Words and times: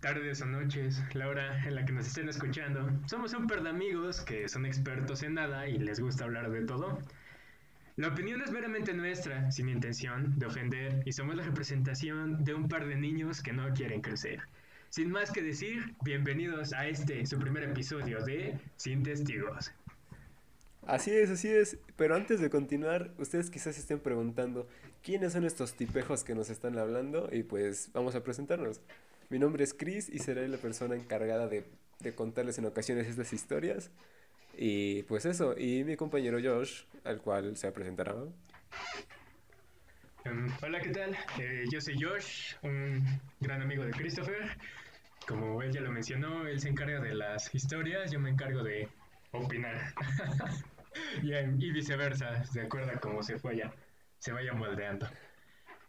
tardes 0.00 0.40
o 0.42 0.46
noches, 0.46 1.02
la 1.14 1.28
hora 1.28 1.64
en 1.66 1.74
la 1.74 1.84
que 1.84 1.92
nos 1.92 2.06
estén 2.06 2.28
escuchando. 2.28 2.90
Somos 3.06 3.32
un 3.34 3.46
par 3.46 3.62
de 3.62 3.70
amigos 3.70 4.20
que 4.20 4.48
son 4.48 4.66
expertos 4.66 5.22
en 5.22 5.34
nada 5.34 5.68
y 5.68 5.78
les 5.78 6.00
gusta 6.00 6.24
hablar 6.24 6.50
de 6.50 6.62
todo. 6.62 6.98
La 7.96 8.08
opinión 8.08 8.40
es 8.40 8.50
meramente 8.50 8.94
nuestra, 8.94 9.50
sin 9.50 9.68
intención 9.68 10.38
de 10.38 10.46
ofender, 10.46 11.02
y 11.04 11.12
somos 11.12 11.36
la 11.36 11.42
representación 11.42 12.44
de 12.44 12.54
un 12.54 12.68
par 12.68 12.86
de 12.86 12.96
niños 12.96 13.42
que 13.42 13.52
no 13.52 13.72
quieren 13.74 14.00
crecer. 14.00 14.40
Sin 14.88 15.10
más 15.10 15.30
que 15.30 15.42
decir, 15.42 15.94
bienvenidos 16.02 16.72
a 16.72 16.86
este, 16.86 17.26
su 17.26 17.38
primer 17.38 17.64
episodio 17.64 18.24
de 18.24 18.58
Sin 18.76 19.02
Testigos. 19.02 19.72
Así 20.86 21.10
es, 21.10 21.30
así 21.30 21.48
es. 21.48 21.76
Pero 21.96 22.14
antes 22.16 22.40
de 22.40 22.50
continuar, 22.50 23.12
ustedes 23.18 23.50
quizás 23.50 23.78
estén 23.78 24.00
preguntando 24.00 24.66
quiénes 25.02 25.32
son 25.32 25.44
estos 25.44 25.74
tipejos 25.74 26.24
que 26.24 26.34
nos 26.34 26.50
están 26.50 26.78
hablando 26.78 27.28
y 27.30 27.42
pues 27.42 27.90
vamos 27.92 28.14
a 28.14 28.24
presentarnos. 28.24 28.80
Mi 29.30 29.38
nombre 29.38 29.62
es 29.62 29.72
Chris 29.74 30.08
y 30.08 30.18
seré 30.18 30.48
la 30.48 30.58
persona 30.58 30.96
encargada 30.96 31.46
de, 31.46 31.64
de 32.00 32.14
contarles 32.16 32.58
en 32.58 32.66
ocasiones 32.66 33.06
estas 33.06 33.32
historias. 33.32 33.92
Y 34.56 35.04
pues 35.04 35.24
eso, 35.24 35.56
y 35.56 35.84
mi 35.84 35.96
compañero 35.96 36.38
Josh, 36.42 36.82
al 37.04 37.18
cual 37.22 37.56
se 37.56 37.70
presentará. 37.70 38.14
Um, 40.26 40.52
hola, 40.60 40.80
¿qué 40.80 40.90
tal? 40.90 41.16
Eh, 41.38 41.64
yo 41.70 41.80
soy 41.80 41.94
Josh, 42.02 42.56
un 42.64 43.04
gran 43.38 43.62
amigo 43.62 43.84
de 43.84 43.92
Christopher. 43.92 44.58
Como 45.28 45.62
él 45.62 45.70
ya 45.70 45.80
lo 45.80 45.92
mencionó, 45.92 46.48
él 46.48 46.58
se 46.60 46.68
encarga 46.68 46.98
de 46.98 47.14
las 47.14 47.54
historias, 47.54 48.10
yo 48.10 48.18
me 48.18 48.30
encargo 48.30 48.64
de 48.64 48.88
opinar. 49.30 49.94
y, 51.22 51.32
y, 51.32 51.70
viceversa, 51.70 52.42
de 52.52 52.62
acuerdo 52.62 52.90
a 52.90 52.98
cómo 52.98 53.22
se 53.22 53.36
vaya, 53.36 53.72
se 54.18 54.32
vaya 54.32 54.52
moldeando. 54.54 55.08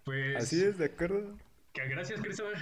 Pues, 0.05 0.35
Así 0.38 0.63
es, 0.63 0.77
de 0.77 0.85
acuerdo. 0.85 1.39
Que 1.73 1.88
gracias, 1.88 2.21
Christopher. 2.21 2.59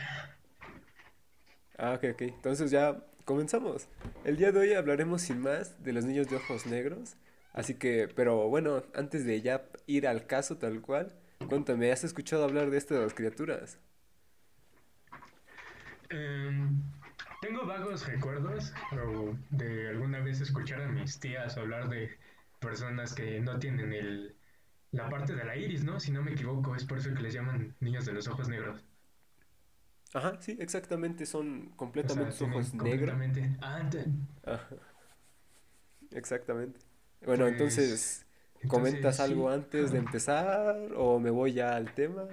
Ah, 1.82 1.94
ok, 1.94 2.04
ok. 2.14 2.22
Entonces 2.24 2.72
ya 2.72 3.02
comenzamos. 3.24 3.88
El 4.26 4.36
día 4.36 4.52
de 4.52 4.60
hoy 4.60 4.74
hablaremos 4.74 5.22
sin 5.22 5.40
más 5.40 5.82
de 5.82 5.94
los 5.94 6.04
niños 6.04 6.30
de 6.30 6.36
ojos 6.36 6.66
negros. 6.66 7.16
Así 7.54 7.76
que, 7.76 8.10
pero 8.14 8.50
bueno, 8.50 8.84
antes 8.94 9.26
de 9.26 9.42
ya 9.42 9.64
ir 9.88 10.06
al 10.06 10.28
caso 10.28 10.58
tal 10.58 10.82
cual, 10.82 11.16
cuéntame, 11.48 11.92
¿has 11.94 12.04
escuchado 12.04 12.44
hablar 12.44 12.70
de 12.70 12.78
estas 12.78 13.14
criaturas? 13.14 13.80
Um, 16.12 16.84
tengo 17.42 17.66
vagos 17.66 18.06
recuerdos 18.08 18.74
de 19.52 19.90
alguna 19.90 20.20
vez 20.20 20.42
escuchar 20.42 20.82
a 20.82 20.90
mis 20.90 21.18
tías 21.20 21.58
hablar 21.58 21.88
de 21.88 22.10
personas 22.60 23.14
que 23.14 23.40
no 23.40 23.58
tienen 23.58 23.94
el, 23.94 24.36
la 24.92 25.08
parte 25.08 25.34
de 25.34 25.46
la 25.46 25.56
iris, 25.56 25.86
¿no? 25.86 26.00
Si 26.02 26.12
no 26.12 26.22
me 26.24 26.32
equivoco, 26.32 26.76
es 26.76 26.84
por 26.84 26.98
eso 26.98 27.14
que 27.14 27.22
les 27.22 27.34
llaman 27.34 27.74
niños 27.80 28.06
de 28.06 28.12
los 28.12 28.28
ojos 28.28 28.50
negros. 28.50 28.84
Ajá, 30.14 30.38
sí, 30.40 30.58
exactamente, 30.60 31.26
son 31.26 31.70
completamente 31.76 32.34
o 32.34 32.38
sea, 32.38 32.48
ojos 32.48 32.74
negros. 32.74 33.16
Completamente. 33.16 33.58
Ajá. 34.44 34.70
Exactamente. 36.12 36.80
Bueno, 37.26 37.46
pues, 37.46 37.52
entonces, 37.52 38.26
¿comentas 38.68 38.96
entonces, 38.96 39.20
algo 39.20 39.50
sí. 39.50 39.56
antes 39.56 39.92
de 39.92 39.98
empezar 40.00 40.94
o 40.96 41.20
me 41.20 41.30
voy 41.30 41.54
ya 41.54 41.76
al 41.76 41.94
tema? 41.94 42.28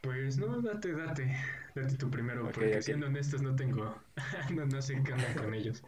Pues 0.00 0.38
no, 0.38 0.60
date, 0.62 0.92
date. 0.92 1.36
Date 1.74 1.96
tú 1.96 2.10
primero, 2.10 2.42
porque 2.44 2.82
siendo 2.82 3.06
honestos 3.06 3.42
no 3.42 3.54
tengo. 3.54 3.94
no, 4.54 4.66
no 4.66 4.82
sé 4.82 5.00
qué 5.04 5.12
onda 5.12 5.34
con 5.34 5.54
ellos. 5.54 5.82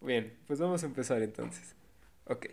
Bien, 0.00 0.36
pues 0.46 0.58
vamos 0.58 0.82
a 0.82 0.86
empezar 0.86 1.22
entonces. 1.22 1.74
Ok. 2.24 2.46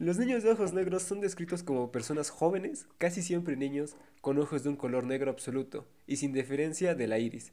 Los 0.00 0.16
niños 0.16 0.42
de 0.42 0.50
ojos 0.50 0.72
negros 0.72 1.02
son 1.02 1.20
descritos 1.20 1.62
como 1.62 1.92
personas 1.92 2.30
jóvenes, 2.30 2.86
casi 2.96 3.20
siempre 3.20 3.54
niños, 3.54 3.98
con 4.22 4.38
ojos 4.38 4.62
de 4.62 4.70
un 4.70 4.76
color 4.76 5.04
negro 5.04 5.30
absoluto 5.30 5.86
y 6.06 6.16
sin 6.16 6.32
diferencia 6.32 6.94
de 6.94 7.06
la 7.06 7.18
iris. 7.18 7.52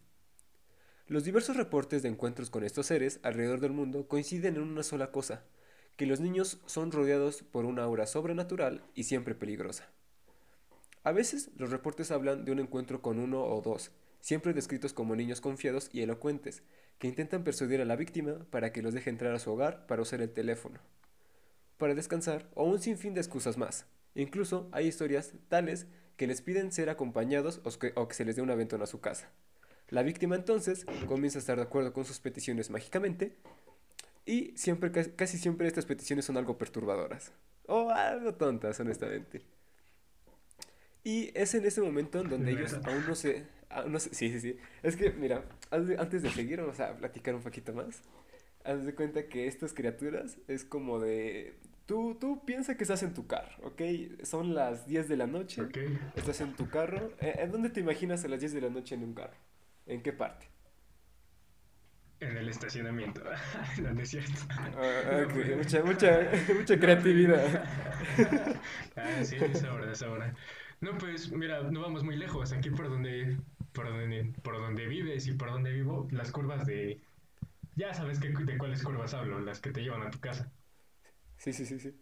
Los 1.08 1.26
diversos 1.26 1.58
reportes 1.58 2.04
de 2.04 2.08
encuentros 2.08 2.50
con 2.50 2.64
estos 2.64 2.86
seres 2.86 3.20
alrededor 3.22 3.60
del 3.60 3.74
mundo 3.74 4.08
coinciden 4.08 4.56
en 4.56 4.62
una 4.62 4.84
sola 4.84 5.12
cosa, 5.12 5.44
que 5.98 6.06
los 6.06 6.22
niños 6.22 6.62
son 6.68 6.94
rodeados 6.94 7.44
por 7.44 7.66
una 7.66 7.84
aura 7.84 8.08
sobrenatural 8.08 8.82
y 8.96 9.04
siempre 9.04 9.36
peligrosa. 9.36 9.90
A 11.04 11.12
veces 11.12 11.50
los 11.58 11.70
reportes 11.70 12.12
hablan 12.12 12.46
de 12.46 12.54
un 12.54 12.60
encuentro 12.60 13.02
con 13.02 13.20
uno 13.20 13.44
o 13.44 13.62
dos, 13.62 13.92
siempre 14.22 14.54
descritos 14.54 14.94
como 14.94 15.18
niños 15.18 15.42
confiados 15.42 15.90
y 15.92 16.02
elocuentes, 16.02 16.64
que 16.98 17.10
intentan 17.10 17.44
persuadir 17.44 17.82
a 17.82 17.86
la 17.86 17.98
víctima 17.98 18.46
para 18.52 18.72
que 18.72 18.82
los 18.82 18.94
deje 18.94 19.10
entrar 19.10 19.36
a 19.36 19.40
su 19.40 19.52
hogar 19.52 19.86
para 19.86 20.02
usar 20.02 20.22
el 20.22 20.32
teléfono, 20.32 20.80
para 21.78 21.96
descansar 21.96 22.50
o 22.54 22.64
un 22.64 22.80
sinfín 22.80 23.14
de 23.14 23.22
excusas 23.22 23.58
más. 23.58 23.86
Incluso 24.16 24.70
hay 24.72 24.88
historias 24.88 25.34
tales 25.48 25.88
que 26.16 26.28
les 26.28 26.42
piden 26.42 26.72
ser 26.72 26.90
acompañados 26.90 27.62
o 27.64 27.80
que, 27.80 27.94
o 27.96 28.08
que 28.08 28.16
se 28.16 28.26
les 28.26 28.36
dé 28.36 28.42
un 28.42 28.50
aventón 28.50 28.82
a 28.82 28.88
su 28.88 29.00
casa. 29.00 29.30
La 29.90 30.04
víctima 30.04 30.36
entonces 30.36 30.86
comienza 31.08 31.38
a 31.38 31.42
estar 31.42 31.58
de 31.58 31.64
acuerdo 31.64 31.94
con 31.94 32.04
sus 32.04 32.20
peticiones 32.20 32.70
mágicamente 32.70 33.38
y 34.26 34.52
siempre, 34.58 34.92
casi 34.92 35.38
siempre 35.38 35.68
estas 35.68 35.86
peticiones 35.86 36.26
son 36.26 36.36
algo 36.38 36.58
perturbadoras 36.58 37.32
o 37.68 37.90
algo 37.92 38.34
tontas, 38.34 38.80
honestamente. 38.80 39.42
Y 41.04 41.32
es 41.34 41.54
en 41.56 41.66
ese 41.66 41.80
momento 41.80 42.20
en 42.20 42.30
donde 42.30 42.52
ellos 42.52 42.74
aún 42.84 43.06
no 43.08 43.16
se, 43.16 43.46
aún 43.70 43.94
no 43.94 44.00
se... 44.00 44.14
Sí, 44.14 44.30
sí, 44.30 44.42
sí. 44.42 44.58
Es 44.84 44.98
que, 44.98 45.12
mira, 45.12 45.46
antes 45.72 46.22
de 46.22 46.30
seguir, 46.32 46.60
vamos 46.60 46.80
a 46.82 46.98
platicar 46.98 47.34
un 47.36 47.42
poquito 47.42 47.72
más. 47.74 48.02
Haz 48.68 48.86
de 48.86 48.94
cuenta 48.94 49.28
que 49.28 49.48
estas 49.48 49.74
criaturas 49.74 50.38
es 50.48 50.66
como 50.66 51.00
de... 51.00 51.58
Tú, 51.86 52.18
tú 52.20 52.44
piensa 52.46 52.76
que 52.76 52.84
estás 52.84 53.02
en 53.02 53.14
tu 53.14 53.26
carro, 53.28 53.56
¿ok? 53.64 53.82
Son 54.24 54.54
las 54.54 54.88
10 54.88 55.08
de 55.08 55.16
la 55.16 55.26
noche. 55.26 55.62
Okay. 55.62 55.98
Estás 56.18 56.42
en 56.42 56.54
tu 56.54 56.70
carro. 56.70 57.14
¿En 57.22 57.50
dónde 57.50 57.70
te 57.70 57.80
imaginas 57.80 58.26
a 58.26 58.28
las 58.28 58.42
10 58.42 58.54
de 58.54 58.62
la 58.62 58.70
noche 58.70 58.96
en 58.96 59.04
un 59.04 59.14
carro? 59.14 59.38
¿En 59.86 60.02
qué 60.04 60.12
parte? 60.12 60.48
En 62.20 62.36
el 62.36 62.50
estacionamiento. 62.50 63.22
no, 63.82 63.94
no 63.94 64.02
es 64.02 64.10
cierto. 64.10 64.34
Ah, 64.50 65.26
okay. 65.30 65.56
mucha, 65.56 65.84
mucha, 65.84 66.30
mucha 66.58 66.80
creatividad. 66.80 67.64
ah, 68.98 69.24
sí, 69.24 69.38
es 69.40 69.64
ahora, 69.64 69.92
es 69.92 70.02
ahora. 70.02 70.36
No, 70.82 70.98
pues 70.98 71.32
mira, 71.32 71.62
no 71.64 71.82
vamos 71.82 72.04
muy 72.04 72.18
lejos. 72.18 72.52
Aquí 72.54 72.72
por 72.72 72.90
donde, 72.90 73.38
por 73.72 73.88
donde, 73.88 74.34
por 74.42 74.58
donde 74.58 74.88
vives 74.88 75.28
y 75.28 75.34
por 75.34 75.52
donde 75.52 75.72
vivo, 75.72 76.08
las 76.12 76.32
curvas 76.32 76.66
de... 76.66 77.00
Ya 77.78 77.94
sabes 77.94 78.20
que, 78.20 78.30
de 78.30 78.58
cuáles 78.58 78.84
curvas 78.84 79.14
hablo, 79.14 79.40
las 79.40 79.60
que 79.62 79.70
te 79.70 79.82
llevan 79.82 80.02
a 80.02 80.10
tu 80.10 80.20
casa. 80.20 80.52
Sí, 81.38 81.54
sí, 81.54 81.64
sí, 81.64 81.80
sí. 81.80 81.96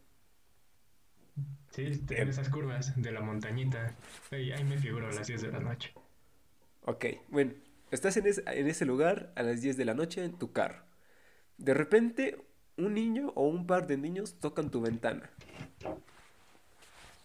Sí, 1.72 2.02
en 2.12 2.30
esas 2.30 2.47
curvas 2.47 2.94
de 2.96 3.12
la 3.12 3.19
montañita. 3.19 3.94
Ahí, 4.31 4.53
ahí 4.53 4.64
me 4.64 4.78
figuro 4.78 5.09
a 5.09 5.12
las 5.12 5.28
10 5.28 5.41
de 5.41 5.52
la 5.52 5.59
noche. 5.59 5.94
Ok, 6.84 7.06
bueno, 7.28 7.52
estás 7.91 8.16
en, 8.16 8.25
es, 8.25 8.41
en 8.47 8.68
ese 8.68 8.85
lugar 8.85 9.34
a 9.35 9.44
las 9.44 9.62
10 9.62 9.75
de 9.75 9.84
la 9.84 9.94
noche 9.94 10.24
en 10.24 10.40
tu 10.40 10.53
carro. 10.53 10.81
De 11.58 11.74
repente, 11.74 12.38
un 12.78 12.94
niño 12.94 13.34
o 13.35 13.46
un 13.46 13.68
par 13.68 13.85
de 13.85 13.97
niños 13.97 14.40
tocan 14.40 14.72
tu 14.72 14.80
ventana. 14.80 15.30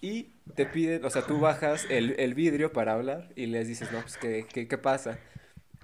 Y 0.01 0.25
te 0.57 0.67
piden, 0.67 1.05
o 1.05 1.11
sea, 1.11 1.25
tú 1.25 1.39
bajas 1.39 1.87
el, 1.89 2.19
el 2.19 2.35
vidrio 2.35 2.73
para 2.73 2.95
hablar 2.95 3.33
y 3.37 3.47
les 3.47 3.69
dices, 3.69 3.93
no, 3.93 4.01
pues, 4.01 4.17
¿qué, 4.17 4.45
qué, 4.53 4.67
qué 4.67 4.79
pasa? 4.79 5.21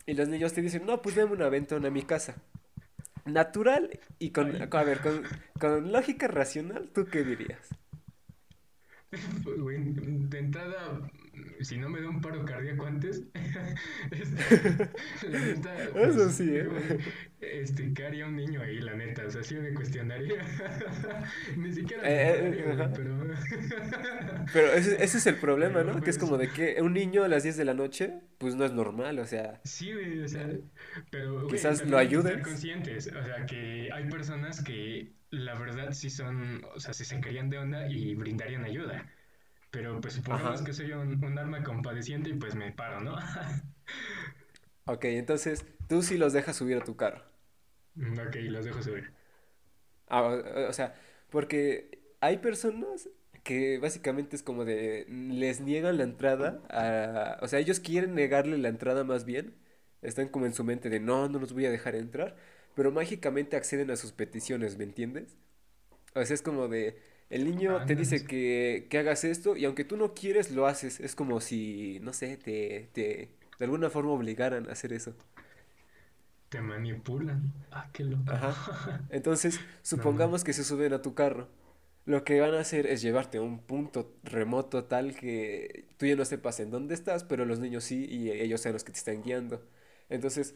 Y 0.04 0.14
los 0.14 0.28
niños 0.28 0.52
te 0.52 0.62
dicen, 0.62 0.84
no, 0.84 1.00
pues 1.00 1.14
dame 1.14 1.32
un 1.32 1.42
aventón 1.42 1.86
a 1.86 1.90
mi 1.90 2.02
casa. 2.02 2.34
Natural 3.26 4.00
y 4.18 4.30
con, 4.30 4.56
a 4.62 4.82
ver, 4.84 5.00
con, 5.00 5.22
con 5.60 5.92
lógica 5.92 6.28
racional, 6.28 6.90
¿tú 6.92 7.06
qué 7.06 7.24
dirías? 7.24 7.68
Güey, 9.44 9.78
de 10.28 10.38
entrada, 10.38 11.10
si 11.60 11.78
no 11.78 11.88
me 11.88 12.00
da 12.00 12.08
un 12.08 12.20
paro 12.20 12.44
cardíaco 12.44 12.86
antes, 12.86 13.22
la 15.30 15.38
neta, 15.38 15.74
pues, 15.92 16.16
eso 16.16 16.30
sí, 16.30 16.56
¿eh? 16.56 16.68
Este, 17.40 17.92
¿qué 17.92 18.06
haría 18.06 18.26
un 18.26 18.36
niño 18.36 18.62
ahí, 18.62 18.78
la 18.80 18.94
neta? 18.94 19.24
O 19.26 19.30
sea, 19.30 19.42
sí 19.42 19.54
me 19.56 19.72
cuestionaría. 19.74 20.42
Ni 21.56 21.72
siquiera 21.72 22.02
eh, 22.04 22.48
eh, 22.48 22.88
pero... 22.94 23.16
pero 24.52 24.72
ese, 24.72 25.02
ese, 25.02 25.18
es 25.18 25.26
el 25.26 25.36
problema, 25.36 25.82
¿no? 25.82 25.92
Pues... 25.92 26.04
Que 26.04 26.10
es 26.10 26.18
como 26.18 26.38
de 26.38 26.48
que 26.48 26.80
un 26.80 26.94
niño 26.94 27.24
a 27.24 27.28
las 27.28 27.42
10 27.42 27.56
de 27.56 27.64
la 27.64 27.74
noche, 27.74 28.20
pues 28.38 28.54
no 28.54 28.64
es 28.64 28.72
normal, 28.72 29.18
o 29.18 29.26
sea... 29.26 29.60
Sí, 29.64 29.92
güey, 29.92 30.20
o 30.20 30.28
sea, 30.28 30.48
pero... 31.10 31.46
Quizás 31.46 31.80
güey, 31.80 31.90
lo 31.90 31.98
ayudes. 31.98 32.32
Estar 32.32 32.42
conscientes, 32.42 33.08
o 33.08 33.22
sea, 33.22 33.46
que 33.46 33.90
hay 33.92 34.08
personas 34.08 34.62
que 34.62 35.12
la 35.30 35.54
verdad 35.58 35.92
sí 35.92 36.10
son, 36.10 36.64
o 36.74 36.80
sea, 36.80 36.94
sí 36.94 37.04
se 37.04 37.20
querían 37.20 37.50
de 37.50 37.58
onda 37.58 37.88
y 37.88 38.14
brindarían 38.14 38.64
ayuda. 38.64 39.06
Pero 39.76 40.00
pues 40.00 40.14
supongamos 40.14 40.54
Ajá. 40.54 40.64
que 40.64 40.72
soy 40.72 40.90
un, 40.92 41.22
un, 41.22 41.38
alma 41.38 41.62
compadeciente 41.62 42.30
y 42.30 42.32
pues 42.32 42.54
me 42.54 42.72
paro, 42.72 43.00
¿no? 43.00 43.14
ok, 44.86 45.04
entonces 45.04 45.66
tú 45.86 46.00
sí 46.00 46.16
los 46.16 46.32
dejas 46.32 46.56
subir 46.56 46.78
a 46.78 46.80
tu 46.82 46.96
carro. 46.96 47.22
Ok, 47.94 48.36
los 48.48 48.64
dejo 48.64 48.82
subir. 48.82 49.12
Ah, 50.08 50.22
o, 50.22 50.70
o 50.70 50.72
sea, 50.72 50.94
porque 51.28 52.14
hay 52.20 52.38
personas 52.38 53.10
que 53.42 53.76
básicamente 53.76 54.34
es 54.34 54.42
como 54.42 54.64
de 54.64 55.04
les 55.10 55.60
niegan 55.60 55.98
la 55.98 56.04
entrada 56.04 56.62
a, 56.70 57.38
o 57.42 57.46
sea, 57.46 57.58
ellos 57.58 57.78
quieren 57.78 58.14
negarle 58.14 58.56
la 58.56 58.68
entrada 58.68 59.04
más 59.04 59.26
bien. 59.26 59.56
Están 60.00 60.28
como 60.28 60.46
en 60.46 60.54
su 60.54 60.64
mente 60.64 60.88
de 60.88 61.00
no, 61.00 61.28
no 61.28 61.38
los 61.38 61.52
voy 61.52 61.66
a 61.66 61.70
dejar 61.70 61.96
entrar, 61.96 62.34
pero 62.74 62.92
mágicamente 62.92 63.58
acceden 63.58 63.90
a 63.90 63.96
sus 63.96 64.12
peticiones, 64.12 64.78
¿me 64.78 64.84
entiendes? 64.84 65.36
O 66.14 66.24
sea, 66.24 66.34
es 66.34 66.40
como 66.40 66.66
de 66.68 66.98
el 67.30 67.44
niño 67.44 67.84
te 67.84 67.96
dice 67.96 68.26
que, 68.26 68.86
que 68.90 68.98
hagas 68.98 69.24
esto 69.24 69.56
y 69.56 69.64
aunque 69.64 69.84
tú 69.84 69.96
no 69.96 70.14
quieres, 70.14 70.50
lo 70.50 70.66
haces. 70.66 71.00
Es 71.00 71.14
como 71.16 71.40
si, 71.40 71.98
no 72.02 72.12
sé, 72.12 72.36
te, 72.36 72.88
te, 72.92 73.30
de 73.58 73.64
alguna 73.64 73.90
forma 73.90 74.12
obligaran 74.12 74.68
a 74.68 74.72
hacer 74.72 74.92
eso. 74.92 75.14
Te 76.48 76.60
manipulan. 76.60 77.52
Ah, 77.70 77.88
qué 77.92 78.02
loco. 78.04 78.40
Ajá. 78.40 78.60
Entonces, 79.08 79.60
No, 79.92 80.04
supongamos 80.04 80.44
que 80.44 80.52
se 80.52 80.64
suben 80.64 80.92
a 80.92 81.02
tu 81.02 81.14
carro. 81.14 81.48
Lo 82.04 82.24
que 82.24 82.40
van 82.40 82.54
a 82.54 82.60
hacer 82.60 82.86
es 82.86 83.02
llevarte 83.02 83.38
a 83.38 83.42
un 83.42 83.60
punto 83.60 84.14
remoto 84.24 84.84
tal 84.84 85.16
que 85.16 85.86
tú 85.98 86.06
ya 86.06 86.16
no 86.16 86.24
sepas 86.24 86.60
en 86.60 86.70
dónde 86.70 86.94
estás, 86.94 87.24
pero 87.24 87.44
los 87.44 87.58
niños 87.58 87.84
sí 87.84 88.06
y 88.08 88.30
ellos 88.30 88.60
son 88.60 88.72
los 88.74 88.84
que 88.84 88.92
te 88.92 88.98
están 88.98 89.22
guiando. 89.22 89.62
Entonces, 90.08 90.54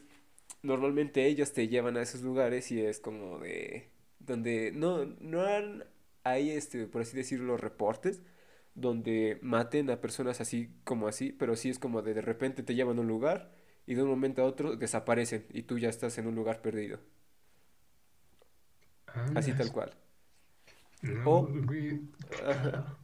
normalmente 0.63 1.25
ellos 1.27 1.53
te 1.53 1.67
llevan 1.69 1.97
a 1.97 2.03
esos 2.03 2.21
lugares 2.21 2.71
y 2.71 2.81
es 2.81 2.99
como 2.99 3.39
de 3.39 3.89
donde 4.19 4.71
no 4.73 5.05
no 5.19 5.41
han 5.43 5.85
hay 6.23 6.51
este 6.51 6.87
por 6.87 7.01
así 7.01 7.15
decirlo 7.17 7.57
reportes 7.57 8.21
donde 8.75 9.39
maten 9.41 9.89
a 9.89 10.01
personas 10.01 10.41
así 10.41 10.69
como 10.85 11.07
así, 11.07 11.31
pero 11.33 11.55
sí 11.55 11.69
es 11.69 11.79
como 11.79 12.01
de 12.01 12.13
de 12.13 12.21
repente 12.21 12.63
te 12.63 12.75
llevan 12.75 12.97
a 12.99 13.01
un 13.01 13.07
lugar 13.07 13.51
y 13.87 13.95
de 13.95 14.03
un 14.03 14.09
momento 14.09 14.41
a 14.41 14.45
otro 14.45 14.75
desaparecen 14.77 15.45
y 15.51 15.63
tú 15.63 15.77
ya 15.79 15.89
estás 15.89 16.17
en 16.17 16.27
un 16.27 16.35
lugar 16.35 16.61
perdido. 16.61 16.99
Así 19.33 19.53
tal 19.53 19.71
cual. 19.71 19.91
No, 21.03 21.31
O 21.31 21.47
güey. 21.67 21.99
ajá, 22.47 22.97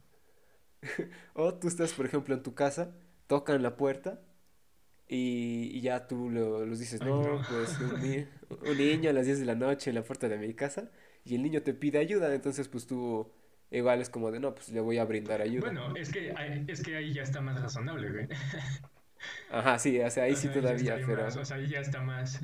o 1.34 1.54
tú 1.54 1.68
estás, 1.68 1.92
por 1.92 2.06
ejemplo, 2.06 2.34
en 2.34 2.42
tu 2.42 2.54
casa, 2.54 2.94
tocan 3.26 3.62
la 3.62 3.76
puerta 3.76 4.20
y, 5.08 5.70
y 5.76 5.80
ya 5.82 6.06
tú 6.08 6.30
lo- 6.30 6.66
los 6.66 6.78
dices, 6.80 7.00
Ay, 7.00 7.18
no. 7.18 7.20
no, 7.20 7.42
pues 7.48 7.78
un, 7.80 8.00
ni- 8.00 8.26
un 8.70 8.78
niño 8.78 9.10
a 9.10 9.12
las 9.12 9.26
10 9.26 9.38
de 9.40 9.46
la 9.46 9.54
noche 9.54 9.90
en 9.90 9.96
la 9.96 10.04
puerta 10.04 10.28
de 10.28 10.38
mi 10.38 10.54
casa 10.54 10.90
y 11.28 11.34
el 11.36 11.42
niño 11.42 11.62
te 11.62 11.74
pide 11.74 11.98
ayuda, 11.98 12.34
entonces 12.34 12.68
pues 12.68 12.86
tú 12.86 13.30
igual 13.70 14.00
es 14.00 14.10
como 14.10 14.30
de, 14.30 14.40
no, 14.40 14.54
pues 14.54 14.68
le 14.70 14.80
voy 14.80 14.98
a 14.98 15.04
brindar 15.04 15.40
ayuda. 15.42 15.74
Bueno, 15.74 15.94
es 15.96 16.10
que, 16.10 16.32
ahí- 16.36 16.64
es 16.68 16.82
que 16.82 16.96
ahí 16.96 17.12
ya 17.12 17.22
está 17.22 17.40
más 17.40 17.60
razonable, 17.60 18.10
güey. 18.10 18.28
Ajá, 19.50 19.78
sí, 19.78 20.00
o 20.00 20.10
sea, 20.10 20.24
ahí 20.24 20.34
O 20.34 20.36
sí 20.36 20.48
sea, 20.48 20.52
todavía, 20.52 21.00
más, 21.00 21.04
pero... 21.06 21.36
o 21.36 21.44
sea, 21.44 21.56
ahí 21.56 21.68
ya 21.68 21.80
está 21.80 22.00
más, 22.02 22.40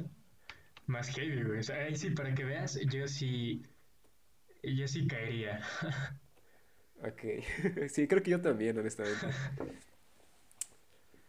más 0.87 1.09
heavy, 1.11 1.43
güey. 1.45 1.61
O 1.61 1.63
sea, 1.63 1.77
ahí 1.85 1.97
sí, 1.97 2.11
para 2.11 2.35
que 2.35 2.45
veas, 2.45 2.79
yo 2.89 3.09
sí, 3.09 3.65
yo 4.63 4.89
sí 4.89 5.07
caería. 5.07 5.61
Ok, 7.03 7.21
sí, 7.91 8.09
creo 8.09 8.23
que 8.23 8.31
yo 8.31 8.41
también, 8.41 8.79
honestamente. 8.79 9.27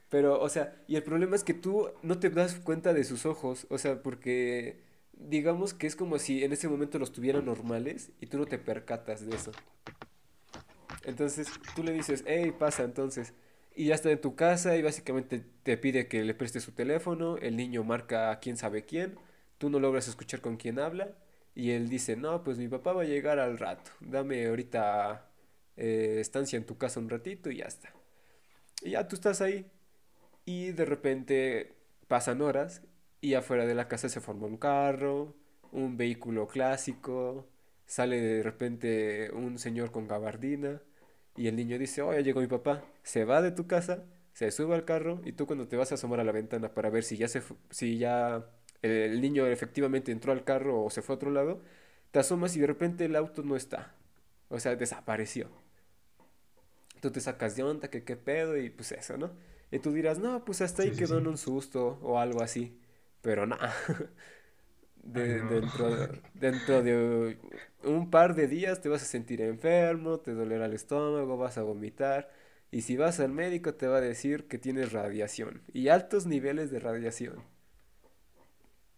Pero, 0.09 0.39
o 0.41 0.49
sea, 0.49 0.75
y 0.87 0.95
el 0.95 1.03
problema 1.03 1.35
es 1.35 1.43
que 1.43 1.53
tú 1.53 1.89
no 2.03 2.19
te 2.19 2.29
das 2.29 2.55
cuenta 2.55 2.93
de 2.93 3.03
sus 3.03 3.25
ojos, 3.25 3.67
o 3.69 3.77
sea, 3.77 4.01
porque 4.01 4.83
digamos 5.17 5.73
que 5.73 5.87
es 5.87 5.95
como 5.95 6.19
si 6.19 6.43
en 6.43 6.53
ese 6.53 6.67
momento 6.67 6.99
los 6.99 7.11
tuvieran 7.11 7.45
normales 7.45 8.11
y 8.19 8.27
tú 8.27 8.37
no 8.37 8.45
te 8.45 8.57
percatas 8.57 9.25
de 9.25 9.35
eso. 9.35 9.51
Entonces 11.03 11.47
tú 11.75 11.83
le 11.83 11.91
dices, 11.91 12.23
hey, 12.27 12.53
pasa 12.57 12.83
entonces. 12.83 13.33
Y 13.75 13.87
ya 13.87 13.95
está 13.95 14.09
en 14.09 14.21
tu 14.21 14.35
casa 14.35 14.77
y 14.77 14.81
básicamente 14.81 15.43
te 15.63 15.77
pide 15.77 16.07
que 16.07 16.23
le 16.23 16.33
prestes 16.33 16.63
su 16.63 16.71
teléfono, 16.71 17.37
el 17.37 17.57
niño 17.57 17.83
marca 17.83 18.31
a 18.31 18.39
quién 18.39 18.57
sabe 18.57 18.85
quién, 18.85 19.15
tú 19.57 19.69
no 19.69 19.79
logras 19.79 20.07
escuchar 20.07 20.41
con 20.41 20.55
quién 20.55 20.79
habla 20.79 21.13
y 21.53 21.71
él 21.71 21.89
dice, 21.89 22.15
no, 22.15 22.43
pues 22.43 22.57
mi 22.57 22.67
papá 22.67 22.93
va 22.93 23.01
a 23.03 23.05
llegar 23.05 23.39
al 23.39 23.57
rato, 23.57 23.91
dame 23.99 24.45
ahorita 24.47 25.29
eh, 25.77 26.17
estancia 26.19 26.57
en 26.57 26.65
tu 26.65 26.77
casa 26.77 26.99
un 26.99 27.09
ratito 27.09 27.49
y 27.51 27.57
ya 27.57 27.65
está. 27.65 27.93
Y 28.81 28.91
ya 28.91 29.07
tú 29.07 29.15
estás 29.15 29.41
ahí 29.41 29.65
y 30.45 30.71
de 30.71 30.85
repente 30.85 31.73
pasan 32.07 32.41
horas 32.41 32.81
y 33.25 33.33
afuera 33.33 33.65
de 33.65 33.73
la 33.73 33.87
casa 33.87 34.07
se 34.07 34.21
forma 34.21 34.45
un 34.45 34.57
carro, 34.57 35.35
un 35.71 35.97
vehículo 35.97 36.47
clásico, 36.47 37.47
sale 37.87 38.21
de 38.21 38.43
repente 38.43 39.31
un 39.31 39.57
señor 39.57 39.91
con 39.91 40.07
gabardina 40.07 40.81
y 41.35 41.47
el 41.47 41.55
niño 41.55 41.79
dice, 41.79 42.03
oh, 42.03 42.13
ya 42.13 42.19
llegó 42.19 42.39
mi 42.39 42.47
papá. 42.47 42.85
Se 43.01 43.25
va 43.25 43.41
de 43.41 43.51
tu 43.51 43.65
casa, 43.65 44.05
se 44.33 44.51
sube 44.51 44.75
al 44.75 44.85
carro 44.85 45.21
y 45.25 45.31
tú 45.31 45.47
cuando 45.47 45.67
te 45.67 45.75
vas 45.75 45.91
a 45.91 45.95
asomar 45.95 46.19
a 46.19 46.23
la 46.23 46.31
ventana 46.31 46.75
para 46.75 46.91
ver 46.91 47.03
si 47.03 47.17
ya 47.17 47.27
se, 47.27 47.41
si 47.71 47.97
ya 47.97 48.45
el, 48.83 49.19
niño 49.21 49.47
efectivamente 49.47 50.11
entró 50.11 50.31
al 50.31 50.43
carro 50.43 50.83
o 50.83 50.91
se 50.91 51.01
fue 51.01 51.13
a 51.13 51.17
otro 51.17 51.31
lado, 51.31 51.61
te 52.11 52.19
asomas 52.19 52.55
y 52.55 52.59
de 52.59 52.67
repente 52.67 53.05
el 53.05 53.15
auto 53.15 53.41
no 53.41 53.55
está. 53.55 53.95
O 54.49 54.59
sea, 54.59 54.75
desapareció. 54.75 55.49
Tú 57.01 57.09
te 57.11 57.19
sacas 57.21 57.55
de 57.55 57.63
onda, 57.63 57.89
que 57.89 58.03
qué 58.03 58.15
pedo 58.17 58.55
y 58.55 58.69
pues 58.69 58.91
eso, 58.91 59.17
¿no? 59.17 59.31
Y 59.71 59.79
tú 59.79 59.91
dirás, 59.93 60.19
no, 60.19 60.45
pues 60.45 60.61
hasta 60.61 60.83
ahí 60.83 60.91
sí, 60.91 60.97
quedó 60.97 61.15
sí. 61.15 61.21
en 61.21 61.27
un 61.27 61.37
susto 61.39 61.99
o 62.03 62.19
algo 62.19 62.43
así. 62.43 62.79
Pero 63.25 63.45
nada. 63.47 63.73
De- 65.03 65.43
no. 65.43 65.45
dentro, 65.45 65.89
dentro 66.33 66.83
de 66.83 67.37
un 67.83 68.09
par 68.09 68.35
de 68.35 68.47
días 68.47 68.81
te 68.81 68.89
vas 68.89 69.03
a 69.03 69.05
sentir 69.05 69.41
enfermo, 69.41 70.19
te 70.19 70.33
dolerá 70.33 70.65
el 70.65 70.73
estómago, 70.73 71.37
vas 71.37 71.57
a 71.59 71.63
vomitar. 71.63 72.29
Y 72.71 72.81
si 72.81 72.97
vas 72.97 73.19
al 73.19 73.31
médico 73.31 73.75
te 73.75 73.87
va 73.87 73.97
a 73.97 74.01
decir 74.01 74.47
que 74.47 74.57
tienes 74.59 74.93
radiación 74.93 75.63
y 75.73 75.89
altos 75.89 76.25
niveles 76.27 76.71
de 76.71 76.79
radiación. 76.79 77.43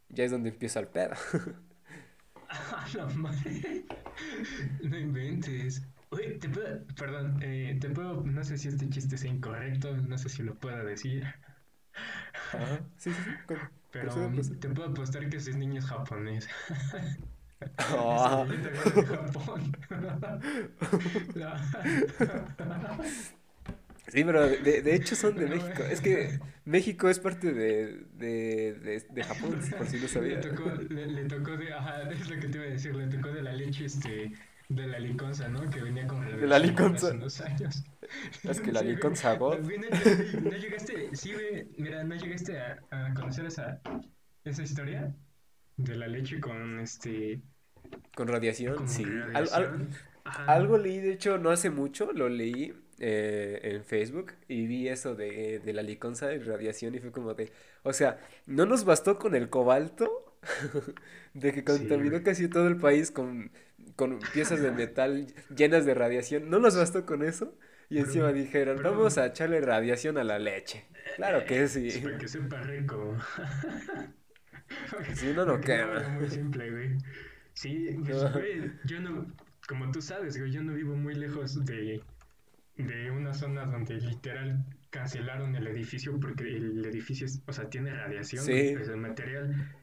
Ya 0.10 0.24
es 0.26 0.32
donde 0.32 0.50
empieza 0.50 0.80
el 0.80 0.88
pedo. 0.88 1.16
A 2.50 2.86
la 2.96 3.06
madre. 3.08 3.86
No 4.82 4.98
inventes. 4.98 5.82
Oye, 6.10 6.32
te 6.40 6.50
puedo, 6.50 6.86
perdón, 6.96 7.40
eh, 7.42 7.78
te 7.82 7.90
puedo, 7.90 8.24
no 8.24 8.44
sé 8.44 8.58
si 8.58 8.70
este 8.70 8.90
chiste 8.90 9.18
sea 9.18 9.30
incorrecto, 9.32 9.96
no 9.98 10.18
sé 10.18 10.30
si 10.30 10.44
lo 10.44 10.56
pueda 10.60 10.84
decir, 10.84 11.26
Ajá, 12.54 12.80
sí, 12.98 13.14
sí, 13.14 13.22
sí, 13.24 13.30
con- 13.46 13.58
pero 13.92 14.14
procede. 14.14 14.56
te 14.60 14.70
puedo 14.70 14.90
apostar 14.90 15.30
que 15.30 15.38
ese 15.38 15.54
niño 15.54 15.80
es 15.80 15.86
japonés. 15.86 16.48
Ah. 17.78 18.46
de 18.64 19.06
Japón. 19.06 19.78
Sí, 24.10 24.24
pero 24.24 24.48
de, 24.48 24.82
de 24.82 24.96
hecho 24.96 25.18
son 25.18 25.36
de 25.36 25.48
México. 25.48 25.84
Es 25.84 26.00
que 26.00 26.40
México 26.64 27.10
es 27.10 27.20
parte 27.20 27.52
de, 27.54 28.06
de, 28.18 28.74
de, 28.76 29.06
de 29.10 29.24
Japón, 29.24 29.60
por 29.78 29.86
si 29.86 29.98
no 29.98 30.04
Le 30.04 30.08
sabía. 30.08 30.40
tocó, 30.40 30.72
le, 30.90 31.08
le 31.08 31.26
tocó 31.26 31.58
de, 31.58 31.74
ajá, 31.74 32.04
es 32.10 32.30
lo 32.30 32.40
que 32.40 32.48
te 32.48 32.58
iba 32.58 32.68
a 32.68 32.70
decir, 32.70 32.96
le 32.96 33.08
tocó 33.08 33.34
de 33.34 33.42
la 33.42 33.52
leche, 33.52 33.84
este, 33.86 34.32
de 34.70 34.88
la 34.88 35.00
liconza, 35.00 35.48
¿no? 35.50 35.70
Que 35.70 35.82
venía 35.82 36.08
con 36.08 36.24
De 36.40 36.48
la 36.48 36.60
radiación 36.60 36.96
hace 36.96 37.14
liconza. 37.14 37.16
unos 37.16 37.40
años. 37.42 37.84
Es 38.46 38.62
que 38.62 38.72
la 38.72 38.82
Sí, 38.84 38.84
liconza 38.84 39.38
No, 40.50 40.56
llegaste, 40.58 41.16
sí, 41.16 41.34
güey, 41.34 41.68
mira, 41.78 42.04
no 42.04 42.16
llegaste 42.16 42.60
a, 42.60 42.80
a 42.92 43.14
conocer 43.14 43.46
esa, 43.46 43.82
esa 44.44 44.64
historia 44.64 45.16
de 45.78 45.96
la 45.96 46.08
leche 46.08 46.40
con, 46.42 46.80
este, 46.82 47.42
Con 48.16 48.28
radiación, 48.28 48.76
con 48.76 48.88
sí. 48.88 49.06
Al- 49.34 49.50
al- 49.54 49.76
algo 50.46 50.78
leí, 50.78 51.00
de 51.00 51.14
hecho, 51.14 51.38
no 51.38 51.52
hace 51.52 51.70
mucho, 51.70 52.12
lo 52.14 52.30
leí 52.30 52.74
eh, 53.00 53.60
en 53.64 53.84
Facebook 53.86 54.34
y 54.48 54.66
vi 54.68 54.88
eso 54.90 55.16
de, 55.16 55.60
de 55.60 55.74
la 55.74 55.84
liconza 55.84 56.34
y 56.34 56.40
radiación 56.40 56.96
y 56.96 57.00
fue 57.00 57.12
como 57.12 57.34
de, 57.34 57.52
o 57.84 57.94
sea, 57.94 58.20
no 58.48 58.66
nos 58.66 58.86
bastó 58.86 59.20
con 59.20 59.36
el 59.36 59.50
cobalto, 59.50 60.38
de 61.34 61.54
que 61.54 61.64
contaminó 61.64 62.24
casi 62.24 62.48
todo 62.50 62.68
el 62.68 62.78
país 62.78 63.12
con, 63.12 63.52
con 63.98 64.20
piezas 64.34 64.62
de 64.62 64.72
metal 64.72 65.28
llenas 65.56 65.86
de 65.86 65.96
radiación, 65.96 66.50
no 66.50 66.60
nos 66.60 66.78
bastó 66.78 67.06
con 67.06 67.24
eso 67.24 67.58
y 67.90 67.98
Pero, 67.98 68.08
encima 68.08 68.34
dijeron, 68.34 68.78
pero, 68.78 68.92
vamos 68.92 69.18
a 69.18 69.28
echarle 69.28 69.62
radiación 69.62 70.18
a 70.20 70.24
la 70.26 70.40
leche. 70.40 70.86
Claro 71.18 71.46
que 71.46 71.68
sí, 71.68 71.90
es 71.90 72.00
para 72.00 72.18
que 72.18 72.28
sepa 72.30 72.62
rico. 72.64 73.18
si 75.14 75.34
no, 75.34 75.46
no 75.46 75.58
no, 75.58 75.62
quema. 75.62 76.00
era 76.00 76.10
muy 76.10 76.30
simple, 76.30 76.70
güey. 76.72 76.98
Sí, 77.54 77.98
pues, 78.06 78.32
güey, 78.34 78.72
yo 78.86 79.00
no, 79.02 79.34
como 79.68 79.92
tú 79.92 80.02
sabes, 80.02 80.38
güey, 80.38 80.52
yo 80.52 80.64
no 80.64 80.74
vivo 80.74 80.96
muy 80.96 81.16
lejos 81.16 81.66
de, 81.66 82.02
de 82.76 83.12
una 83.12 83.34
zona 83.34 83.66
donde 83.66 83.96
literal 83.96 84.66
cancelaron 84.92 85.56
el 85.56 85.68
edificio 85.68 86.20
porque 86.20 86.44
el 86.58 86.86
edificio, 86.86 87.26
es- 87.28 87.42
o 87.48 87.54
sea, 87.54 87.70
tiene 87.70 87.92
radiación, 87.94 88.46
Sí, 88.46 88.74
pues 88.76 88.90
el 88.90 88.98
material, 88.98 89.76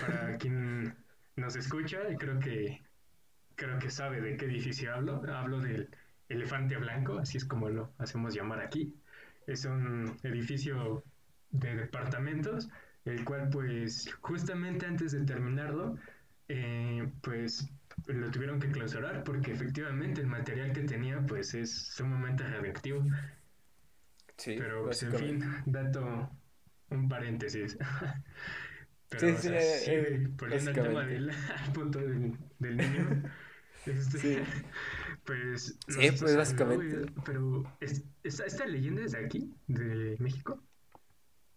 para 0.00 0.36
quien 0.38 0.96
nos 1.36 1.56
escucha, 1.56 2.00
creo 2.18 2.38
que, 2.40 2.82
creo 3.60 3.78
que 3.80 3.90
sabe 3.90 4.20
de 4.22 4.36
qué 4.38 4.46
edificio 4.46 4.94
hablo, 4.94 5.22
hablo 5.32 5.60
del 5.60 5.90
Elefante 6.28 6.76
Blanco, 6.78 7.18
así 7.20 7.38
es 7.38 7.44
como 7.46 7.70
lo 7.70 7.94
hacemos 7.98 8.34
llamar 8.34 8.60
aquí. 8.62 8.94
Es 9.46 9.64
un 9.66 10.18
edificio 10.24 11.04
de 11.50 11.76
departamentos, 11.76 12.70
el 13.04 13.24
cual 13.24 13.50
pues 13.50 14.12
justamente 14.22 14.86
antes 14.86 15.12
de 15.12 15.24
terminarlo, 15.26 15.96
eh, 16.48 17.12
pues 17.22 17.72
lo 18.06 18.30
tuvieron 18.32 18.60
que 18.60 18.70
clausurar 18.72 19.24
porque 19.24 19.52
efectivamente 19.52 20.22
el 20.22 20.28
material 20.28 20.72
que 20.72 20.82
tenía 20.84 21.26
pues 21.26 21.54
es 21.54 21.72
sumamente 21.94 22.44
radioactivo. 22.48 23.04
sí, 24.36 24.56
Pero 24.56 24.82
pues 24.82 25.02
en 25.02 25.14
fin, 25.14 25.62
dato, 25.66 26.30
un 26.90 27.08
paréntesis. 27.08 27.78
Sí, 29.16 29.26
Pero 29.26 29.36
o 29.36 29.40
sí, 29.40 29.42
sea, 29.42 29.58
eh, 29.58 29.84
sí, 29.84 29.92
eh, 29.92 30.28
volviendo 30.36 30.70
al 30.70 30.80
tema 30.80 31.04
del 31.04 31.30
punto 31.74 31.98
del, 32.00 32.38
del 32.58 32.78
niño, 32.78 33.22
este, 33.86 34.18
Sí, 34.20 34.36
pues 35.24 35.78
sí, 35.88 36.10
pues 36.12 36.36
básicamente. 36.36 37.06
pero 37.24 37.64
es- 37.80 38.04
esta, 38.22 38.44
esta 38.46 38.66
leyenda 38.66 39.02
es 39.04 39.12
de 39.12 39.24
aquí, 39.26 39.54
de 39.66 40.16
México. 40.20 40.62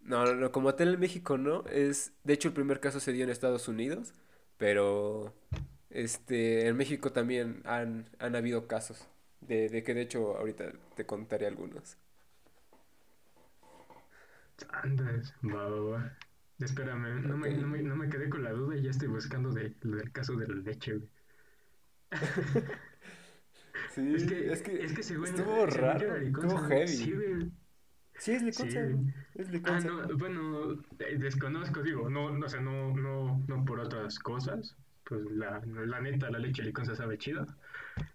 No, 0.01 0.25
no, 0.25 0.35
no, 0.35 0.51
como 0.51 0.75
tal 0.75 0.93
en 0.93 0.99
México 0.99 1.37
no, 1.37 1.63
es, 1.67 2.11
de 2.23 2.33
hecho 2.33 2.49
el 2.49 2.53
primer 2.53 2.79
caso 2.81 2.99
se 2.99 3.13
dio 3.13 3.23
en 3.23 3.29
Estados 3.29 3.67
Unidos, 3.69 4.13
pero 4.57 5.33
este, 5.89 6.67
en 6.67 6.75
México 6.77 7.11
también 7.13 7.61
han, 7.65 8.09
han 8.19 8.35
habido 8.35 8.67
casos, 8.67 9.07
de, 9.41 9.69
de 9.69 9.83
que 9.83 9.93
de 9.93 10.01
hecho 10.01 10.35
ahorita 10.37 10.73
te 10.95 11.05
contaré 11.05 11.47
algunos. 11.47 11.97
Andas, 14.77 15.27
va, 15.41 15.59
va, 15.73 15.79
va. 15.91 16.17
Espérame, 16.59 17.21
no, 17.27 17.37
me, 17.37 17.51
no, 17.57 17.67
me, 17.67 17.81
no 17.83 17.95
me 17.95 18.09
quedé 18.09 18.29
con 18.29 18.43
la 18.43 18.51
duda 18.51 18.75
y 18.77 18.83
ya 18.83 18.89
estoy 18.91 19.07
buscando 19.07 19.51
de, 19.51 19.75
del 19.81 20.11
caso 20.11 20.35
de 20.35 20.47
la 20.47 20.55
leche, 20.55 20.93
güey. 20.97 21.09
Sí, 23.87 24.13
Es 24.15 24.25
que, 24.25 24.51
es 24.51 24.61
que 24.61 24.83
es 24.83 24.93
que 24.93 25.03
según, 25.03 25.27
estuvo 25.27 25.67
según 25.69 25.69
raro, 25.69 26.15
estuvo 26.17 26.57
heavy. 26.59 26.87
Sí, 26.87 27.11
güey. 27.13 27.51
Sí, 28.17 28.31
es 28.33 28.43
liconza, 28.43 28.79
Sí. 28.81 29.13
es 29.35 29.49
Ah, 29.63 29.79
liconza. 29.79 29.87
no, 29.87 30.17
bueno, 30.17 30.73
eh, 30.99 31.17
desconozco, 31.17 31.81
digo, 31.83 32.09
no, 32.09 32.31
no, 32.31 32.45
o 32.45 32.49
sea, 32.49 32.61
no, 32.61 32.93
no, 32.95 33.43
no 33.47 33.65
por 33.65 33.79
otras 33.79 34.19
cosas, 34.19 34.75
pues 35.03 35.21
la, 35.31 35.61
la 35.65 36.01
neta, 36.01 36.29
la 36.31 36.39
leche 36.39 36.63
liconza 36.63 36.95
sabe 36.95 37.17
chido, 37.17 37.47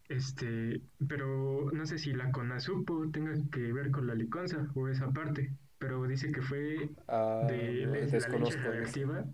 este, 0.08 0.82
pero 1.08 1.70
no 1.72 1.86
sé 1.86 1.98
si 1.98 2.12
la 2.14 2.32
Conasupo 2.32 3.10
tenga 3.10 3.34
que 3.50 3.72
ver 3.72 3.90
con 3.90 4.06
la 4.06 4.14
liconza 4.14 4.68
o 4.74 4.88
esa 4.88 5.10
parte, 5.12 5.52
pero 5.78 6.04
dice 6.06 6.32
que 6.32 6.42
fue 6.42 6.90
Ah, 7.08 7.40
de 7.48 7.86
no, 7.86 7.94
la 8.18 8.28
leche 8.28 8.56
radioactiva, 8.58 9.24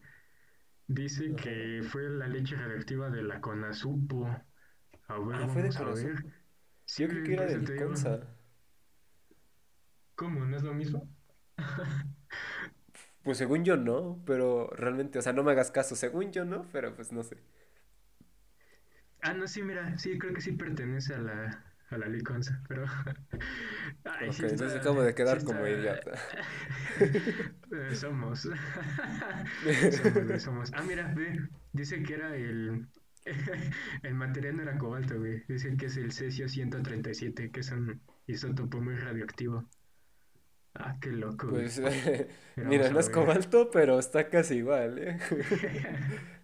dice 0.86 1.34
que 1.36 1.82
fue 1.90 2.08
la 2.10 2.28
leche 2.28 2.56
radioactiva 2.56 3.10
de 3.10 3.22
la 3.22 3.40
Conasupo, 3.40 4.28
a 5.08 5.18
ver, 5.18 5.40
Ah, 5.40 5.48
fue 5.48 5.62
de 5.62 5.70
vamos 5.70 5.76
a 5.76 5.84
ver, 5.86 6.16
Conasupo. 6.16 6.28
Sí, 6.86 7.02
Yo 7.02 7.08
creo 7.08 7.22
que 7.22 7.32
era 7.34 7.42
por 7.42 7.46
de 7.46 7.54
eso 7.54 7.62
te 7.64 7.74
digo. 7.74 7.84
liconza. 7.86 8.20
¿Cómo? 10.16 10.44
¿No 10.44 10.56
es 10.56 10.62
lo 10.64 10.74
mismo? 10.74 11.08
Pues 13.24 13.38
según 13.38 13.64
yo 13.64 13.76
no, 13.76 14.22
pero 14.26 14.68
realmente, 14.70 15.18
o 15.18 15.22
sea, 15.22 15.32
no 15.32 15.42
me 15.42 15.50
hagas 15.52 15.70
caso, 15.72 15.96
según 15.96 16.30
yo 16.32 16.44
no, 16.44 16.68
pero 16.72 16.94
pues 16.94 17.10
no 17.12 17.22
sé. 17.24 17.38
Ah, 19.22 19.32
no, 19.32 19.46
sí, 19.48 19.62
mira, 19.62 19.96
sí, 19.98 20.18
creo 20.18 20.34
que 20.34 20.40
sí 20.40 20.52
pertenece 20.52 21.14
a 21.14 21.18
la, 21.18 21.64
a 21.90 21.98
la 21.98 22.06
liconza, 22.08 22.62
pero... 22.68 22.84
Ay, 24.04 24.28
Ok, 24.28 24.32
sí 24.32 24.42
entonces 24.42 24.76
está- 24.76 24.80
acabo 24.80 25.02
de 25.02 25.14
quedar 25.14 25.42
como 25.44 25.64
está- 25.66 25.80
idiota. 25.80 26.12
Eh, 27.72 27.94
somos. 27.94 28.48
somos, 29.90 30.26
güey, 30.26 30.40
somos. 30.40 30.70
Ah, 30.74 30.82
mira, 30.82 31.12
ve, 31.14 31.48
dice 31.72 32.02
que 32.02 32.14
era 32.14 32.36
el... 32.36 32.86
el 34.02 34.14
material 34.14 34.56
no 34.56 34.62
era 34.62 34.78
cobalto, 34.78 35.18
güey. 35.18 35.42
Dice 35.48 35.76
que 35.76 35.86
es 35.86 35.96
el 35.98 36.12
cesio 36.12 36.48
137, 36.48 37.50
que 37.50 37.60
es 37.60 37.70
un 37.70 38.00
isótopo 38.26 38.80
muy 38.80 38.96
radioactivo. 38.96 39.68
Ah, 40.74 40.96
qué 41.00 41.10
loco, 41.10 41.48
güey. 41.50 41.62
Pues, 41.62 41.80
Mira, 42.56 42.90
no 42.90 43.00
es 43.00 43.10
cobalto, 43.10 43.70
pero 43.70 43.98
está 43.98 44.28
casi 44.30 44.56
igual, 44.56 44.98
¿eh? 44.98 45.18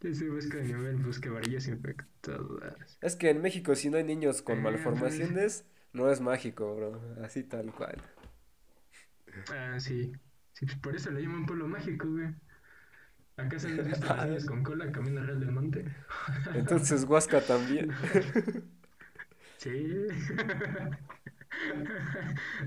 Dice 0.00 0.28
busca 0.28 0.58
de 0.58 0.64
nivel, 0.64 0.96
busca 0.98 1.30
varillas 1.30 1.66
infectadas. 1.66 3.00
Es 3.02 3.16
que 3.16 3.28
en 3.28 3.42
México 3.42 3.74
si 3.74 3.90
no 3.90 3.98
hay 3.98 4.04
niños 4.04 4.40
con 4.40 4.56
Eh, 4.56 4.62
malformaciones, 4.62 5.66
no 5.92 6.10
es 6.10 6.22
mágico, 6.22 6.74
bro, 6.74 7.02
así 7.22 7.42
tal 7.44 7.70
cual. 7.74 8.02
Ah, 9.48 9.78
sí. 9.80 10.12
Sí, 10.52 10.66
pues 10.66 10.78
por 10.78 10.96
eso 10.96 11.10
le 11.10 11.22
llaman 11.22 11.46
pueblo 11.46 11.66
mágico, 11.68 12.08
güey. 12.10 12.34
¿Acaso 13.36 13.68
has 13.68 13.86
visto 13.86 14.12
a 14.12 14.16
los 14.16 14.26
niños 14.26 14.44
con 14.46 14.62
cola 14.62 14.92
camino 14.92 15.22
real 15.22 15.40
del 15.40 15.52
monte? 15.52 15.84
Entonces 16.54 17.04
Huasca 17.04 17.40
también. 17.40 17.90
Sí. 19.58 20.08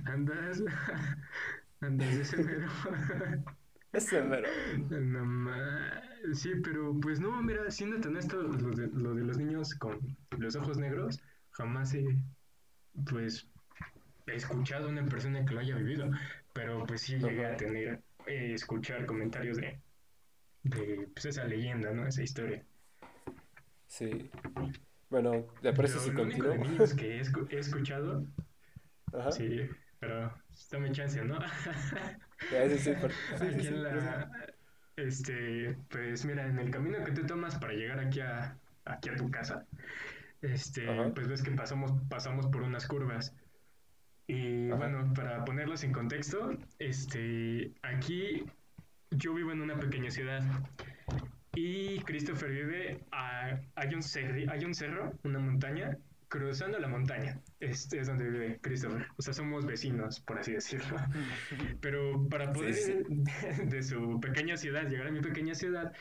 Andas. 0.05 0.63
Andas 1.81 2.15
de 2.15 2.21
ese 2.21 2.37
mero. 2.37 2.67
Ese 3.91 4.21
mero. 4.21 4.47
No 4.77 5.25
Sí, 6.33 6.53
pero 6.63 6.97
pues 6.99 7.19
no, 7.19 7.41
mira, 7.43 7.69
siendo 7.69 7.99
tan 7.99 8.11
honesto, 8.13 8.41
lo 8.41 8.71
de, 8.71 8.87
lo 8.87 9.13
de 9.13 9.23
los 9.23 9.37
niños 9.37 9.75
con 9.75 10.17
los 10.37 10.55
ojos 10.55 10.77
negros, 10.77 11.21
jamás 11.51 11.93
he, 11.93 12.05
pues, 13.09 13.47
he 14.27 14.35
escuchado 14.35 14.87
a 14.87 14.91
una 14.91 15.05
persona 15.05 15.45
que 15.45 15.53
lo 15.53 15.59
haya 15.59 15.75
vivido, 15.75 16.09
pero 16.53 16.85
pues 16.85 17.01
sí 17.01 17.17
llegué 17.17 17.45
a 17.45 17.57
tener, 17.57 18.01
eh, 18.25 18.53
escuchar 18.53 19.05
comentarios 19.05 19.57
de, 19.57 19.79
de, 20.65 21.07
pues, 21.13 21.25
esa 21.25 21.45
leyenda, 21.45 21.91
¿no? 21.91 22.07
Esa 22.07 22.23
historia. 22.23 22.63
Sí. 23.87 24.29
Bueno, 25.09 25.45
¿te 25.61 25.71
parece 25.73 25.99
si 25.99 26.11
lo 26.11 26.23
único 26.23 26.43
de 26.43 26.49
continúo? 26.57 26.71
niños 26.71 26.93
que 26.93 27.17
he, 27.17 27.21
escu- 27.21 27.47
he 27.51 27.59
escuchado, 27.59 28.25
Ajá. 29.13 29.31
sí, 29.31 29.61
pero 29.99 30.33
dame 30.71 30.91
chance, 30.91 31.23
¿no? 31.23 31.39
Ya, 32.51 32.69
sí, 32.69 32.77
sí, 32.77 32.91
por- 32.99 33.11
sí, 33.39 33.47
sí, 33.49 33.55
Aquí 33.59 33.67
en 33.67 33.83
la, 33.83 34.29
este, 34.97 35.77
pues 35.89 36.25
mira, 36.25 36.45
en 36.47 36.59
el 36.59 36.69
camino 36.69 37.03
que 37.03 37.11
tú 37.11 37.25
tomas 37.25 37.57
para 37.57 37.73
llegar 37.73 37.99
aquí 37.99 38.19
a, 38.19 38.57
aquí 38.85 39.09
a 39.09 39.15
tu 39.15 39.29
casa, 39.31 39.65
este, 40.41 40.89
Ajá. 40.89 41.13
pues 41.13 41.27
ves 41.27 41.41
que 41.43 41.51
pasamos, 41.51 41.93
pasamos 42.09 42.47
por 42.47 42.63
unas 42.63 42.87
curvas. 42.87 43.33
Y 44.27 44.67
Ajá. 44.69 44.77
bueno, 44.77 45.13
para 45.13 45.45
ponerlos 45.45 45.83
en 45.83 45.93
contexto, 45.93 46.49
este, 46.79 47.71
aquí 47.83 48.43
yo 49.11 49.33
vivo 49.33 49.51
en 49.51 49.61
una 49.61 49.77
pequeña 49.79 50.11
ciudad 50.11 50.43
y 51.55 51.99
Christopher 51.99 52.51
vive 52.51 52.99
a, 53.11 53.59
hay 53.75 53.95
un 53.95 54.03
cerro, 54.03 54.51
hay 54.51 54.65
un 54.65 54.75
cerro, 54.75 55.17
una 55.23 55.39
montaña, 55.39 55.97
cruzando 56.27 56.77
la 56.79 56.87
montaña. 56.87 57.39
Este 57.59 57.99
es 57.99 58.07
donde 58.07 58.29
vive 58.29 58.59
Christopher. 58.61 59.07
O 59.17 59.21
sea, 59.21 59.33
somos 59.33 59.65
vecinos, 59.65 60.19
por 60.19 60.39
así 60.39 60.51
decirlo. 60.51 60.97
Pero 61.81 62.27
para 62.27 62.51
poder 62.51 62.73
sí. 62.73 62.93
de, 63.07 63.65
de 63.65 63.83
su 63.83 64.19
pequeña 64.19 64.57
ciudad 64.57 64.89
llegar 64.89 65.07
a 65.07 65.11
mi 65.11 65.21
pequeña 65.21 65.55
ciudad, 65.55 65.93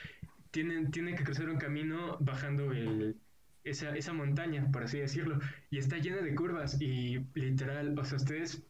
tienen, 0.50 0.90
tienen 0.90 1.14
que 1.16 1.24
cruzar 1.24 1.48
un 1.48 1.58
camino 1.58 2.16
bajando 2.20 2.72
el, 2.72 3.16
esa, 3.62 3.94
esa 3.96 4.12
montaña, 4.12 4.70
por 4.72 4.82
así 4.82 4.98
decirlo. 4.98 5.38
Y 5.70 5.78
está 5.78 5.98
llena 5.98 6.20
de 6.20 6.34
curvas 6.34 6.80
y 6.80 7.20
literal, 7.34 7.96
o 7.96 8.04
sea, 8.04 8.16
ustedes 8.16 8.66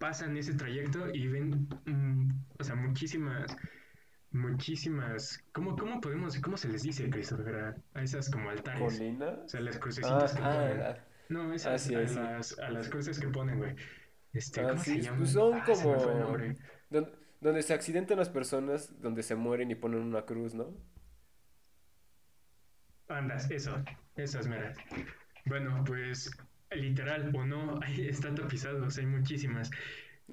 pasan 0.00 0.34
ese 0.38 0.54
trayecto 0.54 1.10
y 1.12 1.28
ven, 1.28 1.68
mm, 1.84 2.30
o 2.58 2.64
sea, 2.64 2.74
muchísimas, 2.74 3.54
muchísimas, 4.32 5.44
¿cómo, 5.52 5.76
cómo 5.76 6.00
podemos, 6.00 6.38
cómo 6.40 6.56
se 6.56 6.68
les 6.68 6.82
dice, 6.82 7.10
Christopher, 7.10 7.76
a, 7.94 8.02
esas 8.02 8.30
como 8.30 8.48
altares? 8.48 8.80
¿Colina? 8.80 9.28
O 9.44 9.48
sea, 9.48 9.60
las 9.60 9.76
Ah, 9.76 9.80
crucecitas 9.80 10.32
que 10.34 10.40
ponen. 10.42 10.80
ah, 10.80 10.96
No, 11.28 11.52
esas, 11.52 11.82
sí, 11.82 11.94
a, 11.94 12.08
sí. 12.08 12.14
las, 12.16 12.58
a 12.58 12.70
las 12.70 12.88
cruces 12.88 13.20
que 13.20 13.28
ponen, 13.28 13.58
güey. 13.58 13.76
Este, 14.32 14.62
Ah, 14.62 14.68
¿cómo 14.70 14.82
se 14.82 14.94
sí, 14.94 15.00
llaman? 15.02 15.18
pues 15.20 15.32
son 15.32 15.54
Ah, 15.54 15.64
se 15.66 15.72
como- 15.84 16.14
nombre. 16.18 16.56
Don- 16.88 17.10
donde 17.42 17.62
se 17.62 17.74
accidentan 17.74 18.16
las 18.18 18.30
personas, 18.30 19.00
donde 19.02 19.22
se 19.22 19.34
mueren 19.34 19.70
y 19.70 19.74
ponen 19.74 20.00
una 20.00 20.24
cruz, 20.24 20.54
¿no? 20.54 20.74
Andas, 23.08 23.50
eso, 23.50 23.82
esas 24.16 24.46
meras. 24.46 24.76
Bueno, 25.46 25.82
pues 25.84 26.30
literal 26.72 27.32
o 27.34 27.44
no, 27.44 27.80
está 27.98 28.34
tapizado, 28.34 28.84
o 28.86 28.90
sea, 28.90 29.04
hay 29.04 29.10
muchísimas. 29.10 29.70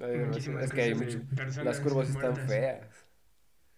Ay, 0.00 0.18
Muchísimas 0.18 0.64
es 0.64 0.72
que 0.72 0.82
hay 0.82 0.94
mucho- 0.94 1.20
las 1.64 1.80
curvas 1.80 2.08
están 2.08 2.30
muertas. 2.32 2.48
feas. 2.50 3.06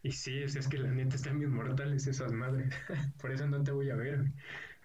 Y 0.03 0.13
sí, 0.13 0.43
o 0.45 0.49
sea, 0.49 0.61
es 0.61 0.69
que 0.69 0.79
la 0.79 0.91
neta 0.91 1.17
están 1.17 1.39
bien 1.39 1.53
mortales 1.53 2.07
esas 2.07 2.33
madres. 2.33 2.75
Por 3.21 3.33
eso 3.33 3.47
no 3.47 3.63
te 3.63 3.71
voy 3.73 3.91
a 3.91 3.97
ver. 3.97 4.25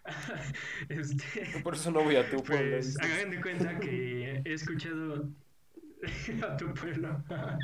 Este, 0.89 1.61
Por 1.63 1.73
eso 1.75 1.89
no 1.91 2.03
voy 2.03 2.15
a 2.15 2.29
tu 2.29 2.43
pues 2.43 2.95
hagan 2.99 3.31
de 3.31 3.41
cuenta 3.41 3.79
que 3.79 4.41
he 4.45 4.53
escuchado 4.53 5.29
a 6.43 6.57
tu 6.57 6.73
pueblo. 6.73 7.23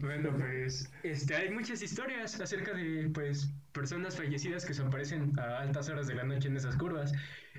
Bueno, 0.00 0.30
pues 0.36 0.90
este, 1.02 1.34
hay 1.34 1.50
muchas 1.50 1.82
historias 1.82 2.38
acerca 2.40 2.72
de 2.74 3.10
pues 3.12 3.50
personas 3.72 4.16
fallecidas 4.16 4.64
que 4.66 4.74
se 4.74 4.82
aparecen 4.82 5.38
a 5.38 5.60
altas 5.60 5.88
horas 5.88 6.06
de 6.06 6.14
la 6.14 6.24
noche 6.24 6.48
en 6.48 6.56
esas 6.56 6.76
curvas. 6.76 7.12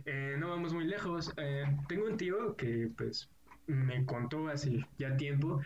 Eh, 0.05 0.35
no 0.39 0.49
vamos 0.49 0.73
muy 0.73 0.85
lejos. 0.85 1.33
Eh, 1.37 1.63
tengo 1.87 2.05
un 2.05 2.17
tío 2.17 2.55
que 2.55 2.89
pues 2.97 3.29
me 3.67 4.05
contó 4.05 4.47
hace 4.47 4.85
ya 4.97 5.15
tiempo 5.17 5.61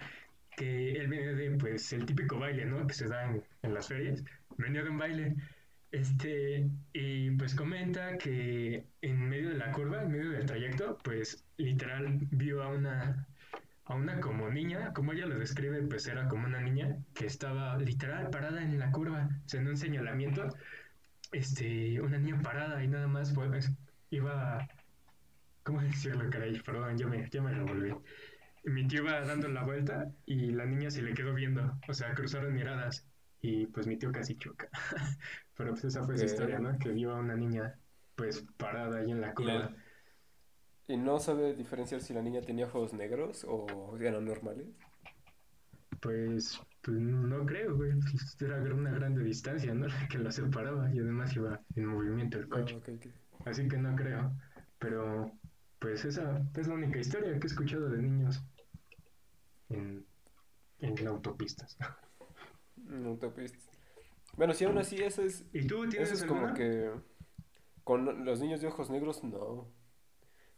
que 0.56 0.94
él 0.94 1.08
venía 1.08 1.34
de 1.34 1.52
pues 1.58 1.92
el 1.94 2.06
típico 2.06 2.40
baile, 2.40 2.66
¿no? 2.66 2.86
Que 2.88 2.94
se 2.94 3.08
da 3.08 3.26
en, 3.32 3.44
en 3.64 3.74
las 3.74 3.88
ferias. 3.88 4.24
Venía 4.58 4.84
de 4.84 4.90
un 4.90 4.98
baile. 4.98 5.36
Este, 5.92 6.70
y 6.92 7.30
pues 7.32 7.54
comenta 7.56 8.18
que 8.18 8.88
en 9.02 9.30
medio 9.30 9.50
de 9.50 9.58
la 9.58 9.72
curva, 9.72 10.02
en 10.02 10.12
medio 10.12 10.32
del 10.32 10.46
trayecto, 10.46 10.98
pues 11.04 11.46
literal 11.58 12.18
vio 12.32 12.64
a 12.64 12.70
una, 12.70 13.28
a 13.86 13.96
una 13.96 14.20
como 14.20 14.50
niña, 14.50 14.94
como 14.94 15.14
ella 15.14 15.26
lo 15.26 15.38
describe, 15.38 15.82
pues 15.84 16.08
era 16.08 16.28
como 16.28 16.48
una 16.48 16.62
niña 16.62 16.98
que 17.14 17.26
estaba 17.26 17.78
literal 17.78 18.30
parada 18.30 18.62
en 18.62 18.80
la 18.80 18.92
curva, 18.92 19.30
o 19.46 19.50
sea, 19.50 19.60
en 19.60 19.68
un 19.68 19.78
señalamiento, 19.78 20.48
este, 21.32 22.00
una 22.00 22.18
niña 22.18 22.42
parada 22.42 22.84
y 22.84 22.88
nada 22.88 23.08
más 23.08 23.34
pues, 23.34 23.72
iba, 24.10 24.68
¿cómo 25.64 25.82
decirlo, 25.82 26.30
caray? 26.30 26.60
Perdón, 26.62 26.98
yo 26.98 27.10
me, 27.10 27.30
yo 27.30 27.44
me 27.44 27.54
revolví. 27.54 27.94
Mi 28.66 28.88
tío 28.88 29.02
iba 29.02 29.20
dando 29.26 29.50
la 29.50 29.64
vuelta 29.64 30.10
y 30.26 30.52
la 30.52 30.66
niña 30.66 30.90
se 30.90 31.02
le 31.02 31.14
quedó 31.14 31.34
viendo, 31.34 31.78
o 31.88 31.94
sea, 31.94 32.14
cruzaron 32.14 32.54
miradas 32.54 33.06
y 33.42 33.66
pues 33.68 33.88
mi 33.88 33.98
tío 33.98 34.12
casi 34.14 34.38
choca. 34.38 34.70
Pero 35.58 35.72
pues 35.72 35.84
esa 35.84 36.04
fue 36.04 36.18
su 36.18 36.26
historia, 36.26 36.60
¿no? 36.60 36.80
Que 36.80 36.90
vio 36.92 37.12
a 37.12 37.20
una 37.20 37.36
niña 37.36 37.78
pues 38.16 38.46
parada 38.58 39.00
ahí 39.00 39.12
en 39.12 39.20
la 39.20 39.34
curva. 39.34 39.76
Y 40.88 40.98
no 40.98 41.20
sabe 41.20 41.56
diferenciar 41.56 42.02
si 42.02 42.14
la 42.14 42.22
niña 42.22 42.42
tenía 42.42 42.66
ojos 42.66 42.94
negros 42.94 43.46
o 43.48 43.98
eran 44.00 44.26
normales. 44.26 44.68
Pues, 46.02 46.60
pues 46.82 46.98
no 46.98 47.46
creo, 47.46 47.76
güey. 47.78 47.92
Era 48.40 48.76
una 48.76 48.92
grande 48.92 49.24
distancia, 49.24 49.74
¿no? 49.74 49.88
La 49.88 50.08
que 50.10 50.18
la 50.18 50.32
separaba 50.32 50.94
y 50.94 51.00
además 51.00 51.36
iba 51.36 51.62
en 51.76 51.86
movimiento 51.86 52.38
el 52.38 52.46
Ah, 52.46 52.50
coche. 52.50 52.82
Así 53.46 53.68
que 53.68 53.78
no 53.78 53.96
creo. 53.96 54.34
Pero, 54.80 55.32
pues 55.80 56.04
esa 56.04 56.46
es 56.56 56.68
la 56.68 56.74
única 56.74 57.00
historia 57.00 57.40
que 57.40 57.48
he 57.48 57.50
escuchado 57.50 57.90
de 57.90 58.02
niños 58.02 58.44
en 59.70 60.06
en 60.84 61.08
autopistas. 61.08 61.78
En 62.90 63.06
autopistas. 63.06 63.70
Bueno, 64.36 64.54
si 64.54 64.66
aún 64.66 64.78
así 64.78 65.02
eso 65.02 65.22
es... 65.22 65.46
¿Y 65.54 65.66
tú 65.68 65.88
tienes 65.88 66.12
Eso 66.12 66.26
es 66.26 66.30
como 66.30 66.54
que... 66.54 66.92
Con 67.86 68.26
los 68.26 68.42
niños 68.42 68.60
de 68.60 68.68
ojos 68.68 68.90
negros, 68.90 69.24
no. 69.24 69.70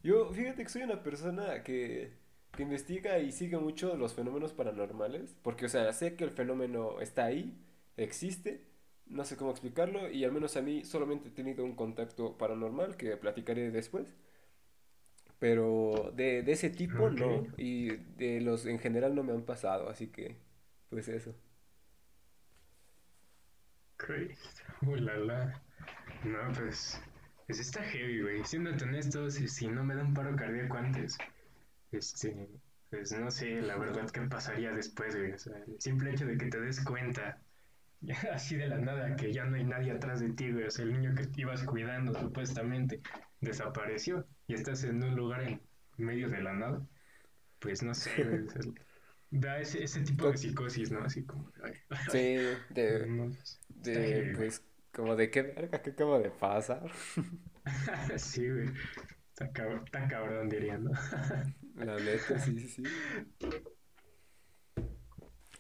Yo, 0.06 0.32
fíjate 0.32 0.62
que 0.62 0.70
soy 0.70 0.84
una 0.84 1.02
persona 1.02 1.64
que, 1.64 2.12
que 2.56 2.62
investiga 2.62 3.18
y 3.18 3.32
sigue 3.32 3.58
mucho 3.58 3.98
los 3.98 4.14
fenómenos 4.14 4.54
paranormales. 4.54 5.36
Porque, 5.42 5.66
o 5.66 5.70
sea, 5.70 5.92
sé 5.94 6.16
que 6.16 6.24
el 6.24 6.30
fenómeno 6.30 7.02
está 7.02 7.26
ahí, 7.26 7.58
existe, 7.98 8.68
no 9.08 9.24
sé 9.26 9.36
cómo 9.36 9.50
explicarlo, 9.50 10.12
y 10.12 10.24
al 10.24 10.32
menos 10.32 10.58
a 10.58 10.62
mí 10.62 10.86
solamente 10.86 11.30
he 11.30 11.32
tenido 11.32 11.66
un 11.66 11.76
contacto 11.76 12.38
paranormal 12.38 12.98
que 12.98 13.18
platicaré 13.18 13.72
después. 13.72 14.14
Pero 15.40 16.12
de, 16.16 16.44
de 16.44 16.52
ese 16.52 16.70
tipo 16.70 17.10
no, 17.10 17.48
y 17.58 17.88
de 18.18 18.42
los 18.42 18.68
en 18.68 18.78
general 18.78 19.16
no 19.16 19.24
me 19.24 19.34
han 19.34 19.42
pasado, 19.44 19.90
así 19.90 20.10
que, 20.10 20.38
pues 20.90 21.08
eso. 21.08 21.34
Christ. 23.98 24.60
Uh, 24.84 24.98
la, 24.98 25.18
la. 25.18 25.62
No, 26.24 26.54
pues. 26.54 27.02
Pues 27.48 27.60
está 27.60 27.84
heavy, 27.84 28.22
güey. 28.22 28.44
Siendo 28.44 28.72
honesto, 28.72 29.30
si, 29.30 29.48
si 29.48 29.68
no 29.68 29.84
me 29.84 29.96
da 29.96 30.04
un 30.04 30.14
paro 30.14 30.36
cardíaco 30.36 30.78
antes, 30.78 31.18
este. 31.92 32.50
Pues 32.90 33.12
no 33.12 33.30
sé, 33.32 33.62
la 33.62 33.78
verdad, 33.78 34.10
qué 34.10 34.22
pasaría 34.22 34.72
después, 34.72 35.16
güey. 35.16 35.32
O 35.32 35.38
sea, 35.38 35.58
el 35.58 35.80
simple 35.80 36.12
hecho 36.12 36.26
de 36.26 36.38
que 36.38 36.48
te 36.48 36.60
des 36.60 36.80
cuenta, 36.82 37.42
así 38.32 38.56
de 38.56 38.68
la 38.68 38.78
nada, 38.78 39.16
que 39.16 39.34
ya 39.34 39.46
no 39.46 39.58
hay 39.58 39.64
nadie 39.64 39.92
atrás 39.92 40.20
de 40.20 40.30
ti, 40.30 40.52
güey. 40.52 40.66
O 40.66 40.72
sea, 40.72 40.86
el 40.86 40.94
niño 40.94 41.14
que 41.16 41.28
te 41.28 41.42
ibas 41.42 41.64
cuidando, 41.64 42.14
supuestamente, 42.20 43.02
desapareció 43.42 44.26
y 44.48 44.54
estás 44.54 44.84
en 44.84 45.04
un 45.04 45.16
lugar 45.16 45.44
en 45.44 45.62
medio 45.98 46.30
de 46.30 46.42
la 46.42 46.54
nada. 46.54 46.88
Pues 47.60 47.84
no 47.84 47.94
sé, 47.94 48.24
güey. 48.24 48.46
da 49.32 49.60
ese, 49.60 49.84
ese 49.84 50.02
tipo 50.02 50.30
de 50.30 50.38
psicosis, 50.38 50.92
¿no? 50.92 51.04
Así 51.04 51.24
como. 51.24 51.52
ay, 51.64 51.74
Sí, 52.12 52.38
de, 52.74 53.06
no, 53.08 53.32
de, 53.70 54.34
pues, 54.36 54.64
como 54.96 55.16
de 55.16 55.30
qué 55.30 55.42
verga, 55.44 55.82
qué 55.82 55.92
acaba 55.92 56.20
de 56.20 56.32
pasar. 56.32 56.90
Sí, 58.18 58.48
güey. 58.50 58.70
Está, 59.30 59.52
cab- 59.52 59.84
está 59.86 60.08
cabrón, 60.08 60.48
diría, 60.50 60.78
¿no? 60.78 60.92
La 61.76 61.98
neta, 62.00 62.40
sí, 62.40 62.58
sí, 62.60 62.70
sí. 62.70 62.84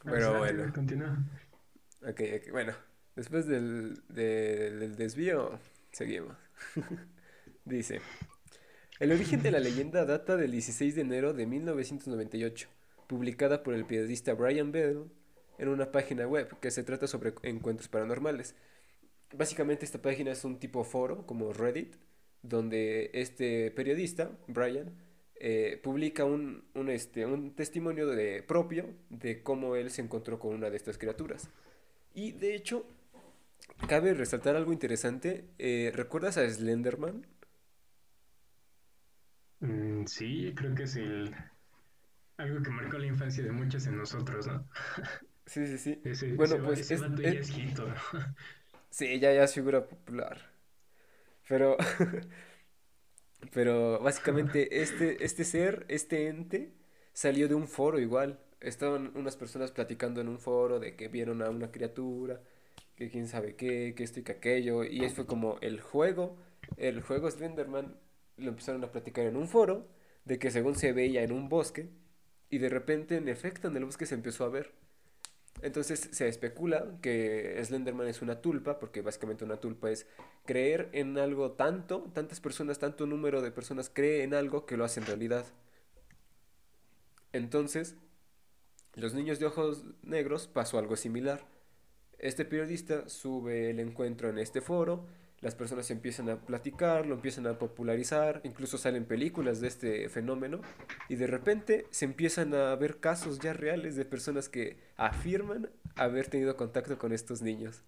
Pero 0.03 0.37
bueno, 0.37 0.71
Continúa. 0.73 1.17
ok, 2.03 2.21
ok, 2.37 2.51
bueno, 2.51 2.73
después 3.15 3.47
del, 3.47 4.03
de- 4.09 4.71
del 4.71 4.95
desvío, 4.95 5.59
seguimos. 5.91 6.37
Dice, 7.65 8.01
el 8.99 9.11
origen 9.11 9.41
de 9.41 9.51
la 9.51 9.59
leyenda 9.59 10.05
data 10.05 10.37
del 10.37 10.51
16 10.51 10.95
de 10.95 11.01
enero 11.01 11.33
de 11.33 11.47
1998, 11.47 12.69
publicada 13.07 13.63
por 13.63 13.73
el 13.73 13.85
periodista 13.85 14.33
Brian 14.35 14.71
Bell 14.71 15.05
en 15.57 15.69
una 15.69 15.91
página 15.91 16.27
web 16.27 16.59
que 16.59 16.69
se 16.69 16.83
trata 16.83 17.07
sobre 17.07 17.33
encuentros 17.43 17.87
paranormales. 17.89 18.55
Básicamente 19.33 19.85
esta 19.85 20.01
página 20.01 20.31
es 20.31 20.45
un 20.45 20.59
tipo 20.59 20.83
foro 20.83 21.25
como 21.25 21.51
Reddit, 21.53 21.95
donde 22.41 23.11
este 23.13 23.71
periodista, 23.71 24.31
Brian, 24.47 24.93
eh, 25.35 25.79
publica 25.83 26.25
un, 26.25 26.63
un, 26.75 26.89
este, 26.89 27.25
un 27.25 27.55
testimonio 27.55 28.07
de, 28.07 28.43
propio 28.43 28.85
de 29.09 29.43
cómo 29.43 29.75
él 29.75 29.89
se 29.91 30.01
encontró 30.01 30.39
con 30.39 30.53
una 30.53 30.69
de 30.69 30.77
estas 30.77 30.97
criaturas. 30.97 31.49
Y 32.13 32.33
de 32.33 32.55
hecho, 32.55 32.87
cabe 33.87 34.13
resaltar 34.13 34.55
algo 34.55 34.73
interesante. 34.73 35.45
eh, 35.59 35.91
¿recuerdas 35.95 36.37
a 36.37 36.49
Slenderman? 36.49 37.25
Mm, 39.59 40.05
sí, 40.07 40.53
creo 40.55 40.73
que 40.75 40.83
es 40.83 40.95
el... 40.95 41.35
algo 42.37 42.61
que 42.63 42.69
marcó 42.69 42.97
la 42.97 43.07
infancia 43.07 43.43
de 43.43 43.51
muchos 43.51 43.85
en 43.87 43.97
nosotros, 43.97 44.47
¿no? 44.47 44.67
Sí, 45.45 45.67
sí, 45.67 45.77
sí. 45.77 46.01
Ese, 46.03 46.35
Bueno, 46.35 46.55
ese, 46.57 46.63
pues 46.63 46.79
ese 46.79 46.95
es- 46.95 47.01
vato 47.01 47.21
es- 47.21 47.51
Sí, 48.97 49.19
ya, 49.19 49.31
ya 49.33 49.43
es 49.43 49.53
figura 49.53 49.85
popular. 49.87 50.37
Pero, 51.47 51.77
pero 53.53 53.99
básicamente 53.99 54.81
este, 54.81 55.23
este 55.23 55.43
ser, 55.43 55.85
este 55.89 56.27
ente, 56.27 56.73
salió 57.13 57.47
de 57.47 57.55
un 57.55 57.67
foro 57.67 57.99
igual. 57.99 58.39
Estaban 58.59 59.11
unas 59.15 59.35
personas 59.37 59.71
platicando 59.71 60.21
en 60.21 60.27
un 60.29 60.39
foro 60.39 60.79
de 60.79 60.95
que 60.95 61.07
vieron 61.07 61.41
a 61.41 61.49
una 61.49 61.71
criatura, 61.71 62.41
que 62.95 63.09
quién 63.09 63.27
sabe 63.27 63.55
qué, 63.55 63.93
que 63.95 64.03
esto 64.03 64.19
y 64.21 64.23
que 64.23 64.33
aquello. 64.33 64.83
Y 64.83 65.03
eso 65.05 65.15
fue 65.15 65.27
como 65.27 65.57
el 65.61 65.81
juego, 65.81 66.37
el 66.77 67.01
juego 67.01 67.29
Slenderman, 67.29 67.95
lo 68.37 68.49
empezaron 68.49 68.83
a 68.83 68.91
platicar 68.91 69.25
en 69.25 69.37
un 69.37 69.47
foro, 69.47 69.87
de 70.25 70.39
que 70.39 70.51
según 70.51 70.75
se 70.75 70.93
veía 70.93 71.23
en 71.23 71.31
un 71.31 71.49
bosque, 71.49 71.89
y 72.49 72.57
de 72.59 72.69
repente, 72.69 73.17
en 73.17 73.27
efecto, 73.29 73.67
en 73.67 73.77
el 73.77 73.85
bosque 73.85 74.05
se 74.05 74.15
empezó 74.15 74.45
a 74.45 74.49
ver. 74.49 74.73
Entonces 75.61 76.09
se 76.11 76.27
especula 76.27 76.97
que 77.01 77.59
Slenderman 77.63 78.07
es 78.07 78.21
una 78.21 78.41
tulpa, 78.41 78.77
porque 78.79 79.01
básicamente 79.01 79.45
una 79.45 79.57
tulpa 79.57 79.89
es 79.89 80.05
creer 80.45 80.89
en 80.91 81.17
algo 81.17 81.53
tanto, 81.53 82.11
tantas 82.13 82.39
personas, 82.39 82.79
tanto 82.79 83.05
número 83.05 83.41
de 83.41 83.51
personas 83.51 83.89
cree 83.93 84.23
en 84.23 84.33
algo 84.33 84.65
que 84.65 84.77
lo 84.77 84.83
hacen 84.83 85.05
realidad. 85.05 85.45
Entonces, 87.31 87.95
los 88.93 89.13
niños 89.13 89.39
de 89.39 89.45
ojos 89.45 89.83
negros 90.03 90.47
pasó 90.47 90.77
algo 90.77 90.95
similar. 90.95 91.45
Este 92.17 92.45
periodista 92.45 93.09
sube 93.09 93.69
el 93.69 93.79
encuentro 93.79 94.29
en 94.29 94.39
este 94.39 94.61
foro, 94.61 95.05
las 95.45 95.53
personas 95.53 95.91
empiezan 95.91 96.27
a 96.27 96.37
platicar, 96.37 97.05
lo 97.05 97.13
empiezan 97.13 97.45
a 97.45 97.59
popularizar, 97.59 98.41
incluso 98.45 98.79
salen 98.79 99.05
películas 99.05 99.61
de 99.61 99.67
este 99.67 100.09
fenómeno 100.09 100.59
y 101.07 101.17
de 101.17 101.27
repente 101.27 101.85
se 101.91 102.05
empiezan 102.05 102.55
a 102.55 102.75
ver 102.75 102.99
casos 102.99 103.37
ya 103.37 103.53
reales 103.53 103.95
de 103.95 104.05
personas 104.05 104.49
que 104.49 104.79
afirman 104.97 105.69
haber 105.97 106.29
tenido 106.29 106.57
contacto 106.57 106.97
con 106.97 107.13
estos 107.13 107.43
niños. 107.43 107.83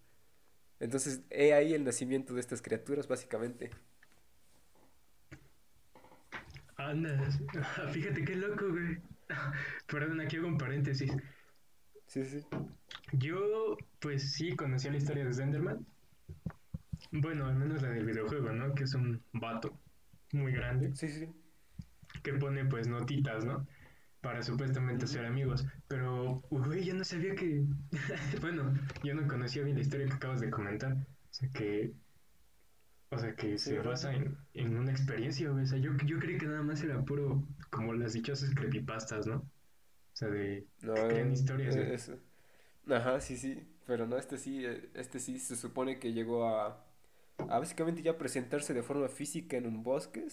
Entonces, 0.79 1.21
he 1.31 1.55
ahí 1.55 1.73
el 1.73 1.83
nacimiento 1.83 2.35
de 2.35 2.41
estas 2.41 2.61
criaturas, 2.61 3.07
básicamente. 3.07 3.71
Anda, 6.75 7.27
fíjate 7.91 8.23
qué 8.23 8.35
loco, 8.35 8.69
güey. 8.69 8.99
Perdón, 9.87 10.21
aquí 10.21 10.37
hago 10.37 10.47
un 10.47 10.59
paréntesis. 10.59 11.11
Sí, 12.05 12.23
sí. 12.23 12.45
Yo, 13.13 13.77
pues 13.99 14.33
sí, 14.33 14.55
conocía 14.55 14.91
la 14.91 14.97
historia 14.97 15.25
de 15.25 15.33
Slenderman. 15.33 15.96
Bueno, 17.11 17.45
al 17.47 17.55
menos 17.55 17.81
la 17.81 17.89
del 17.89 18.05
videojuego, 18.05 18.51
¿no? 18.51 18.73
Que 18.75 18.83
es 18.83 18.93
un 18.93 19.23
vato 19.33 19.79
muy 20.33 20.51
grande 20.53 20.93
Sí, 20.93 21.07
sí. 21.09 21.27
que 22.23 22.33
pone, 22.33 22.65
pues, 22.65 22.87
notitas, 22.87 23.45
¿no? 23.45 23.67
Para 24.21 24.43
supuestamente 24.43 25.07
ser 25.07 25.25
amigos. 25.25 25.65
Pero, 25.87 26.41
güey, 26.49 26.83
yo 26.85 26.93
no 26.95 27.03
sabía 27.03 27.35
que... 27.35 27.65
bueno, 28.41 28.73
yo 29.03 29.13
no 29.15 29.27
conocía 29.27 29.63
bien 29.63 29.75
la 29.77 29.81
historia 29.83 30.07
que 30.07 30.13
acabas 30.15 30.41
de 30.41 30.49
comentar. 30.51 30.93
O 30.93 31.33
sea, 31.33 31.49
que... 31.51 31.93
O 33.09 33.17
sea, 33.17 33.35
que 33.35 33.57
Sí, 33.57 33.71
se 33.71 33.79
basa 33.79 34.13
en, 34.13 34.37
en 34.53 34.77
una 34.77 34.91
experiencia, 34.91 35.49
güey. 35.49 35.63
O 35.63 35.67
sea, 35.67 35.77
yo, 35.79 35.91
yo 36.05 36.19
creí 36.19 36.37
que 36.37 36.45
nada 36.47 36.63
más 36.63 36.81
era 36.83 37.03
puro... 37.05 37.47
Como 37.69 37.93
las 37.93 38.13
dichosas 38.13 38.53
creepypastas, 38.55 39.27
¿no? 39.27 39.37
O 39.37 39.51
sea, 40.13 40.29
de... 40.29 40.67
No, 40.81 40.93
que 40.93 41.07
crean 41.07 41.31
historias, 41.31 41.75
eh, 41.75 41.93
¿eh? 41.93 41.93
es- 41.95 42.11
Ajá, 42.89 43.21
sí, 43.21 43.37
sí. 43.37 43.67
Pero 43.85 44.07
no, 44.07 44.17
este 44.17 44.37
sí, 44.37 44.65
eh, 44.65 44.91
este 44.95 45.19
sí 45.19 45.39
se 45.39 45.55
supone 45.57 45.99
que 45.99 46.13
llegó 46.13 46.47
a, 46.49 46.86
a 47.39 47.59
básicamente 47.59 48.01
ya 48.01 48.17
presentarse 48.17 48.73
de 48.73 48.83
forma 48.83 49.09
física 49.09 49.57
en 49.57 49.67
un 49.67 49.83
bosque 49.83 50.27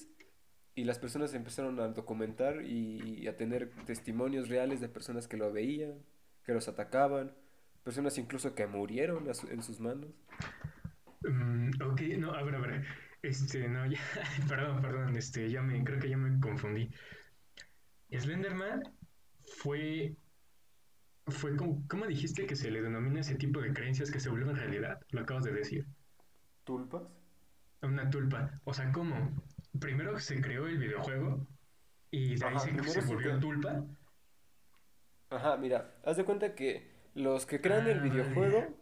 y 0.75 0.85
las 0.85 0.99
personas 0.99 1.35
empezaron 1.35 1.81
a 1.81 1.88
documentar 1.88 2.62
y 2.64 3.27
a 3.29 3.37
tener 3.37 3.71
testimonios 3.87 4.49
reales 4.49 4.81
de 4.81 4.88
personas 4.88 5.29
que 5.29 5.37
lo 5.37 5.53
veían, 5.53 5.95
que 6.45 6.53
los 6.55 6.69
atacaban, 6.69 7.33
personas 7.85 8.19
incluso 8.19 8.55
que 8.55 8.67
murieron 8.67 9.33
su- 9.35 9.49
en 9.49 9.62
sus 9.62 9.81
manos. 9.81 10.11
Mm, 11.23 11.71
ok, 11.83 12.01
no, 12.19 12.33
a 12.33 12.43
ver, 12.43 12.55
a 12.55 12.59
ver. 12.61 12.85
Este, 13.23 13.69
no, 13.69 13.87
ya, 13.87 13.99
perdón, 14.49 14.83
perdón, 14.83 15.17
este, 15.17 15.51
ya 15.51 15.62
me, 15.62 15.83
creo 15.85 15.99
que 15.99 16.11
ya 16.11 16.17
me 16.17 16.38
confundí. 16.40 16.90
Slenderman 18.11 18.83
fue, 19.59 20.17
fue 21.27 21.55
como, 21.57 21.87
¿cómo 21.87 22.07
dijiste 22.07 22.47
que 22.47 22.57
se 22.57 22.71
le 22.71 22.81
denomina 22.81 23.21
ese 23.21 23.35
tipo 23.35 23.61
de 23.61 23.75
creencias 23.75 24.11
que 24.11 24.21
se 24.21 24.31
vuelven 24.31 24.57
realidad? 24.57 25.01
Lo 25.11 25.21
acabas 25.21 25.45
de 25.45 25.53
decir. 25.53 25.87
¿Tulpas? 26.64 27.03
Una 27.83 28.11
tulpa. 28.11 28.61
O 28.64 28.74
sea, 28.74 28.90
¿cómo? 28.92 29.14
Primero 29.79 30.18
se 30.18 30.40
creó 30.40 30.66
el 30.66 30.79
videojuego 30.79 31.46
y 32.11 32.37
de 32.37 32.46
ahí 32.46 32.57
Ajá, 32.57 32.64
se, 32.85 33.00
volvió 33.03 33.38
tulpa. 33.38 33.85
Ajá, 35.31 35.57
mira, 35.57 35.94
haz 36.05 36.16
de 36.16 36.24
cuenta 36.24 36.55
que 36.55 36.90
los 37.14 37.46
que 37.46 37.61
crean 37.61 37.87
el 37.87 38.00
Ah, 38.00 38.03
videojuego 38.03 38.74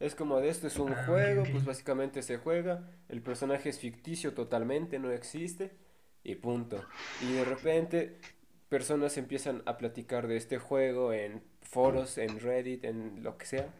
es 0.00 0.14
como 0.14 0.38
de 0.40 0.48
esto 0.50 0.66
es 0.68 0.78
un 0.78 0.94
Ah, 0.94 1.04
juego, 1.06 1.48
pues 1.50 1.64
básicamente 1.64 2.22
se 2.22 2.38
juega, 2.38 2.90
el 3.08 3.22
personaje 3.22 3.68
es 3.70 3.78
ficticio 3.80 4.34
totalmente, 4.34 4.98
no 4.98 5.10
existe 5.12 5.76
y 6.24 6.36
punto. 6.36 6.88
Y 7.20 7.32
de 7.32 7.44
repente 7.44 8.20
personas 8.68 9.16
empiezan 9.18 9.62
a 9.66 9.78
platicar 9.78 10.26
de 10.28 10.36
este 10.36 10.58
juego 10.58 11.12
en 11.12 11.42
foros, 11.62 12.18
en 12.18 12.40
Reddit, 12.40 12.84
en 12.84 13.22
lo 13.22 13.38
que 13.38 13.46
sea. 13.46 13.74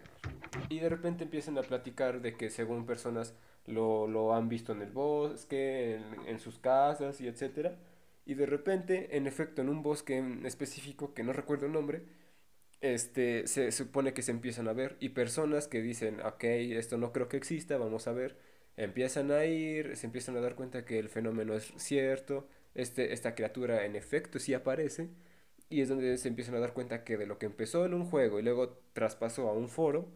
Y 0.68 0.80
de 0.80 0.88
repente 0.88 1.24
empiezan 1.24 1.58
a 1.58 1.62
platicar 1.62 2.20
de 2.20 2.36
que 2.36 2.50
según 2.50 2.86
personas 2.86 3.34
lo, 3.66 4.06
lo 4.06 4.34
han 4.34 4.48
visto 4.48 4.72
en 4.72 4.82
el 4.82 4.90
bosque, 4.90 6.00
en, 6.26 6.40
sus 6.40 6.58
casas 6.58 7.20
y 7.20 7.28
etcétera. 7.28 7.76
Y 8.26 8.34
de 8.34 8.46
repente, 8.46 9.16
en 9.16 9.26
efecto, 9.26 9.62
en 9.62 9.68
un 9.68 9.82
bosque 9.82 10.22
específico 10.44 11.14
que 11.14 11.22
no 11.24 11.32
recuerdo 11.32 11.66
el 11.66 11.72
nombre, 11.72 12.04
este, 12.80 13.46
se 13.46 13.72
supone 13.72 14.14
que 14.14 14.22
se 14.22 14.30
empiezan 14.30 14.68
a 14.68 14.72
ver 14.72 14.96
y 15.00 15.10
personas 15.10 15.68
que 15.68 15.82
dicen, 15.82 16.20
ok, 16.22 16.44
esto 16.44 16.96
no 16.98 17.12
creo 17.12 17.28
que 17.28 17.36
exista, 17.36 17.76
vamos 17.76 18.06
a 18.06 18.12
ver, 18.12 18.38
empiezan 18.76 19.30
a 19.32 19.44
ir, 19.44 19.96
se 19.96 20.06
empiezan 20.06 20.36
a 20.36 20.40
dar 20.40 20.54
cuenta 20.54 20.84
que 20.84 20.98
el 20.98 21.08
fenómeno 21.08 21.54
es 21.54 21.72
cierto, 21.76 22.48
este, 22.74 23.12
esta 23.12 23.34
criatura 23.34 23.84
en 23.84 23.96
efecto 23.96 24.38
sí 24.38 24.54
aparece 24.54 25.10
y 25.70 25.82
es 25.82 25.88
donde 25.88 26.18
se 26.18 26.28
empiezan 26.28 26.56
a 26.56 26.60
dar 26.60 26.74
cuenta 26.74 27.04
que 27.04 27.16
de 27.16 27.26
lo 27.26 27.38
que 27.38 27.46
empezó 27.46 27.86
en 27.86 27.94
un 27.94 28.04
juego 28.04 28.40
y 28.40 28.42
luego 28.42 28.78
traspasó 28.92 29.48
a 29.48 29.52
un 29.52 29.68
foro, 29.68 30.08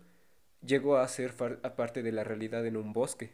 llegó 0.63 0.97
a 0.99 1.09
ser 1.09 1.35
parte 1.77 2.03
de 2.03 2.13
la 2.13 2.25
realidad 2.25 2.67
en 2.67 2.77
un 2.77 2.93
bosque. 2.93 3.33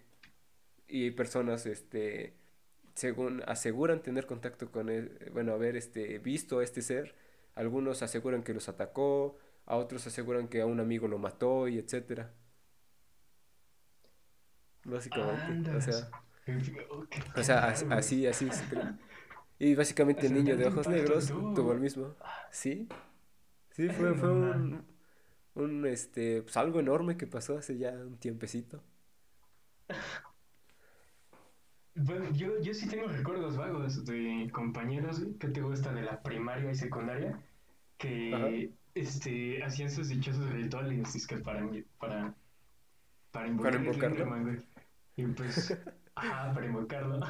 Y 0.86 1.12
personas, 1.12 1.66
este, 1.66 2.34
según 2.94 3.42
aseguran 3.46 4.02
tener 4.02 4.26
contacto 4.26 4.70
con 4.70 4.90
él, 4.90 5.30
bueno, 5.32 5.52
haber 5.54 5.76
este, 5.76 6.18
visto 6.18 6.58
a 6.60 6.64
este 6.64 6.82
ser, 6.82 7.14
algunos 7.54 8.02
aseguran 8.02 8.42
que 8.42 8.54
los 8.54 8.68
atacó, 8.68 9.38
a 9.66 9.76
otros 9.76 10.06
aseguran 10.06 10.48
que 10.48 10.60
a 10.60 10.66
un 10.66 10.80
amigo 10.80 11.08
lo 11.08 11.18
mató 11.18 11.68
y 11.68 11.78
etcétera. 11.78 12.32
Básicamente, 14.84 15.70
o 15.74 15.80
sea, 15.80 16.10
o 17.36 17.42
sea, 17.42 17.68
así, 17.68 18.26
así. 18.26 18.48
Y 19.60 19.76
básicamente 19.76 20.26
el 20.26 20.34
niño 20.34 20.56
de 20.56 20.66
ojos 20.66 20.88
negros 20.88 21.28
tuvo 21.54 21.72
el 21.72 21.80
mismo. 21.80 22.16
Sí, 22.50 22.88
sí, 23.70 23.90
fue, 23.90 24.14
fue 24.14 24.32
un, 24.32 24.86
un, 25.54 25.86
este, 25.86 26.42
pues 26.42 26.56
algo 26.56 26.80
enorme 26.80 27.16
que 27.16 27.26
pasó 27.26 27.58
hace 27.58 27.78
ya 27.78 27.92
un 27.92 28.18
tiempecito. 28.18 28.82
Bueno, 31.94 32.30
yo, 32.32 32.60
yo 32.60 32.72
sí 32.72 32.88
tengo 32.88 33.08
recuerdos 33.08 33.56
vagos 33.56 34.04
de 34.04 34.48
compañeros 34.52 35.22
que 35.38 35.48
te 35.48 35.60
gusta 35.60 35.92
de 35.92 36.02
la 36.02 36.22
primaria 36.22 36.70
y 36.70 36.74
secundaria 36.74 37.42
que 37.98 38.72
este, 38.94 39.62
hacían 39.64 39.90
sus 39.90 40.08
dichosos 40.08 40.50
rituales 40.52 41.14
es 41.14 41.26
que 41.26 41.38
para, 41.38 41.68
para, 41.98 42.36
para 43.32 43.48
invocarlo. 43.48 43.94
Y 45.16 45.26
pues, 45.28 45.76
ajá, 46.14 46.54
para 46.54 46.66
invocarlo. 46.66 47.20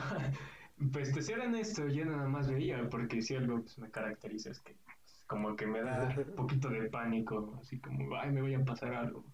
Pues 0.93 1.13
te 1.13 1.33
eran 1.33 1.55
esto, 1.55 1.87
yo 1.89 2.05
nada 2.05 2.27
más 2.29 2.51
veía, 2.51 2.89
porque 2.89 3.23
si 3.23 3.37
algo 3.37 3.61
pues, 3.61 3.79
me 3.79 3.91
caracteriza 3.91 4.51
es 4.51 4.61
que 4.61 4.75
pues, 4.75 5.25
como 5.27 5.55
que 5.57 5.67
me 5.67 5.83
da 5.83 6.15
un 6.17 6.35
poquito 6.37 6.69
de 6.71 6.89
pánico, 6.89 7.59
así 7.61 7.79
como, 7.81 8.17
ay, 8.17 8.31
me 8.33 8.41
voy 8.41 8.55
a 8.55 8.65
pasar 8.65 8.95
algo. 8.95 9.25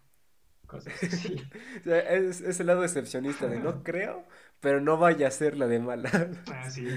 Cosas 0.67 1.01
así. 1.05 1.37
es, 1.85 2.41
es 2.41 2.59
el 2.61 2.67
lado 2.67 2.83
excepcionista 2.83 3.47
de 3.47 3.61
no 3.61 3.83
creo, 3.85 4.27
pero 4.61 4.81
no 4.81 4.99
vaya 4.99 5.29
a 5.29 5.31
ser 5.31 5.57
la 5.57 5.69
de 5.69 5.79
mala. 5.79 6.11
Ah, 6.53 6.69
sí. 6.69 6.89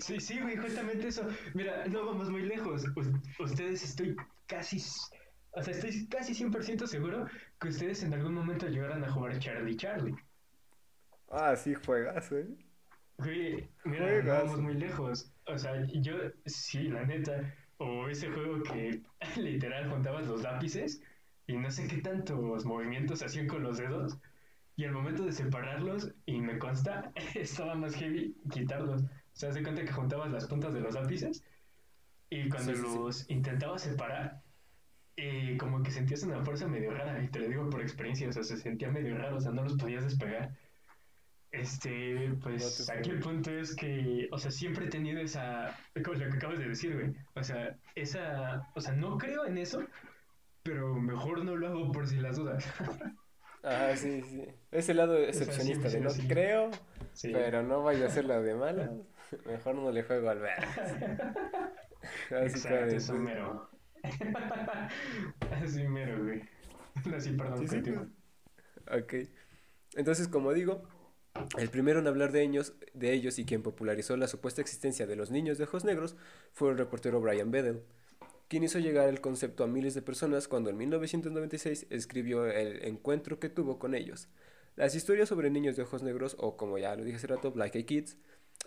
sí, 0.00 0.18
sí, 0.20 0.40
güey, 0.40 0.56
justamente 0.56 1.08
eso. 1.08 1.28
Mira, 1.54 1.86
no 1.88 2.06
vamos 2.06 2.30
muy 2.30 2.42
lejos. 2.42 2.84
ustedes 3.38 3.84
estoy 3.84 4.16
casi, 4.46 4.78
o 5.52 5.62
sea, 5.62 5.74
estoy 5.74 6.06
casi 6.08 6.34
100% 6.34 6.86
seguro 6.86 7.26
que 7.60 7.68
ustedes 7.68 8.02
en 8.02 8.14
algún 8.14 8.34
momento 8.34 8.66
llegaron 8.68 9.04
a 9.04 9.10
jugar 9.12 9.38
Charlie 9.38 9.76
Charlie. 9.76 10.16
Ah, 11.28 11.56
sí, 11.56 11.74
juegas, 11.74 12.30
¿eh? 12.32 12.46
Güey, 13.22 13.68
mira, 13.84 14.22
no 14.22 14.32
vamos 14.32 14.60
muy 14.60 14.74
lejos. 14.74 15.32
O 15.46 15.58
sea, 15.58 15.84
yo, 15.86 16.14
sí, 16.46 16.88
la 16.88 17.04
neta, 17.04 17.54
o 17.78 18.08
ese 18.08 18.30
juego 18.30 18.62
que 18.62 19.00
literal 19.36 19.90
juntabas 19.90 20.26
los 20.26 20.42
lápices 20.42 21.02
y 21.46 21.56
no 21.56 21.70
sé 21.70 21.86
qué 21.88 21.98
tantos 21.98 22.64
movimientos 22.64 23.22
hacían 23.22 23.46
con 23.46 23.62
los 23.62 23.78
dedos 23.78 24.18
y 24.76 24.84
al 24.84 24.92
momento 24.92 25.24
de 25.24 25.32
separarlos, 25.32 26.12
y 26.26 26.40
me 26.40 26.58
consta, 26.58 27.12
estaba 27.34 27.74
más 27.74 27.94
heavy 27.94 28.34
quitarlos. 28.50 29.02
O 29.02 29.08
sea, 29.34 29.52
se 29.52 29.62
cuenta 29.62 29.84
que 29.84 29.92
juntabas 29.92 30.30
las 30.30 30.46
puntas 30.46 30.74
de 30.74 30.80
los 30.80 30.94
lápices 30.94 31.44
y 32.30 32.48
cuando 32.48 32.72
los 32.72 33.28
intentabas 33.30 33.82
separar, 33.82 34.42
eh, 35.16 35.56
como 35.58 35.82
que 35.82 35.90
sentías 35.90 36.22
una 36.22 36.42
fuerza 36.42 36.66
medio 36.66 36.92
rara, 36.92 37.22
y 37.22 37.28
te 37.28 37.40
lo 37.40 37.48
digo 37.48 37.68
por 37.68 37.82
experiencia, 37.82 38.28
o 38.28 38.32
sea, 38.32 38.42
se 38.42 38.56
sentía 38.56 38.90
medio 38.90 39.16
raro, 39.16 39.36
o 39.36 39.40
sea, 39.40 39.52
no 39.52 39.62
los 39.62 39.74
podías 39.74 40.04
despegar. 40.04 40.56
Este, 41.52 42.32
pues 42.42 42.88
aquí 42.88 43.10
el 43.10 43.20
punto 43.20 43.50
es 43.50 43.76
que, 43.76 44.26
o 44.32 44.38
sea, 44.38 44.50
siempre 44.50 44.86
he 44.86 44.88
tenido 44.88 45.20
esa, 45.20 45.78
como 46.02 46.16
lo 46.16 46.30
que 46.30 46.36
acabas 46.38 46.58
de 46.58 46.68
decir, 46.68 46.94
güey, 46.94 47.14
o 47.34 47.44
sea, 47.44 47.76
esa, 47.94 48.66
o 48.74 48.80
sea, 48.80 48.94
no 48.94 49.18
creo 49.18 49.44
en 49.44 49.58
eso, 49.58 49.84
pero 50.62 50.94
mejor 50.94 51.44
no 51.44 51.54
lo 51.54 51.68
hago 51.68 51.92
por 51.92 52.06
si 52.06 52.16
las 52.16 52.36
dudas. 52.36 52.64
Ah, 53.64 53.92
sí, 53.94 54.22
sí. 54.22 54.44
Ese 54.72 54.92
lado 54.92 55.16
excepcionista 55.16 55.88
de 55.88 56.00
no 56.00 56.10
creo, 56.26 56.72
pero 57.22 57.62
no 57.62 57.84
vaya 57.84 58.06
a 58.06 58.10
ser 58.10 58.24
la 58.24 58.40
de 58.40 58.56
mala. 58.56 58.90
Mejor 59.46 59.76
no 59.76 59.92
le 59.92 60.02
juego 60.02 60.30
al 60.30 60.40
ver. 60.40 60.58
Así 62.30 62.58
Exacto, 62.58 62.86
eso 62.86 63.14
mero. 63.14 63.70
Así 65.62 65.86
mero, 65.86 66.24
güey. 66.24 66.42
Así, 67.14 67.30
perdón, 67.34 67.68
sí, 67.68 67.80
Ok. 68.90 69.14
Entonces, 69.94 70.26
como 70.26 70.52
digo, 70.52 70.82
el 71.58 71.70
primero 71.70 71.98
en 71.98 72.06
hablar 72.06 72.32
de 72.32 72.42
ellos, 72.42 72.74
de 72.94 73.12
ellos 73.12 73.38
y 73.38 73.44
quien 73.44 73.62
popularizó 73.62 74.16
la 74.16 74.28
supuesta 74.28 74.60
existencia 74.60 75.06
de 75.06 75.16
los 75.16 75.30
niños 75.30 75.58
de 75.58 75.64
ojos 75.64 75.84
negros 75.84 76.16
fue 76.52 76.70
el 76.70 76.78
reportero 76.78 77.20
Brian 77.20 77.50
Bedell 77.50 77.82
quien 78.52 78.64
hizo 78.64 78.78
llegar 78.78 79.08
el 79.08 79.22
concepto 79.22 79.64
a 79.64 79.66
miles 79.66 79.94
de 79.94 80.02
personas 80.02 80.46
cuando 80.46 80.68
en 80.68 80.76
1996 80.76 81.86
escribió 81.88 82.44
el 82.44 82.84
encuentro 82.84 83.38
que 83.40 83.48
tuvo 83.48 83.78
con 83.78 83.94
ellos. 83.94 84.28
Las 84.76 84.94
historias 84.94 85.30
sobre 85.30 85.48
niños 85.48 85.74
de 85.74 85.84
ojos 85.84 86.02
negros, 86.02 86.36
o 86.38 86.54
como 86.58 86.76
ya 86.76 86.94
lo 86.94 87.02
dije 87.02 87.16
hace 87.16 87.28
rato, 87.28 87.50
Black 87.52 87.76
Eyed 87.76 87.86
Kids, 87.86 88.18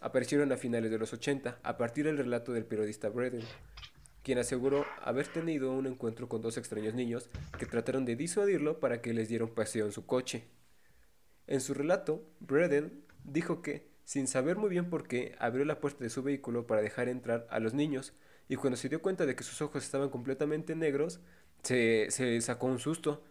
aparecieron 0.02 0.52
a 0.52 0.58
finales 0.58 0.90
de 0.90 0.98
los 0.98 1.14
80 1.14 1.60
a 1.62 1.78
partir 1.78 2.06
del 2.06 2.18
relato 2.18 2.52
del 2.52 2.66
periodista 2.66 3.10
Braden, 3.10 3.44
quien 4.24 4.40
aseguró 4.40 4.88
haber 5.04 5.28
tenido 5.28 5.72
un 5.72 5.86
encuentro 5.86 6.28
con 6.28 6.42
dos 6.42 6.58
extraños 6.58 6.96
niños 6.96 7.30
que 7.60 7.68
trataron 7.68 8.06
de 8.06 8.16
disuadirlo 8.16 8.80
para 8.80 9.04
que 9.04 9.14
les 9.14 9.30
diera 9.30 9.46
un 9.46 9.54
paseo 9.54 9.86
en 9.86 9.92
su 9.92 10.08
coche. 10.08 10.46
En 11.48 11.62
su 11.62 11.74
relato, 11.74 12.24
Braden 12.40 13.04
dijo 13.24 13.62
que, 13.62 13.88
sin 14.04 14.28
saber 14.28 14.58
muy 14.58 14.70
bien 14.70 14.90
por 14.90 15.08
qué, 15.08 15.36
abrió 15.40 15.66
la 15.66 15.80
puerta 15.80 16.04
de 16.04 16.10
su 16.10 16.24
vehículo 16.24 16.68
para 16.68 16.82
dejar 16.82 17.10
entrar 17.10 17.48
a 17.50 17.60
los 17.60 17.74
niños, 17.74 18.14
y 18.48 18.56
cuando 18.56 18.78
se 18.78 18.90
dio 18.90 19.02
cuenta 19.02 19.26
de 19.26 19.36
que 19.36 19.44
sus 19.44 19.62
ojos 19.62 19.84
estaban 19.84 20.10
completamente 20.10 20.76
negros, 20.76 21.20
se, 21.64 22.10
sacó 22.42 22.68
un 22.68 22.80
susto. 22.80 23.24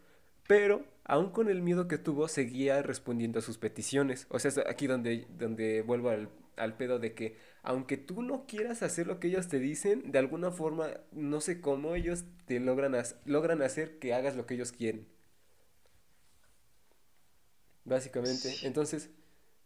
Pero, 0.49 0.85
aún 1.05 1.31
con 1.31 1.49
el 1.49 1.63
miedo 1.63 1.89
que 1.89 1.99
tuvo, 1.99 2.29
seguía 2.29 2.83
respondiendo 2.83 3.39
a 3.39 3.43
sus 3.43 3.59
peticiones. 3.59 4.27
O 4.29 4.39
sea, 4.39 4.51
es 4.51 4.59
aquí 4.59 4.87
donde, 4.87 5.27
donde 5.39 5.83
vuelvo 5.83 6.11
al, 6.11 6.29
al 6.57 6.77
pedo 6.77 6.99
de 6.99 7.15
que, 7.15 7.37
aunque 7.63 7.97
tú 7.97 8.23
no 8.23 8.47
quieras 8.47 8.83
hacer 8.83 9.07
lo 9.07 9.21
que 9.21 9.29
ellos 9.29 9.49
te 9.49 9.59
dicen, 9.59 10.11
de 10.11 10.19
alguna 10.19 10.51
forma, 10.51 10.89
no 11.13 11.41
sé 11.41 11.61
cómo, 11.61 11.95
ellos 11.95 12.25
te 12.47 12.61
logran, 12.61 12.95
logran 13.25 13.63
hacer 13.63 13.99
que 13.99 14.15
hagas 14.15 14.37
lo 14.37 14.47
que 14.47 14.55
ellos 14.55 14.73
quieren. 14.73 15.07
Básicamente. 17.85 18.55
Entonces, 18.63 19.11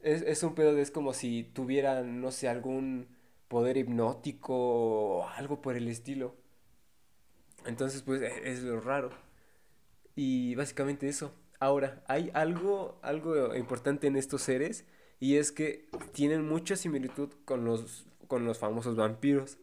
es, 0.01 0.23
es 0.23 0.43
un 0.43 0.55
pedo 0.55 0.75
de, 0.75 0.83
es 0.83 0.91
como 0.91 1.13
si 1.13 1.45
tuvieran, 1.45 2.21
no 2.21 2.31
sé, 2.31 2.49
algún 2.49 3.09
poder 3.49 3.77
hipnótico 3.77 4.55
o 4.55 5.29
algo 5.29 5.63
por 5.63 5.77
el 5.77 5.89
estilo. 5.89 6.35
Entonces, 7.65 8.03
pues 8.03 8.23
e, 8.23 8.51
es 8.51 8.63
lo 8.63 8.81
raro. 8.81 9.11
Y 10.15 10.55
básicamente 10.55 11.09
eso. 11.09 11.33
Ahora, 11.61 12.05
hay 12.07 12.31
algo, 12.35 12.99
algo 13.03 13.55
importante 13.55 14.07
en 14.07 14.17
estos 14.17 14.43
seres 14.43 14.85
y 15.21 15.37
es 15.37 15.51
que 15.51 15.89
tienen 16.13 16.47
mucha 16.47 16.77
similitud 16.77 17.31
con 17.45 17.65
los, 17.65 18.07
con 18.29 18.45
los 18.45 18.59
famosos 18.59 18.97
vampiros. 18.97 19.59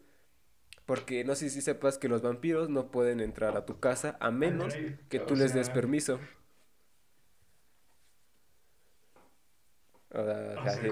Porque 0.84 1.24
no 1.24 1.34
sé 1.34 1.50
si 1.50 1.62
sepas 1.62 1.98
que 1.98 2.08
los 2.08 2.22
vampiros 2.22 2.68
no 2.68 2.90
pueden 2.90 3.20
entrar 3.20 3.56
a 3.56 3.66
tu 3.66 3.80
casa 3.80 4.16
a 4.20 4.30
menos 4.30 4.74
que 5.08 5.18
tú 5.18 5.34
les 5.34 5.52
des 5.52 5.68
permiso. 5.68 6.20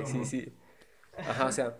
Sí, 0.06 0.24
sí. 0.24 0.52
Ajá, 1.16 1.46
o 1.46 1.52
sea, 1.52 1.76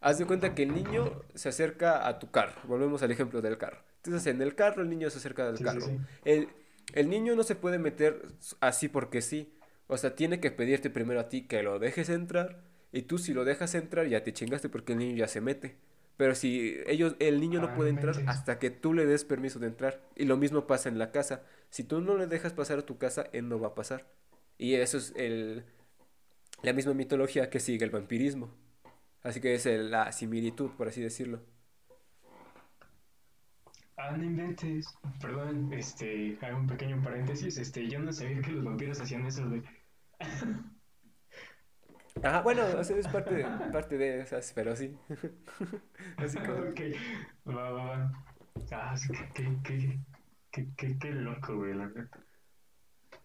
Haz 0.00 0.18
de 0.18 0.24
cuenta 0.24 0.54
que 0.54 0.62
el 0.62 0.74
niño 0.74 1.22
se 1.34 1.50
acerca 1.50 2.08
a 2.08 2.18
tu 2.18 2.30
carro. 2.30 2.54
Volvemos 2.64 3.02
al 3.02 3.10
ejemplo 3.10 3.42
del 3.42 3.58
carro. 3.58 3.82
Entonces, 3.96 4.26
en 4.34 4.40
el 4.40 4.54
carro, 4.54 4.82
el 4.82 4.88
niño 4.88 5.10
se 5.10 5.18
acerca 5.18 5.46
al 5.46 5.58
carro. 5.58 5.86
El, 6.24 6.48
el 6.94 7.10
niño 7.10 7.36
no 7.36 7.42
se 7.42 7.54
puede 7.54 7.78
meter 7.78 8.26
así 8.60 8.88
porque 8.88 9.20
sí. 9.20 9.52
O 9.88 9.98
sea, 9.98 10.14
tiene 10.14 10.40
que 10.40 10.50
pedirte 10.50 10.88
primero 10.88 11.20
a 11.20 11.28
ti 11.28 11.46
que 11.46 11.62
lo 11.62 11.78
dejes 11.78 12.08
entrar. 12.08 12.62
Y 12.92 13.02
tú, 13.02 13.18
si 13.18 13.34
lo 13.34 13.44
dejas 13.44 13.74
entrar, 13.74 14.06
ya 14.06 14.24
te 14.24 14.32
chingaste 14.32 14.70
porque 14.70 14.92
el 14.92 15.00
niño 15.00 15.16
ya 15.16 15.28
se 15.28 15.42
mete. 15.42 15.76
Pero 16.16 16.34
si 16.34 16.78
ellos, 16.86 17.14
el 17.18 17.38
niño 17.38 17.60
no 17.60 17.68
ah, 17.68 17.74
puede 17.74 17.90
entrar 17.90 18.14
hasta 18.26 18.58
que 18.58 18.70
tú 18.70 18.94
le 18.94 19.04
des 19.04 19.24
permiso 19.24 19.58
de 19.58 19.66
entrar. 19.66 20.00
Y 20.16 20.24
lo 20.24 20.38
mismo 20.38 20.66
pasa 20.66 20.88
en 20.88 20.98
la 20.98 21.10
casa. 21.10 21.42
Si 21.68 21.84
tú 21.84 22.00
no 22.00 22.16
le 22.16 22.26
dejas 22.26 22.54
pasar 22.54 22.78
a 22.78 22.86
tu 22.86 22.96
casa, 22.96 23.26
él 23.32 23.50
no 23.50 23.60
va 23.60 23.68
a 23.68 23.74
pasar. 23.74 24.06
Y 24.56 24.74
eso 24.74 24.96
es 24.96 25.12
el, 25.16 25.64
la 26.62 26.72
misma 26.72 26.94
mitología 26.94 27.50
que 27.50 27.60
sigue 27.60 27.84
el 27.84 27.90
vampirismo. 27.90 28.50
Así 29.22 29.40
que 29.40 29.54
es 29.54 29.66
la 29.66 30.12
similitud, 30.12 30.70
por 30.76 30.88
así 30.88 31.02
decirlo. 31.02 31.40
Ah, 33.96 34.16
no 34.16 34.24
inventes. 34.24 34.86
Perdón, 35.20 35.72
este, 35.74 36.38
hago 36.40 36.58
un 36.58 36.66
pequeño 36.66 37.02
paréntesis. 37.02 37.58
Este, 37.58 37.86
yo 37.86 37.98
no 37.98 38.12
sabía 38.12 38.40
que 38.40 38.52
los 38.52 38.64
vampiros 38.64 39.00
hacían 39.00 39.26
eso, 39.26 39.46
güey. 39.46 39.62
Ajá, 42.22 42.42
bueno, 42.42 42.62
es 42.80 43.08
parte 43.08 43.34
de, 43.34 43.44
parte 43.72 43.96
de 43.96 44.20
esas, 44.20 44.52
pero 44.54 44.74
sí. 44.74 44.96
Así 46.16 46.38
que... 46.38 46.50
ok, 46.50 46.80
va, 47.48 47.70
va, 47.70 47.84
va. 47.84 48.12
Ah, 48.72 48.94
qué, 49.34 49.58
qué, 49.62 49.98
qué, 50.50 50.68
qué, 50.76 50.98
qué 50.98 51.10
loco, 51.12 51.56
güey, 51.56 51.74
la 51.74 51.86
neta. 51.86 52.18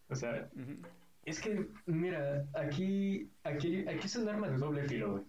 O 0.10 0.15
sea. 0.15 0.50
Es 1.26 1.42
que, 1.42 1.68
mira, 1.88 2.46
aquí, 2.54 3.32
aquí, 3.44 3.88
aquí 3.88 4.06
es 4.06 4.16
un 4.16 4.30
arma 4.30 4.48
de 4.48 4.58
doble 4.58 4.84
filo, 4.88 5.12
güey. 5.12 5.24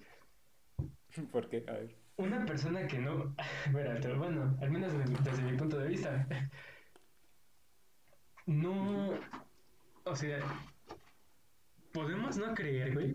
¿Por 1.33 1.49
qué? 1.49 1.65
A 1.69 1.73
ver. 1.73 1.97
Una 2.19 2.45
persona 2.45 2.87
que 2.87 2.99
no, 2.99 3.35
mira, 3.73 3.99
pero 4.01 4.19
bueno, 4.19 4.57
al 4.61 4.71
menos 4.71 4.93
desde, 4.93 5.23
desde 5.23 5.43
mi 5.43 5.57
punto 5.57 5.79
de 5.79 5.89
vista, 5.89 6.27
no, 8.47 9.19
o 10.05 10.17
sea, 10.17 10.39
podemos 11.93 12.37
no 12.37 12.55
creer, 12.55 12.95
güey, 12.95 13.15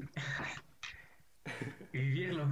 vivirlo. 1.93 2.47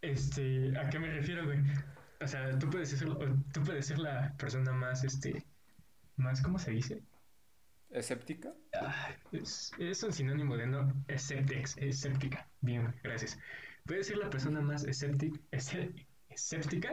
Este, 0.00 0.76
¿a 0.78 0.88
qué 0.90 0.98
me 0.98 1.10
refiero, 1.10 1.44
güey? 1.46 1.60
O 2.20 2.26
sea, 2.26 2.58
tú 2.58 2.68
puedes 2.68 2.90
ser, 2.90 3.08
tú 3.52 3.62
puedes 3.64 3.86
ser 3.86 3.98
la 3.98 4.34
persona 4.36 4.72
más, 4.72 5.02
este, 5.04 5.44
más, 6.16 6.42
¿cómo 6.42 6.58
se 6.58 6.70
dice? 6.72 7.02
¿Escéptica? 7.90 8.52
Ah, 8.80 9.10
es, 9.32 9.72
es 9.78 10.02
un 10.02 10.12
sinónimo 10.12 10.56
de 10.56 10.66
no 10.66 10.92
escéptex, 11.08 11.76
escéptica. 11.78 12.48
Bien, 12.60 12.94
gracias. 13.02 13.38
Puedes 13.86 14.06
ser 14.08 14.16
la 14.18 14.30
persona 14.30 14.60
más 14.60 14.84
escéptica, 14.84 15.38
escéptica, 15.50 16.92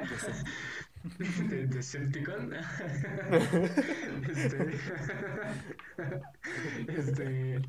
de, 1.18 1.46
de 1.48 1.68
Decepticon. 1.68 2.54
este, 4.30 4.82
este, 6.88 7.62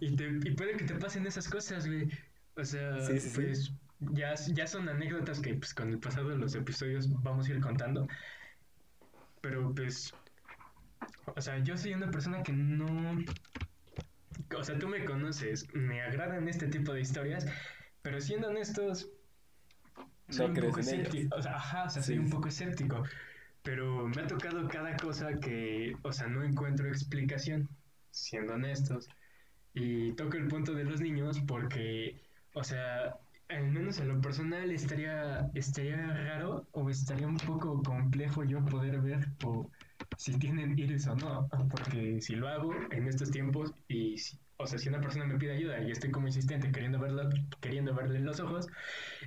y, 0.00 0.16
te, 0.16 0.28
y 0.44 0.54
puede 0.54 0.76
que 0.76 0.84
te 0.84 0.94
pasen 0.94 1.26
esas 1.26 1.48
cosas, 1.48 1.86
güey. 1.86 2.08
O 2.56 2.64
sea, 2.64 3.00
Sí, 3.00 3.18
sí, 3.18 3.30
sí. 3.30 3.34
pues 3.34 3.72
ya, 4.00 4.34
ya 4.34 4.66
son 4.66 4.88
anécdotas 4.88 5.40
que 5.40 5.54
pues, 5.54 5.74
con 5.74 5.88
el 5.90 5.98
pasado 5.98 6.28
de 6.30 6.36
los 6.36 6.54
episodios 6.54 7.10
vamos 7.22 7.48
a 7.48 7.52
ir 7.52 7.60
contando. 7.60 8.06
Pero 9.42 9.74
pues, 9.74 10.14
o 11.36 11.40
sea, 11.40 11.58
yo 11.58 11.76
soy 11.76 11.92
una 11.92 12.10
persona 12.10 12.42
que 12.42 12.52
no... 12.52 13.18
O 14.56 14.64
sea, 14.64 14.78
tú 14.78 14.88
me 14.88 15.04
conoces, 15.04 15.66
me 15.74 16.00
agradan 16.02 16.48
este 16.48 16.68
tipo 16.68 16.92
de 16.92 17.00
historias, 17.00 17.46
pero 18.02 18.20
siendo 18.20 18.48
honestos, 18.48 19.10
soy 20.28 20.48
No 20.48 20.54
un 20.54 20.60
poco 20.60 20.80
escéptico. 20.80 21.36
O 21.36 21.42
sea, 21.42 21.56
ajá, 21.56 21.84
o 21.84 21.90
sea, 21.90 22.02
soy 22.02 22.18
un 22.18 22.30
poco 22.30 22.48
escéptico. 22.48 23.02
Pero 23.62 24.08
me 24.08 24.22
ha 24.22 24.26
tocado 24.26 24.66
cada 24.68 24.96
cosa 24.96 25.38
que, 25.38 25.94
o 26.02 26.12
sea, 26.12 26.26
no 26.26 26.42
encuentro 26.42 26.88
explicación, 26.88 27.68
siendo 28.10 28.54
honestos. 28.54 29.08
Y 29.74 30.12
toco 30.12 30.36
el 30.36 30.48
punto 30.48 30.74
de 30.74 30.84
los 30.84 31.00
niños 31.00 31.40
porque, 31.46 32.20
o 32.54 32.64
sea, 32.64 33.16
al 33.52 33.68
menos 33.70 33.98
en 34.00 34.08
lo 34.08 34.20
personal 34.20 34.70
estaría, 34.70 35.50
estaría 35.54 35.96
raro 35.96 36.66
o 36.72 36.88
estaría 36.90 37.26
un 37.28 37.36
poco 37.36 37.82
complejo 37.82 38.44
yo 38.44 38.64
poder 38.64 39.00
ver 39.00 39.26
o 39.44 39.70
si 40.16 40.38
tienen 40.38 40.78
iris 40.78 41.06
o 41.08 41.14
no. 41.16 41.48
Porque 41.70 42.20
si 42.20 42.36
lo 42.36 42.48
hago 42.48 42.72
en 42.90 43.08
estos 43.08 43.30
tiempos 43.30 43.72
y, 43.88 44.18
si- 44.18 44.38
o 44.58 44.66
sea, 44.66 44.78
si 44.78 44.88
una 44.88 45.00
persona 45.00 45.24
me 45.26 45.38
pide 45.38 45.52
ayuda 45.56 45.80
y 45.82 45.90
estoy 45.90 46.10
como 46.10 46.28
insistente 46.28 46.70
queriendo 46.72 46.98
verlo, 47.00 47.28
queriendo 47.60 47.94
verle 47.94 48.20
los 48.20 48.38
ojos, 48.40 48.66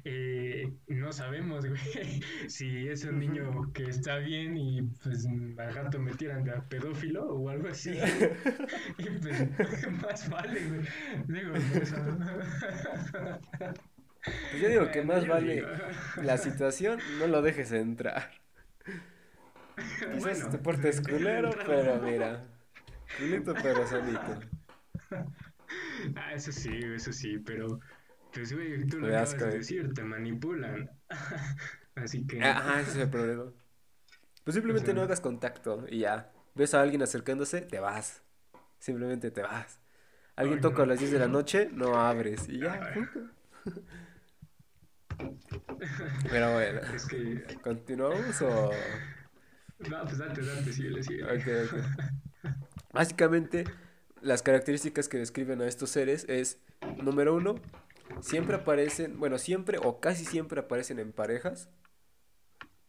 eh, 0.03 0.73
no 0.87 1.11
sabemos, 1.11 1.65
güey, 1.65 1.79
si 2.47 2.87
es 2.87 3.03
un 3.05 3.19
niño 3.19 3.71
que 3.73 3.83
está 3.83 4.17
bien 4.17 4.57
y 4.57 4.81
pues 5.03 5.25
al 5.57 5.73
rato 5.73 5.99
me 5.99 6.13
tiran 6.13 6.43
de 6.43 6.51
a 6.51 6.63
pedófilo 6.67 7.25
o 7.27 7.49
algo 7.49 7.67
así. 7.69 7.91
y 8.97 9.09
pues 9.19 9.47
más 10.01 10.29
vale, 10.29 10.59
güey. 10.67 10.81
Digo, 11.27 11.53
pues, 11.73 11.93
Pues 14.49 14.61
yo 14.61 14.69
digo 14.69 14.91
que 14.91 15.03
más 15.03 15.27
vale 15.27 15.71
la 16.19 16.37
situación, 16.37 16.99
no 17.19 17.27
lo 17.27 17.41
dejes 17.41 17.71
entrar. 17.71 18.31
Quizás 20.11 20.19
Bueno, 20.21 20.49
te 20.49 20.57
portes 20.57 21.01
deja 21.03 21.03
de 21.03 21.03
culero, 21.07 21.61
pero 21.65 21.99
mira. 22.01 22.47
Culito 23.17 23.57
pero 23.61 23.85
sanito. 23.87 24.39
Ah, 26.15 26.33
eso 26.33 26.51
sí, 26.51 26.69
eso 26.95 27.11
sí, 27.13 27.39
pero 27.39 27.79
pues 28.31 28.53
güey, 28.53 28.85
tú 28.87 28.99
lo 28.99 29.07
acabas 29.07 29.31
de 29.31 29.37
cabeza. 29.37 29.57
decir, 29.57 29.93
te 29.93 30.03
manipulan. 30.03 30.89
Así 31.95 32.25
que 32.27 32.41
Ajá, 32.41 32.81
ese 32.81 32.91
es 32.91 32.97
el 32.97 33.09
problema. 33.09 33.51
Pues 34.43 34.55
simplemente 34.55 34.91
O 34.91 34.93
sea, 34.93 34.93
no 34.93 35.01
hagas 35.01 35.21
contacto 35.21 35.85
y 35.89 35.99
ya. 35.99 36.31
Ves 36.53 36.73
a 36.73 36.81
alguien 36.81 37.01
acercándose, 37.01 37.61
te 37.61 37.79
vas. 37.79 38.23
Simplemente 38.79 39.31
te 39.31 39.41
vas. 39.41 39.79
Alguien 40.35 40.61
toca 40.61 40.79
no. 40.79 40.83
a 40.83 40.87
las 40.87 40.99
10 40.99 41.11
de 41.11 41.19
la 41.19 41.27
noche, 41.27 41.69
no 41.71 41.99
abres 41.99 42.47
y 42.49 42.59
ya. 42.59 42.93
Pero 46.29 46.53
bueno, 46.53 46.81
es 46.95 47.05
que 47.05 47.43
¿continuamos 47.61 48.41
o...? 48.41 48.71
no, 49.89 50.03
pues 50.03 50.17
date, 50.17 50.41
date, 50.41 50.73
síguele, 50.73 51.03
síguele. 51.03 51.37
Ok, 51.37 51.73
ok. 51.73 52.53
Básicamente, 52.93 53.65
las 54.21 54.41
características 54.41 55.07
que 55.07 55.17
describen 55.17 55.61
a 55.61 55.67
estos 55.67 55.89
seres 55.89 56.25
es, 56.29 56.59
número 57.01 57.35
uno, 57.35 57.55
siempre 58.21 58.55
aparecen, 58.55 59.19
bueno, 59.19 59.37
siempre 59.37 59.77
o 59.83 59.99
casi 59.99 60.25
siempre 60.25 60.61
aparecen 60.61 60.99
en 60.99 61.11
parejas, 61.11 61.69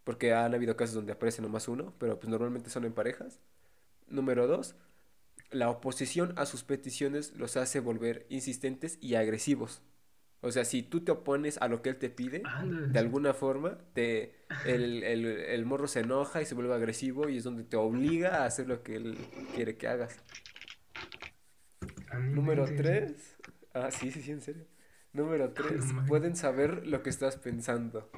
porque 0.05 0.33
han 0.33 0.55
habido 0.55 0.77
casos 0.77 0.95
donde 0.95 1.13
aparece 1.13 1.43
nomás 1.43 1.69
uno, 1.69 1.93
pero 1.99 2.19
pues 2.21 2.31
normalmente 2.31 2.71
son 2.71 2.85
en 2.85 2.93
parejas. 2.93 3.41
Número 4.09 4.47
dos, 4.47 4.77
la 5.51 5.69
oposición 5.69 6.33
a 6.37 6.47
sus 6.47 6.63
peticiones 6.63 7.33
los 7.35 7.57
hace 7.57 7.81
volver 7.81 8.27
insistentes 8.29 8.99
y 9.01 9.17
agresivos. 9.17 9.83
O 10.47 10.53
sea, 10.53 10.65
si 10.65 10.83
tú 10.83 11.03
te 11.05 11.13
opones 11.13 11.59
a 11.61 11.69
lo 11.69 11.83
que 11.83 11.91
él 11.91 11.97
te 11.99 12.11
pide, 12.11 12.51
de 12.93 12.99
alguna 12.99 13.35
forma, 13.35 13.79
te, 13.95 14.35
el, 14.63 15.03
el, 15.05 15.27
el 15.27 15.65
morro 15.67 15.89
se 15.89 16.01
enoja 16.01 16.43
y 16.43 16.47
se 16.47 16.55
vuelve 16.55 16.75
agresivo 16.75 17.29
y 17.29 17.39
es 17.39 17.45
donde 17.45 17.65
te 17.65 17.77
obliga 17.77 18.43
a 18.43 18.47
hacer 18.47 18.69
lo 18.69 18.83
que 18.83 18.97
él 18.97 19.19
quiere 19.55 19.77
que 19.77 19.89
hagas. 19.89 20.23
Número 22.33 22.65
inventes. 22.65 22.77
3. 22.83 23.37
Ah, 23.75 23.91
sí, 23.91 24.11
sí, 24.11 24.23
sí, 24.23 24.33
en 24.33 24.41
serio. 24.41 24.65
Número 25.13 25.53
3. 25.53 25.93
mames. 25.93 26.09
Pueden 26.09 26.37
saber 26.37 26.87
lo 26.87 27.03
que 27.03 27.11
estás 27.11 27.37
pensando. 27.37 28.11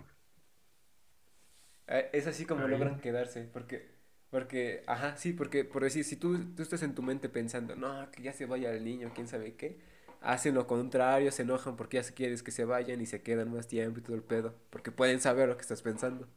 Eh, 1.86 2.10
Es 2.12 2.26
así 2.26 2.44
como 2.46 2.66
Ay. 2.66 2.70
logran 2.72 3.00
quedarse, 3.00 3.48
porque, 3.52 3.88
porque, 4.30 4.82
ajá, 4.86 5.16
sí, 5.16 5.32
porque, 5.32 5.64
por 5.64 5.82
decir, 5.84 6.04
si 6.04 6.16
tú, 6.16 6.54
tú 6.54 6.62
estás 6.62 6.82
en 6.82 6.94
tu 6.94 7.02
mente 7.02 7.28
pensando, 7.28 7.76
no, 7.76 8.10
que 8.10 8.22
ya 8.22 8.32
se 8.32 8.46
vaya 8.46 8.72
el 8.72 8.84
niño, 8.84 9.10
quién 9.14 9.28
sabe 9.28 9.54
qué, 9.56 9.80
hacen 10.20 10.54
lo 10.54 10.66
contrario, 10.66 11.32
se 11.32 11.42
enojan 11.42 11.76
porque 11.76 11.96
ya 11.98 12.02
se 12.02 12.14
quieres 12.14 12.42
que 12.42 12.50
se 12.50 12.64
vayan 12.64 13.00
y 13.00 13.06
se 13.06 13.22
quedan 13.22 13.52
más 13.52 13.68
tiempo 13.68 14.00
y 14.00 14.02
todo 14.02 14.16
el 14.16 14.22
pedo, 14.22 14.54
porque 14.70 14.90
pueden 14.92 15.20
saber 15.20 15.48
lo 15.48 15.56
que 15.56 15.62
estás 15.62 15.82
pensando. 15.82 16.28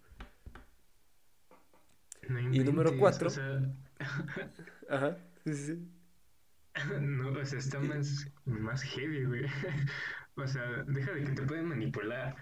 No 2.27 2.39
Y 2.39 2.59
número 2.63 2.97
cuatro. 2.97 3.27
O 3.27 3.31
sea, 3.31 3.61
Ajá, 4.89 5.17
sí, 5.45 5.55
sí, 5.55 5.91
no, 7.01 7.31
o 7.31 7.45
sea, 7.45 7.59
está 7.59 7.79
más, 7.79 8.27
más 8.45 8.83
heavy, 8.83 9.25
güey. 9.25 9.45
O 10.35 10.47
sea, 10.47 10.63
deja 10.87 11.11
de 11.11 11.25
que 11.25 11.31
te 11.33 11.41
pueden 11.43 11.65
manipular. 11.65 12.37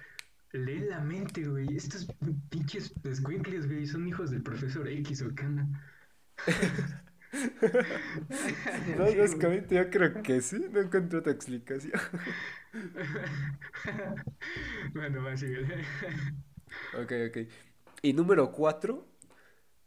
Lee 0.52 0.82
la 0.82 1.00
mente, 1.00 1.44
güey. 1.44 1.76
Estos 1.76 2.08
pinches 2.50 2.94
escuincles, 3.04 3.66
güey, 3.66 3.88
son 3.88 4.08
hijos 4.08 4.30
del 4.30 4.44
profesor 4.44 4.88
X 4.88 5.24
o 5.24 5.28
onda. 5.28 5.68
No, 8.98 9.04
básicamente 9.04 9.76
yo 9.76 9.90
creo 9.90 10.22
que 10.24 10.42
sí, 10.42 10.66
no 10.72 10.82
encuentro 10.82 11.20
otra 11.20 11.32
explicación. 11.32 11.94
bueno, 14.94 15.24
va, 15.24 15.38
síguele. 15.38 15.84
Ok, 17.02 17.12
ok. 17.30 17.38
Y 18.02 18.14
número 18.14 18.52
cuatro, 18.52 19.08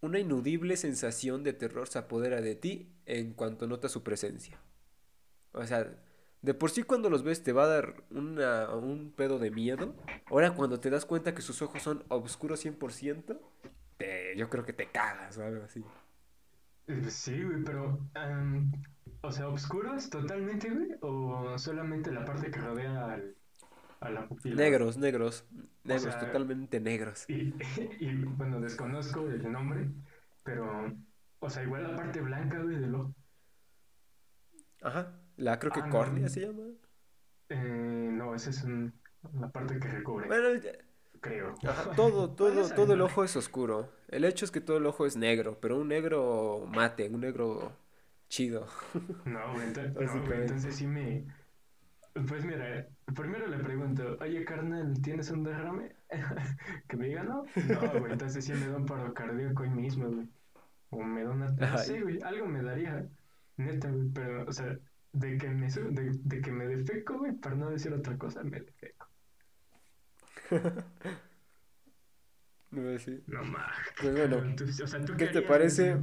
una 0.01 0.19
inudible 0.19 0.77
sensación 0.77 1.45
de 1.45 1.53
terror 1.53 1.89
se 1.89 1.99
apodera 1.99 2.41
de 2.41 2.55
ti 2.55 2.93
en 3.07 3.33
cuanto 3.33 3.67
notas 3.67 3.93
su 3.93 4.03
presencia. 4.03 4.59
O 5.53 5.67
sea, 5.67 5.95
de 6.43 6.55
por 6.55 6.71
sí 6.71 6.83
cuando 6.83 7.09
los 7.09 7.23
ves 7.23 7.43
te 7.43 7.53
va 7.53 7.65
a 7.65 7.69
dar 7.69 8.05
una, 8.11 8.75
un 8.75 9.13
pedo 9.13 9.39
de 9.39 9.51
miedo. 9.51 9.95
Ahora 10.27 10.55
cuando 10.55 10.81
te 10.81 10.91
das 10.91 11.07
cuenta 11.07 11.35
que 11.35 11.43
sus 11.43 11.63
ojos 11.63 11.83
son 11.83 12.05
oscuros 12.09 12.65
100%, 12.65 13.39
te, 13.97 14.37
yo 14.37 14.51
creo 14.51 14.65
que 14.65 14.73
te 14.73 14.91
cagas 14.91 15.39
o 15.39 15.45
algo 15.45 15.65
así. 15.65 15.85
Sí, 17.11 17.43
güey, 17.43 17.63
pero. 17.65 17.99
o 19.23 19.33
sea, 19.33 19.49
¿oscuros 19.49 20.11
totalmente, 20.11 20.71
güey? 20.71 20.89
¿O 21.01 21.59
solamente 21.59 22.11
la 22.13 22.25
parte 22.25 22.51
que 22.51 22.61
rodea 22.61 23.13
al, 23.15 23.35
a 24.01 24.11
la 24.11 24.27
pupila? 24.29 24.57
Negros, 24.57 24.97
negros, 24.97 25.45
negros, 25.85 26.03
sea, 26.15 26.19
totalmente 26.21 26.81
negros. 26.81 27.25
Y, 27.29 27.55
y, 28.01 28.15
bueno, 28.25 28.61
desconozco 28.61 29.27
el 29.29 29.51
nombre, 29.51 29.89
pero. 30.43 30.93
O 31.41 31.51
sea, 31.51 31.63
igual 31.65 31.83
la 31.83 31.97
parte 31.97 32.21
blanca, 32.21 32.59
güey, 32.61 32.79
del 32.79 32.95
ojo. 32.95 33.15
Ajá, 34.83 35.13
la 35.37 35.59
creo 35.59 35.73
que 35.73 35.81
Ah, 35.81 35.87
no. 35.87 35.91
córnea 35.93 36.29
se 36.29 36.41
llama. 36.41 36.65
Eh, 37.49 38.11
no, 38.13 38.35
esa 38.35 38.51
es 38.51 38.63
un- 38.65 38.93
la 39.35 39.49
parte 39.51 39.79
que 39.79 39.89
recubre, 39.89 40.27
Bueno, 40.27 40.55
ya- 40.55 40.73
creo. 41.23 41.55
Ajá, 41.67 41.93
todo, 41.97 42.31
todo, 42.31 42.69
todo 42.75 42.95
el 42.95 43.01
ojo 43.01 43.25
es 43.25 43.37
oscuro. 43.37 43.91
El 44.09 44.25
hecho 44.25 44.45
es 44.45 44.51
que 44.51 44.61
todo 44.61 44.77
el 44.77 44.87
ojo 44.87 45.07
es 45.07 45.17
negro, 45.17 45.59
pero 45.61 45.79
un 45.79 45.89
negro 45.89 46.67
mate, 46.69 47.09
un 47.09 47.21
negro 47.23 47.73
chido. 48.29 48.67
No, 49.25 49.41
güey, 49.55 49.69
ento- 49.69 49.93
no, 49.95 50.33
entonces 50.35 50.77
sí 50.77 50.87
me. 50.87 51.27
Pues 52.29 52.45
mira, 52.45 52.87
primero 53.15 53.47
le 53.47 53.59
pregunto, 53.59 54.19
oye 54.21 54.45
carnal, 54.45 55.01
¿tienes 55.03 55.31
un 55.31 55.45
derrame? 55.45 55.97
que 56.89 56.97
me 56.99 57.07
diga 57.09 57.23
no. 57.25 57.45
No, 57.69 58.01
güey, 58.01 58.13
entonces 58.13 58.45
sí 58.45 58.53
me 58.53 58.69
da 58.69 58.77
un 58.77 58.87
paro 58.87 59.15
cardíaco 59.15 59.63
hoy 59.63 59.71
mismo, 59.71 60.11
güey. 60.11 60.29
O 60.91 61.03
me 61.03 61.25
da 61.25 61.31
una... 61.31 61.51
No 61.51 61.79
sé, 61.79 62.03
güey, 62.03 62.21
algo 62.23 62.47
me 62.47 62.63
daría. 62.63 63.09
Neta, 63.57 63.91
güey, 63.91 64.11
pero, 64.15 64.45
o 64.47 64.53
sea, 64.53 64.79
de 65.13 65.39
que 65.39 65.49
me, 65.49 65.69
de, 65.71 66.11
de 66.23 66.41
que 66.43 66.53
me 66.53 66.67
defeco, 66.67 67.19
güey, 67.19 67.33
para 67.33 67.57
no 67.57 67.71
decir 67.71 67.95
otra 67.95 68.19
cosa, 68.19 68.43
me 68.45 68.61
defeco. 68.61 69.02
no 72.71 72.81
voy 72.83 72.91
a 72.91 72.93
decir. 72.93 73.23
No. 73.27 73.41
Pues 74.01 74.17
bueno, 74.17 74.37
o 74.38 74.87
sea, 74.87 75.01
¿tú 75.05 75.17
¿qué, 75.17 75.27
te 75.27 75.43
parece? 75.43 75.97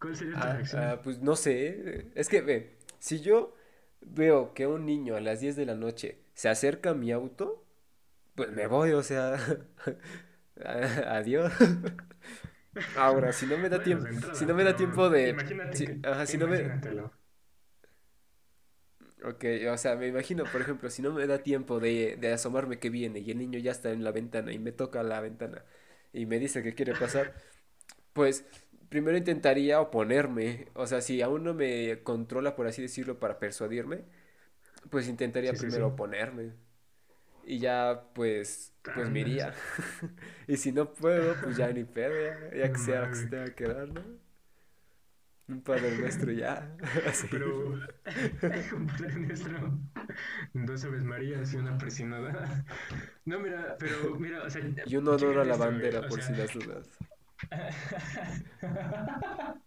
¿Cuál 0.00 0.16
sería 0.16 0.34
tu 0.34 0.40
Ah, 0.40 0.52
reacción? 0.54 0.82
ah, 0.82 1.00
pues 1.02 1.20
no 1.20 1.36
sé. 1.36 2.06
Es 2.14 2.28
que 2.28 2.40
ve, 2.42 2.76
si 2.98 3.20
yo 3.20 3.54
veo 4.00 4.54
que 4.54 4.66
un 4.66 4.86
niño 4.86 5.16
a 5.16 5.20
las 5.20 5.40
10 5.40 5.56
de 5.56 5.66
la 5.66 5.74
noche 5.74 6.18
se 6.34 6.48
acerca 6.48 6.90
a 6.90 6.94
mi 6.94 7.12
auto, 7.12 7.64
pues 8.34 8.52
me 8.52 8.66
voy, 8.66 8.92
o 8.92 9.02
sea, 9.02 9.38
adiós. 11.08 11.52
Ahora, 12.94 13.32
si 13.32 13.46
no 13.46 13.58
me 13.58 13.68
da 13.68 13.78
Bueno, 13.78 13.84
tiempo, 13.84 14.34
si 14.34 14.46
no 14.46 14.54
me 14.54 14.64
da 14.64 14.76
tiempo 14.76 15.10
de, 15.10 15.30
Imagínate 15.30 15.76
si- 15.76 16.00
ajá, 16.02 16.26
si 16.26 16.38
no 16.38 16.48
me. 16.48 16.58
Ok, 19.24 19.44
o 19.72 19.76
sea, 19.78 19.96
me 19.96 20.06
imagino, 20.08 20.50
por 20.50 20.62
ejemplo, 20.62 20.90
si 20.90 21.02
no 21.02 21.12
me 21.12 21.26
da 21.26 21.42
tiempo 21.42 21.80
de, 21.80 22.16
de 22.16 22.32
asomarme 22.32 22.78
que 22.78 22.90
viene 22.90 23.20
y 23.20 23.30
el 23.30 23.38
niño 23.38 23.58
ya 23.58 23.72
está 23.72 23.90
en 23.92 24.04
la 24.04 24.12
ventana 24.12 24.52
y 24.52 24.58
me 24.58 24.72
toca 24.72 25.02
la 25.02 25.20
ventana 25.20 25.64
y 26.12 26.26
me 26.26 26.38
dice 26.38 26.62
que 26.62 26.74
quiere 26.74 26.94
pasar, 26.94 27.34
pues 28.14 28.44
primero 28.90 29.18
intentaría 29.18 29.80
oponerme, 29.80 30.68
o 30.74 30.86
sea, 30.86 31.00
si 31.02 31.22
aún 31.22 31.44
no 31.44 31.54
me 31.54 32.02
controla, 32.04 32.56
por 32.56 32.66
así 32.68 32.82
decirlo, 32.82 33.20
para 33.20 33.38
persuadirme, 33.40 34.04
pues 34.90 35.08
intentaría 35.08 35.56
Sí, 35.56 35.58
primero 35.58 35.88
sí. 35.88 35.88
oponerme 35.88 36.52
y 37.44 37.58
ya, 37.60 38.04
pues, 38.14 38.74
pues 38.92 39.10
me 39.10 39.20
iría. 39.20 39.54
Y 40.48 40.56
si 40.58 40.72
no 40.72 40.92
puedo, 40.94 41.40
pues 41.40 41.56
ya 41.56 41.72
ni 41.72 41.84
pedo, 41.84 42.20
ya, 42.20 42.56
ya 42.56 42.72
que 42.72 42.78
sea 42.78 43.02
lo 43.02 43.10
que 43.10 43.16
se 43.16 43.26
tenga 43.28 43.54
que 43.54 43.66
dar, 43.66 43.88
¿no? 43.88 44.02
Un 45.50 45.62
padre 45.62 45.98
nuestro 45.98 46.30
ya, 46.32 46.76
así. 47.08 47.26
Pero, 47.30 47.72
un 47.72 48.86
Padre 48.86 49.14
Nuestro, 49.16 49.78
dos 50.54 50.84
Aves 50.84 51.02
Marías 51.02 51.52
y 51.52 51.56
una 51.56 51.76
persinada. 51.76 52.64
No, 53.24 53.40
mira, 53.40 53.76
pero, 53.78 54.14
mira, 54.18 54.42
o 54.44 54.50
sea, 54.50 54.62
Y 54.86 54.96
un 54.96 55.08
honor 55.08 55.38
a 55.40 55.44
la 55.44 55.54
esto, 55.54 55.56
bandera, 55.56 56.00
o 56.00 56.08
por 56.08 56.22
si 56.22 56.32
las 56.34 56.52
dudas. 56.52 56.88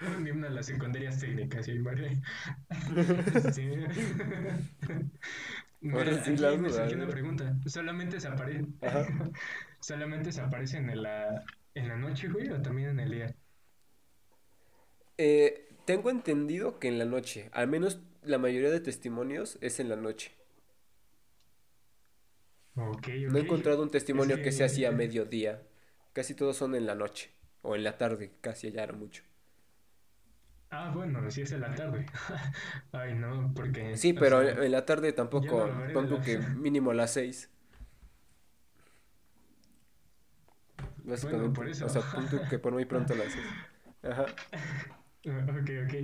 Un 0.00 0.26
himno 0.26 0.46
a 0.46 0.50
las 0.50 0.66
secundarias 0.66 1.18
técnicas, 1.20 1.66
sí, 1.66 1.78
vale. 1.78 2.20
Sí. 3.52 3.68
Ahora 5.90 6.10
Mira, 6.12 6.24
sí 6.24 6.36
las 6.36 6.58
dudas, 6.58 6.92
una 6.92 7.08
pregunta. 7.08 7.56
¿Solamente 7.66 8.20
se 8.20 8.28
aparece, 8.28 8.66
Ajá. 8.80 9.06
solamente 9.80 10.32
se 10.32 10.40
aparecen 10.40 10.88
en 10.90 11.02
la, 11.02 11.44
en 11.74 11.88
la 11.88 11.96
noche, 11.96 12.28
güey, 12.28 12.48
o 12.50 12.62
también 12.62 12.90
en 12.90 13.00
el 13.00 13.10
día? 13.10 13.34
Eh, 15.24 15.68
tengo 15.84 16.10
entendido 16.10 16.80
que 16.80 16.88
en 16.88 16.98
la 16.98 17.04
noche, 17.04 17.48
al 17.52 17.68
menos 17.68 18.00
la 18.24 18.38
mayoría 18.38 18.70
de 18.70 18.80
testimonios 18.80 19.56
es 19.60 19.78
en 19.78 19.88
la 19.88 19.94
noche. 19.94 20.32
No 23.26 23.38
he 23.38 23.40
encontrado 23.40 23.82
un 23.82 23.90
testimonio 23.90 24.42
que 24.42 24.52
sea 24.52 24.66
así 24.66 24.84
a 24.84 24.92
mediodía. 24.92 25.62
Casi 26.12 26.34
todos 26.34 26.56
son 26.56 26.74
en 26.76 26.86
la 26.86 26.94
noche 26.94 27.30
o 27.62 27.74
en 27.74 27.82
la 27.84 27.98
tarde, 27.98 28.32
casi 28.40 28.70
ya 28.70 28.84
era 28.84 28.92
mucho. 28.92 29.24
Ah, 30.70 30.90
bueno, 30.94 31.30
sí 31.30 31.42
es 31.42 31.52
en 31.52 31.60
la 31.60 31.74
tarde. 31.74 32.06
Ay, 32.92 33.14
no, 33.14 33.52
porque... 33.54 33.96
Sí, 33.96 34.12
pero 34.14 34.40
sea, 34.40 34.64
en 34.64 34.72
la 34.72 34.86
tarde 34.86 35.12
tampoco, 35.12 35.66
no 35.66 35.74
lo 35.74 35.78
veré 35.80 35.92
pon 35.92 36.04
en 36.04 36.08
tú 36.08 36.14
la- 36.16 36.22
que 36.24 36.38
mínimo 36.56 36.90
a 36.90 36.94
las 36.94 37.12
seis. 37.12 37.50
Básicamente, 41.04 41.54
por 41.54 41.68
eso. 41.68 41.86
o 41.86 41.88
sea, 41.88 42.02
pon 42.02 42.28
tú 42.28 42.40
que 42.48 42.58
por 42.58 42.72
muy 42.72 42.84
pronto 42.84 43.12
a 43.14 43.16
las 43.16 43.32
seis. 43.32 43.46
Ajá. 44.02 44.26
Ah, 45.26 45.46
Ok, 45.48 45.70
ok. 45.84 45.94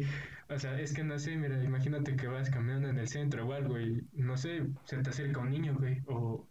O 0.51 0.59
sea, 0.59 0.81
es 0.81 0.95
que 0.95 1.05
no 1.05 1.19
sé, 1.19 1.37
mira, 1.37 1.63
imagínate 1.63 2.17
que 2.17 2.27
vas 2.27 2.51
caminando 2.51 2.89
en 2.89 2.99
el 2.99 3.09
centro 3.09 3.47
o 3.47 3.53
algo 3.53 3.79
y, 3.81 4.07
no 4.13 4.37
sé, 4.37 4.63
se 4.85 4.99
te 4.99 5.11
acerca 5.11 5.41
un 5.41 5.51
niño, 5.51 5.75
güey, 5.79 6.03
o... 6.07 6.49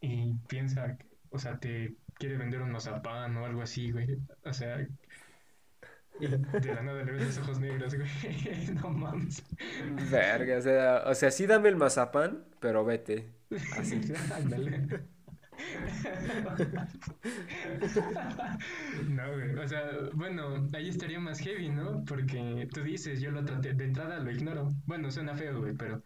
Y 0.00 0.34
piensa, 0.48 0.96
o 1.30 1.38
sea, 1.38 1.58
te 1.58 1.96
quiere 2.14 2.36
vender 2.38 2.62
un 2.62 2.70
mazapán 2.72 3.36
o 3.36 3.44
algo 3.44 3.62
así, 3.62 3.90
güey. 3.90 4.18
O 4.44 4.52
sea... 4.52 4.86
Y 6.20 6.26
de 6.26 6.74
la 6.74 6.82
nada 6.82 7.04
le 7.04 7.12
ves 7.12 7.26
los 7.26 7.38
ojos 7.38 7.60
negros, 7.60 7.94
güey. 7.94 8.08
No 8.82 8.90
mames. 8.90 9.44
Verga, 10.10 10.58
o 10.58 10.62
sea, 10.62 11.02
o 11.06 11.14
sea, 11.14 11.30
sí 11.30 11.46
dame 11.46 11.68
el 11.68 11.76
mazapán, 11.76 12.44
pero 12.60 12.84
vete. 12.84 13.32
Así. 13.76 14.00
Ándale. 14.34 15.17
No, 19.08 19.32
güey. 19.32 19.54
O 19.56 19.68
sea, 19.68 19.90
bueno, 20.14 20.68
ahí 20.72 20.88
estaría 20.88 21.20
más 21.20 21.40
heavy, 21.40 21.68
¿no? 21.68 22.04
Porque 22.04 22.68
tú 22.72 22.82
dices, 22.82 23.20
yo 23.20 23.30
lo 23.30 23.44
traté, 23.44 23.74
de 23.74 23.84
entrada 23.84 24.18
lo 24.18 24.30
ignoro. 24.30 24.70
Bueno, 24.86 25.10
suena 25.10 25.36
feo, 25.36 25.60
güey, 25.60 25.74
pero. 25.74 25.96
O 25.96 26.02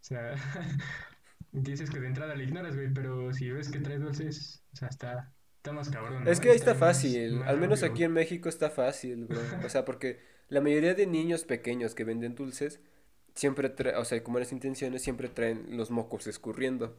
sea, 0.00 0.34
dices 1.52 1.90
que 1.90 2.00
de 2.00 2.08
entrada 2.08 2.34
lo 2.34 2.42
ignoras, 2.42 2.74
güey, 2.74 2.92
pero 2.92 3.32
si 3.32 3.50
ves 3.50 3.70
que 3.70 3.80
trae 3.80 3.98
dulces, 3.98 4.64
o 4.72 4.76
sea, 4.76 4.88
está, 4.88 5.32
está 5.56 5.72
más 5.72 5.90
cabrón, 5.90 6.26
Es 6.26 6.38
¿no? 6.38 6.42
que 6.42 6.50
ahí 6.50 6.56
está 6.56 6.74
fácil, 6.74 7.36
más 7.36 7.48
al 7.48 7.58
menos 7.58 7.82
aquí 7.82 8.04
en 8.04 8.12
México 8.12 8.48
está 8.48 8.70
fácil, 8.70 9.26
bro. 9.26 9.40
O 9.64 9.68
sea, 9.68 9.84
porque 9.84 10.20
la 10.48 10.60
mayoría 10.60 10.94
de 10.94 11.06
niños 11.06 11.44
pequeños 11.44 11.94
que 11.94 12.04
venden 12.04 12.34
dulces 12.34 12.80
siempre 13.34 13.68
traen, 13.70 13.96
o 13.96 14.04
sea, 14.04 14.22
como 14.22 14.38
las 14.38 14.52
intenciones 14.52 15.02
siempre 15.02 15.28
traen 15.28 15.76
los 15.76 15.90
mocos 15.90 16.26
escurriendo. 16.26 16.96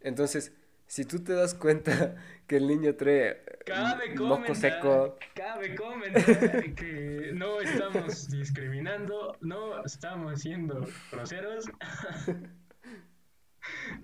Entonces, 0.00 0.52
si 0.86 1.04
tú 1.04 1.20
te 1.22 1.32
das 1.32 1.54
cuenta 1.54 2.16
que 2.46 2.56
el 2.56 2.66
niño 2.66 2.94
trae 2.96 3.42
Cabe 3.64 4.06
m- 4.06 4.20
moco 4.20 4.54
seco, 4.54 5.18
cabe 5.34 5.74
comentar 5.74 6.74
que 6.74 7.30
no 7.34 7.60
estamos 7.60 8.28
discriminando, 8.30 9.36
no 9.40 9.84
estamos 9.84 10.40
siendo 10.40 10.86
groseros. 11.10 11.66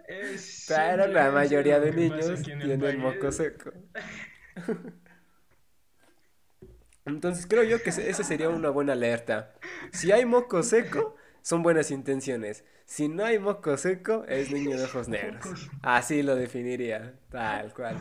Es 0.08 0.66
pero 0.68 1.08
la 1.08 1.32
mayoría 1.32 1.80
de 1.80 1.92
niños 1.92 2.42
tienen 2.60 2.98
moco 2.98 3.32
seco. 3.32 3.72
Entonces 7.06 7.46
creo 7.48 7.64
yo 7.64 7.82
que 7.84 7.90
ese 7.90 8.24
sería 8.24 8.50
una 8.50 8.70
buena 8.70 8.94
alerta. 8.94 9.54
Si 9.92 10.12
hay 10.12 10.26
moco 10.26 10.64
seco, 10.64 11.16
son 11.44 11.62
buenas 11.62 11.92
intenciones. 11.92 12.66
Si 12.86 13.08
no 13.08 13.26
hay 13.26 13.38
moco 13.38 13.78
seco, 13.78 14.26
es 14.28 14.52
niño 14.52 14.78
de 14.78 14.86
ojos 14.86 15.08
negros. 15.10 15.70
Así 15.84 16.24
lo 16.24 16.36
definiría, 16.36 17.14
tal 17.30 17.72
cual. 17.74 17.98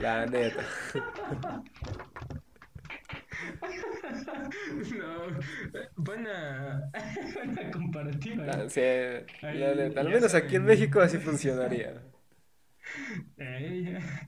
La 0.00 0.26
neta. 0.26 0.64
No, 4.98 5.38
buena, 5.96 6.90
buena 7.34 7.70
comparativa. 7.70 8.44
¿eh? 8.44 8.46
La, 8.46 8.68
sí, 8.68 8.80
la 9.42 9.48
Ahí 9.48 9.76
neta. 9.76 10.00
Al 10.00 10.08
menos 10.08 10.34
aquí 10.34 10.56
en. 10.56 10.64
México 10.64 11.00
así 11.00 11.18
funcionaría. 11.18 12.02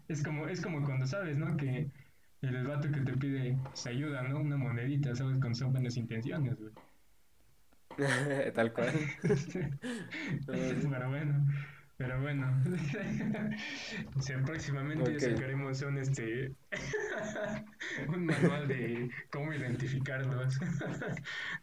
Es 0.09 0.23
como, 0.23 0.47
es 0.49 0.61
como 0.61 0.85
cuando 0.85 1.07
sabes, 1.07 1.37
¿no? 1.37 1.57
Que 1.57 1.91
el 2.43 2.67
vato 2.67 2.91
que 2.91 3.01
te 3.01 3.13
pide 3.17 3.59
pues, 3.65 3.87
ayuda, 3.87 4.23
¿no? 4.23 4.41
Una 4.41 4.57
monedita, 4.57 5.15
¿sabes? 5.15 5.41
Con 5.41 5.55
son 5.55 5.73
buenas 5.73 5.97
intenciones, 5.97 6.57
güey. 6.57 6.73
Tal 8.55 8.73
cual. 8.73 8.93
Pero 10.47 11.09
bueno, 11.11 11.47
pero 11.97 12.21
bueno. 12.21 12.63
O 14.17 14.23
sea, 14.23 14.43
próximamente 14.43 15.13
Ok. 15.17 15.21
sacaremos 15.21 15.83
un, 15.83 15.99
este, 15.99 16.55
un 18.09 18.25
manual 18.27 18.69
de 18.69 19.11
cómo 19.31 19.53
identificarlos. 19.53 20.59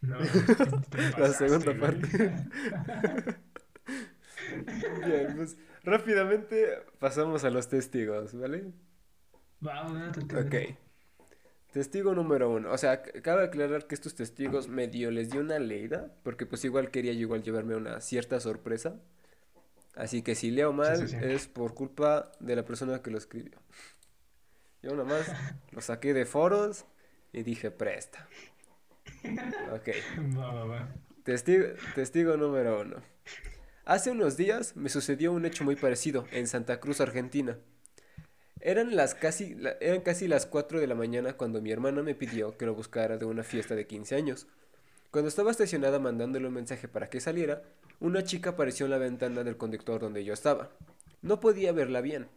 No, 0.02 0.18
La 1.18 1.34
segunda 1.34 1.74
güey. 1.74 1.80
parte. 1.80 2.08
Bien, 5.04 5.34
pues 5.36 5.58
rápidamente 5.84 6.68
pasamos 7.00 7.44
a 7.44 7.50
los 7.50 7.68
testigos, 7.70 8.34
¿vale? 8.38 8.74
Vamos, 9.60 9.94
date, 9.94 10.22
Ok. 10.34 10.78
Testigo 11.78 12.16
número 12.16 12.50
uno. 12.50 12.72
O 12.72 12.78
sea, 12.80 13.04
cabe 13.04 13.44
aclarar 13.44 13.86
que 13.86 13.94
estos 13.94 14.16
testigos 14.16 14.68
medio 14.68 15.12
les 15.12 15.30
dio 15.30 15.42
una 15.42 15.60
leída, 15.60 16.12
porque 16.24 16.48
pues 16.48 16.66
igual 16.66 16.90
quería 16.90 17.14
yo 17.14 17.20
igual 17.20 17.44
llevarme 17.44 17.76
una 17.76 18.02
cierta 18.02 18.40
sorpresa. 18.40 19.00
Así 19.94 20.24
que 20.24 20.34
si 20.34 20.50
leo 20.50 20.74
mal 20.74 21.08
sí, 21.08 21.10
sí. 21.10 21.18
es 21.22 21.48
por 21.48 21.76
culpa 21.76 22.32
de 22.40 22.56
la 22.56 22.66
persona 22.66 23.04
que 23.04 23.12
lo 23.12 23.20
escribió. 23.20 23.60
Yo 24.82 24.96
nomás 24.96 25.32
lo 25.72 25.82
saqué 25.82 26.16
de 26.16 26.26
foros 26.26 26.86
y 27.32 27.44
dije 27.44 27.70
presta. 27.70 28.28
Ok. 29.72 29.90
Va, 30.36 30.52
va, 30.52 30.66
va. 30.66 30.96
Testigo, 31.24 31.68
testigo 31.94 32.38
número 32.38 32.82
uno. 32.82 33.04
Hace 33.86 34.10
unos 34.10 34.36
días 34.36 34.76
me 34.76 34.90
sucedió 34.90 35.32
un 35.32 35.46
hecho 35.46 35.64
muy 35.64 35.76
parecido 35.76 36.26
en 36.32 36.48
Santa 36.48 36.80
Cruz, 36.80 37.02
Argentina. 37.02 37.60
Eran 38.60 38.96
las 38.96 39.16
casi, 39.16 39.58
eran 39.80 40.02
casi 40.02 40.28
las 40.28 40.46
4 40.46 40.80
de 40.80 40.88
la 40.88 40.96
mañana 40.96 41.34
cuando 41.34 41.62
mi 41.62 41.72
hermana 41.72 42.02
me 42.02 42.16
pidió 42.16 42.58
que 42.58 42.66
lo 42.66 42.76
buscara 42.76 43.18
de 43.18 43.26
una 43.26 43.44
fiesta 43.44 43.76
de 43.76 43.88
15 43.88 44.16
años. 44.16 44.48
Cuando 45.12 45.30
estaba 45.30 45.52
estacionada 45.52 46.00
mandándole 46.00 46.48
un 46.48 46.54
mensaje 46.54 46.88
para 46.88 47.10
que 47.10 47.22
saliera, 47.22 47.64
una 48.00 48.24
chica 48.24 48.52
apareció 48.52 48.86
en 48.86 48.92
la 48.92 48.98
ventana 48.98 49.44
del 49.44 49.58
conductor 49.58 50.02
donde 50.02 50.24
yo 50.24 50.34
estaba. 50.34 50.72
No 51.22 51.40
podía 51.40 51.72
verla 51.72 52.02
bien, 52.02 52.28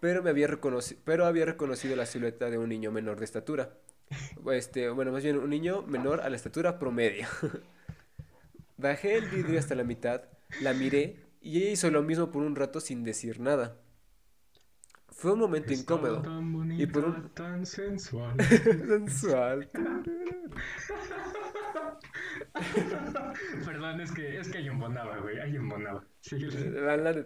pero 0.00 0.22
me 0.22 0.30
había 0.30 0.46
reconocido, 0.46 1.00
pero 1.04 1.26
había 1.26 1.44
reconocido 1.44 1.96
la 1.96 2.06
silueta 2.06 2.50
de 2.50 2.58
un 2.58 2.68
niño 2.68 2.90
menor 2.90 3.18
de 3.18 3.24
estatura. 3.24 3.70
Este, 4.52 4.88
bueno, 4.90 5.12
más 5.12 5.22
bien 5.22 5.36
un 5.36 5.50
niño 5.50 5.82
menor 5.82 6.20
a 6.20 6.30
la 6.30 6.36
estatura 6.36 6.78
promedio. 6.78 7.26
Bajé 8.76 9.16
el 9.16 9.28
vidrio 9.28 9.58
hasta 9.58 9.74
la 9.74 9.84
mitad, 9.84 10.22
la 10.60 10.74
miré 10.74 11.16
y 11.40 11.58
ella 11.58 11.70
hizo 11.70 11.90
lo 11.90 12.02
mismo 12.02 12.30
por 12.30 12.42
un 12.42 12.56
rato 12.56 12.80
sin 12.80 13.04
decir 13.04 13.40
nada. 13.40 13.76
Fue 15.16 15.32
un 15.32 15.38
momento 15.38 15.72
Estaba 15.72 16.00
incómodo 16.00 16.22
tan 16.22 16.78
y 16.78 16.86
por 16.86 17.06
un 17.06 17.30
tan 17.34 17.64
sensual. 17.64 18.36
sensual. 18.38 19.70
Perdón, 23.64 24.00
es 24.02 24.12
que, 24.12 24.38
es 24.38 24.50
que 24.50 24.58
hay 24.58 24.68
un 24.68 24.78
bonaba, 24.78 25.16
güey. 25.18 25.40
Hay 25.40 25.56
un 25.56 25.70
bonaba. 25.70 26.04
La-. 26.30 27.24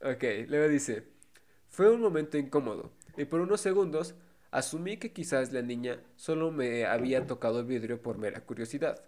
Ok, 0.00 0.24
luego 0.48 0.68
dice, 0.68 1.06
fue 1.68 1.90
un 1.90 2.00
momento 2.00 2.38
incómodo 2.38 2.94
y 3.18 3.26
por 3.26 3.40
unos 3.40 3.60
segundos 3.60 4.14
asumí 4.50 4.96
que 4.96 5.12
quizás 5.12 5.52
la 5.52 5.60
niña 5.60 6.00
solo 6.16 6.50
me 6.50 6.86
había 6.86 7.26
tocado 7.26 7.60
el 7.60 7.66
vidrio 7.66 8.00
por 8.00 8.16
mera 8.16 8.40
curiosidad, 8.40 9.04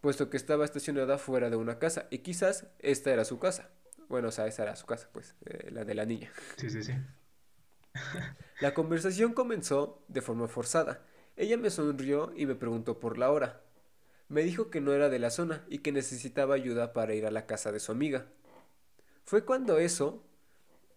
puesto 0.00 0.30
que 0.30 0.36
estaba 0.36 0.64
estacionada 0.64 1.18
fuera 1.18 1.50
de 1.50 1.56
una 1.56 1.80
casa 1.80 2.06
y 2.10 2.18
quizás 2.18 2.68
esta 2.78 3.12
era 3.12 3.24
su 3.24 3.40
casa. 3.40 3.70
Bueno, 4.08 4.28
o 4.28 4.30
sea, 4.30 4.46
esa 4.46 4.62
era 4.62 4.76
su 4.76 4.86
casa, 4.86 5.08
pues, 5.12 5.34
eh, 5.44 5.70
la 5.70 5.84
de 5.84 5.94
la 5.94 6.04
niña. 6.04 6.32
Sí, 6.56 6.70
sí, 6.70 6.82
sí. 6.82 6.92
La 8.60 8.74
conversación 8.74 9.32
comenzó 9.34 10.02
de 10.08 10.20
forma 10.20 10.48
forzada. 10.48 11.04
Ella 11.36 11.56
me 11.56 11.70
sonrió 11.70 12.32
y 12.36 12.46
me 12.46 12.54
preguntó 12.54 12.98
por 12.98 13.18
la 13.18 13.30
hora. 13.30 13.60
Me 14.28 14.42
dijo 14.42 14.70
que 14.70 14.80
no 14.80 14.92
era 14.92 15.08
de 15.08 15.18
la 15.18 15.30
zona 15.30 15.64
y 15.68 15.78
que 15.78 15.92
necesitaba 15.92 16.54
ayuda 16.54 16.92
para 16.92 17.14
ir 17.14 17.24
a 17.26 17.30
la 17.30 17.46
casa 17.46 17.70
de 17.70 17.80
su 17.80 17.92
amiga. 17.92 18.26
Fue 19.24 19.44
cuando 19.44 19.78
eso 19.78 20.24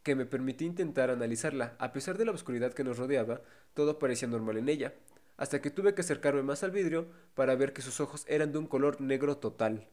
que 0.03 0.16
me 0.16 0.26
permití 0.26 0.66
intentar 0.66 1.09
analizarla. 1.09 1.76
A 1.80 1.93
pesar 1.93 2.18
de 2.18 2.26
la 2.26 2.32
oscuridad 2.32 2.74
que 2.74 2.84
nos 2.84 2.97
rodeaba, 2.97 3.41
todo 3.74 3.99
parecía 3.99 4.28
normal 4.28 4.57
en 4.57 4.70
ella, 4.70 4.93
hasta 5.38 5.62
que 5.62 5.70
tuve 5.70 5.93
que 5.93 6.01
acercarme 6.01 6.41
más 6.41 6.64
al 6.64 6.72
vidrio 6.72 7.07
para 7.36 7.55
ver 7.55 7.74
que 7.74 7.82
sus 7.82 7.99
ojos 7.99 8.26
eran 8.28 8.51
de 8.51 8.57
un 8.57 8.68
color 8.68 8.99
negro 9.01 9.38
total. 9.38 9.88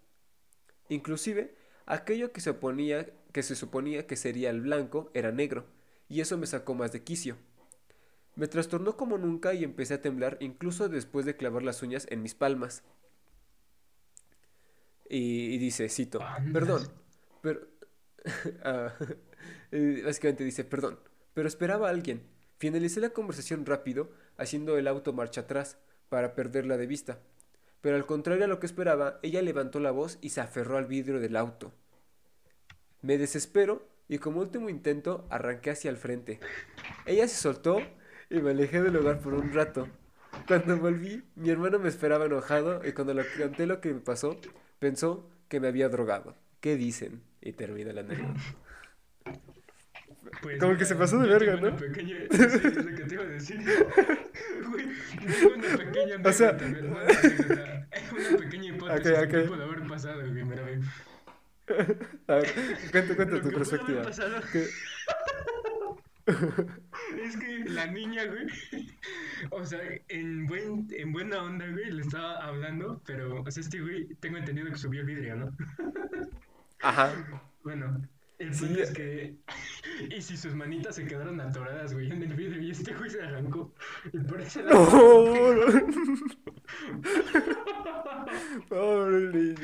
Inclusive, 0.89 1.55
aquello 1.89 2.33
que 2.33 2.41
se 2.41 2.51
oponía, 2.51 3.09
que 3.33 3.43
se 3.43 3.57
suponía 3.57 4.07
que 4.07 4.17
sería 4.17 4.51
el 4.51 4.61
blanco 4.61 5.11
era 5.15 5.33
negro, 5.33 5.67
y 6.09 6.21
eso 6.21 6.39
me 6.39 6.47
sacó 6.47 6.75
más 6.75 6.93
de 6.93 7.03
quicio. 7.03 7.37
Me 8.37 8.47
trastornó 8.47 8.97
como 8.97 9.19
nunca 9.19 9.55
y 9.55 9.65
empecé 9.65 9.95
a 9.95 10.03
temblar 10.03 10.37
incluso 10.41 10.89
después 10.89 11.27
de 11.27 11.37
clavar 11.37 11.63
las 11.63 11.83
uñas 11.83 12.07
en 12.11 12.23
mis 12.23 12.35
palmas. 12.35 12.85
Y, 15.11 15.55
y 15.55 15.59
dice, 15.59 15.89
cito, 15.89 16.21
perdón, 16.53 16.87
pero... 17.43 17.67
ah, 18.65 18.93
básicamente 20.05 20.45
dice, 20.45 20.65
perdón, 20.65 20.99
pero 21.35 21.49
esperaba 21.49 21.89
a 21.89 21.91
alguien. 21.91 22.23
Finalicé 22.59 23.01
la 23.01 23.11
conversación 23.11 23.67
rápido, 23.67 24.11
haciendo 24.37 24.77
el 24.79 24.89
auto 24.89 25.13
marcha 25.13 25.43
atrás, 25.43 25.79
para 26.09 26.35
perderla 26.35 26.77
de 26.77 26.87
vista. 26.87 27.21
Pero 27.81 27.97
al 27.97 28.07
contrario 28.07 28.45
a 28.45 28.49
lo 28.49 28.59
que 28.59 28.67
esperaba, 28.67 29.19
ella 29.23 29.43
levantó 29.43 29.81
la 29.81 29.91
voz 29.91 30.19
y 30.21 30.31
se 30.31 30.41
aferró 30.41 30.77
al 30.77 30.87
vidrio 30.87 31.21
del 31.21 31.37
auto. 31.37 31.73
Me 33.03 33.19
desespero 33.19 33.87
y 34.09 34.19
como 34.19 34.41
último 34.41 34.69
intento 34.69 35.27
arranqué 35.31 35.71
hacia 35.71 35.91
el 35.91 35.97
frente. 35.97 36.41
Ella 37.07 37.29
se 37.29 37.37
soltó 37.37 37.81
y 38.31 38.41
me 38.41 38.51
alejé 38.51 38.83
del 38.83 38.95
lugar 38.95 39.21
por 39.21 39.35
un 39.35 39.53
rato. 39.53 39.89
Cuando 40.47 40.77
volví, 40.77 41.23
mi 41.37 41.51
hermano 41.51 41.79
me 41.79 41.89
esperaba 41.89 42.27
enojado 42.27 42.87
y 42.87 42.93
cuando 42.93 43.15
le 43.15 43.25
conté 43.39 43.67
lo 43.67 43.81
que 43.81 43.93
me 43.93 44.01
pasó, 44.01 44.37
pensó 44.79 45.29
que 45.49 45.61
me 45.61 45.69
había 45.69 45.89
drogado. 45.89 46.35
¿Qué 46.61 46.77
dicen? 46.77 47.23
Y 47.41 47.53
termina 47.53 47.93
la 47.93 48.01
anécdota. 48.01 48.41
Pues 50.43 50.59
Como 50.59 50.77
que 50.77 50.85
se 50.85 50.95
pasó 50.95 51.19
de 51.19 51.29
verga, 51.29 51.57
¿no? 51.57 51.69
Una 51.69 51.77
pequeña... 51.77 52.17
Sí, 52.31 52.43
es 52.43 52.77
lo 52.77 52.95
que 52.97 53.05
te 53.05 53.15
iba 53.15 53.23
a 53.25 53.27
decir. 53.27 53.61
Güey, 54.69 54.87
tengo 55.27 55.55
una 55.55 55.77
pequeña 55.77 56.17
O 56.25 56.33
sea- 56.33 56.53
una 56.53 56.67
anécdota, 56.67 57.89
una 58.31 58.39
pequeña 58.39 58.69
hipótesis 58.75 59.13
Ok, 59.19 59.29
que 59.31 59.39
ok. 59.39 59.49
pudo 59.49 59.65
haber 59.65 59.87
pasado, 59.87 60.21
güey, 60.21 60.45
mira, 60.45 60.63
güey. 60.63 60.79
A 62.29 62.35
ver, 62.37 62.47
cuenta, 62.91 63.17
cuenta 63.17 63.41
tu 63.43 63.51
perspectiva. 63.51 64.03
es 66.29 67.37
que 67.39 67.65
la 67.71 67.87
niña, 67.87 68.25
güey, 68.27 68.47
o 69.51 69.65
sea, 69.65 69.81
en, 70.09 70.47
buen, 70.47 70.87
en 70.91 71.13
buena 71.13 71.43
onda, 71.43 71.67
güey, 71.69 71.91
le 71.91 72.03
estaba 72.03 72.45
hablando, 72.45 73.01
pero, 73.07 73.43
o 73.43 73.51
sea, 73.51 73.63
este 73.63 73.81
güey, 73.81 74.07
tengo 74.21 74.37
entendido 74.37 74.71
que 74.71 74.77
subió 74.77 75.01
el 75.01 75.07
vidrio, 75.07 75.37
¿no? 75.37 75.57
Ajá. 76.83 77.13
Bueno, 77.63 78.03
el 78.39 78.55
Sí. 78.55 78.77
es 78.81 78.91
que. 78.93 79.35
Y 80.17 80.23
si 80.23 80.37
sus 80.37 80.55
manitas 80.55 80.95
se 80.95 81.05
quedaron 81.07 81.41
atoradas, 81.41 81.93
güey, 81.93 82.13
en 82.13 82.23
el 82.23 82.33
vidrio 82.35 82.63
y 82.63 82.71
este 82.71 82.95
güey 82.95 83.11
se 83.11 83.21
arrancó. 83.21 83.75
Y 84.13 84.19
por 84.19 84.41
eso 84.41 84.63
la. 84.63 84.73
Pobre 88.69 89.55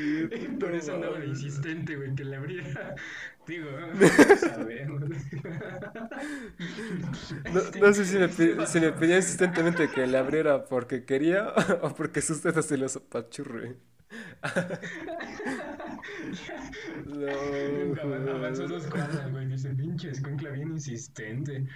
por 0.59 0.75
eso 0.75 0.91
no 0.93 0.97
andaba 0.97 1.19
de 1.19 1.27
insistente, 1.27 1.97
güey, 1.97 2.15
que 2.15 2.25
le 2.25 2.37
abriera. 2.37 2.95
Digo, 3.47 3.69
no 3.71 4.37
sabemos. 4.37 5.03
No, 7.53 7.61
no 7.81 7.93
sé 7.93 8.05
si 8.07 8.19
le, 8.19 8.29
pi- 8.29 8.67
si 8.67 8.81
le 8.81 8.93
pedía 8.93 9.17
insistentemente 9.19 9.91
que 9.91 10.07
le 10.07 10.17
abriera 10.19 10.65
porque 10.65 11.05
quería 11.05 11.49
o 11.83 11.95
porque 11.95 12.23
sus 12.23 12.43
dedos 12.43 12.65
se 12.67 12.79
los 12.79 12.97
apachurre. 12.97 13.77
Avan- 18.03 18.29
avanzó 18.29 18.63
No. 18.63 18.69
dos 18.75 18.87
cuadras, 18.87 19.31
güey. 19.31 19.47
Dice, 19.47 19.71
pinche 19.71 20.11
escuincla 20.11 20.51
bien 20.51 20.71
insistente. 20.73 21.67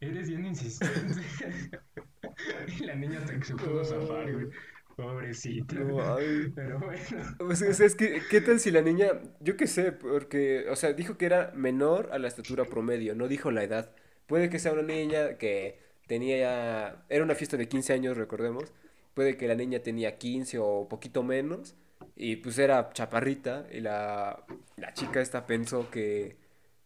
Eres 0.00 0.28
bien 0.28 0.44
insistente. 0.46 1.22
y 2.78 2.84
la 2.84 2.94
niña 2.94 3.18
hasta 3.20 3.38
que 3.38 3.44
se 3.44 3.54
pudo 3.54 3.84
zafar, 3.84 4.32
güey. 4.32 4.48
Pobrecita. 4.96 5.74
No. 5.76 6.16
Pero 6.54 6.78
bueno. 6.78 7.00
Pues, 7.38 7.62
o 7.62 7.72
sea, 7.72 7.86
es 7.86 7.96
que, 7.96 8.22
¿qué 8.30 8.40
tal 8.40 8.60
si 8.60 8.70
la 8.70 8.80
niña, 8.82 9.08
yo 9.40 9.56
qué 9.56 9.66
sé, 9.66 9.90
porque, 9.92 10.66
o 10.70 10.76
sea, 10.76 10.92
dijo 10.92 11.18
que 11.18 11.26
era 11.26 11.50
menor 11.54 12.10
a 12.12 12.18
la 12.18 12.28
estatura 12.28 12.64
promedio, 12.64 13.14
no 13.16 13.26
dijo 13.26 13.50
la 13.50 13.64
edad. 13.64 13.90
Puede 14.26 14.48
que 14.50 14.58
sea 14.60 14.72
una 14.72 14.82
niña 14.82 15.36
que 15.36 15.80
tenía 16.06 16.38
ya, 16.38 17.04
era 17.08 17.24
una 17.24 17.34
fiesta 17.34 17.56
de 17.56 17.66
15 17.68 17.92
años, 17.92 18.16
recordemos. 18.16 18.72
Puede 19.14 19.36
que 19.36 19.48
la 19.48 19.54
niña 19.54 19.80
tenía 19.80 20.18
15 20.18 20.58
o 20.58 20.88
poquito 20.88 21.22
menos 21.22 21.76
y 22.16 22.36
pues 22.36 22.58
era 22.58 22.90
chaparrita 22.92 23.66
y 23.72 23.80
la, 23.80 24.44
la 24.76 24.92
chica 24.94 25.20
esta 25.20 25.46
pensó 25.46 25.90
que, 25.90 26.36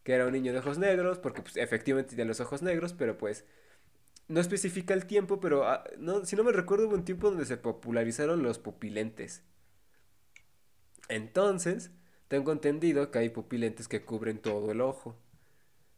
que 0.04 0.12
era 0.14 0.26
un 0.26 0.32
niño 0.32 0.52
de 0.52 0.58
ojos 0.60 0.78
negros 0.78 1.18
porque 1.18 1.42
pues 1.42 1.56
efectivamente 1.56 2.10
tenía 2.10 2.26
los 2.26 2.40
ojos 2.40 2.62
negros, 2.62 2.92
pero 2.94 3.18
pues 3.18 3.44
no 4.28 4.40
especifica 4.40 4.94
el 4.94 5.06
tiempo, 5.06 5.40
pero 5.40 5.66
ah, 5.68 5.84
no, 5.98 6.24
si 6.26 6.36
no 6.36 6.44
me 6.44 6.52
recuerdo 6.52 6.86
hubo 6.88 6.94
un 6.96 7.04
tiempo 7.04 7.28
donde 7.30 7.46
se 7.46 7.56
popularizaron 7.58 8.42
los 8.42 8.58
pupilentes. 8.58 9.42
Entonces, 11.08 11.90
tengo 12.28 12.52
entendido 12.52 13.10
que 13.10 13.18
hay 13.18 13.28
pupilentes 13.30 13.88
que 13.88 14.04
cubren 14.04 14.38
todo 14.40 14.70
el 14.72 14.80
ojo. 14.80 15.16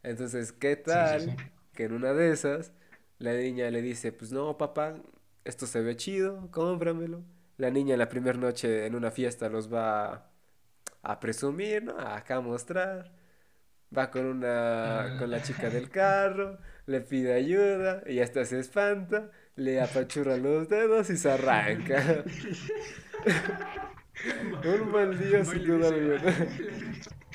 Entonces, 0.05 0.53
¿qué 0.53 0.77
Sí, 0.85 1.07
sí, 1.07 1.19
tal 1.19 1.35
sí. 1.37 1.37
que 1.75 1.85
en 1.85 1.95
una 1.95 2.15
de 2.15 2.33
esas 2.33 2.73
la 3.19 3.35
niña 3.35 3.71
le 3.71 3.83
dice, 3.83 4.13
pues 4.13 4.33
no, 4.33 4.59
papá, 4.59 4.97
esto 5.45 5.67
se 5.67 5.81
ve 5.81 5.97
chido, 5.97 6.51
cómpramelo. 6.51 7.23
La 7.57 7.71
niña 7.71 7.95
en 7.95 7.99
la 7.99 8.09
primera 8.09 8.39
noche 8.39 8.87
en 8.87 8.95
una 8.95 9.11
fiesta 9.11 9.49
los 9.49 9.73
va 9.73 10.31
a, 11.03 11.21
presumir, 11.21 11.85
¿no? 11.85 11.99
A 11.99 12.17
acá 12.17 12.41
mostrar. 12.41 13.13
Va 13.97 14.11
con 14.11 14.25
una, 14.25 15.17
con 15.19 15.31
la 15.31 15.43
chica 15.43 15.69
del 15.69 15.91
carro, 15.91 16.59
le 16.87 17.01
pide 17.01 17.35
ayuda, 17.35 18.03
y 18.07 18.21
hasta 18.21 18.45
se 18.45 18.61
espanta, 18.61 19.31
le 19.57 19.81
apachurra 19.81 20.37
los 20.37 20.69
dedos 20.69 21.11
y 21.11 21.17
se 21.17 21.31
arranca. 21.31 22.25
Un 24.65 24.93
mal 24.93 25.19
día, 25.19 25.45
sin 25.45 25.65
duda 25.65 25.89
alguna. 25.89 26.49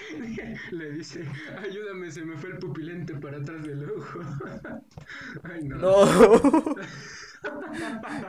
Le 0.72 0.92
dice, 0.92 1.26
ayúdame, 1.58 2.12
se 2.12 2.24
me 2.24 2.38
fue 2.38 2.52
el 2.52 2.58
pupilente 2.58 3.16
para 3.16 3.38
atrás 3.38 3.64
del 3.64 3.90
ojo. 3.90 4.20
Ay, 5.44 5.64
no. 5.64 5.78
No. 5.78 6.76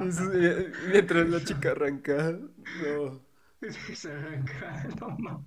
Mientras 0.88 1.28
la 1.28 1.44
chica 1.44 1.72
arranca. 1.72 2.38
No. 2.82 3.20
Se 3.94 4.12
arranca, 4.12 4.86
no. 5.00 5.44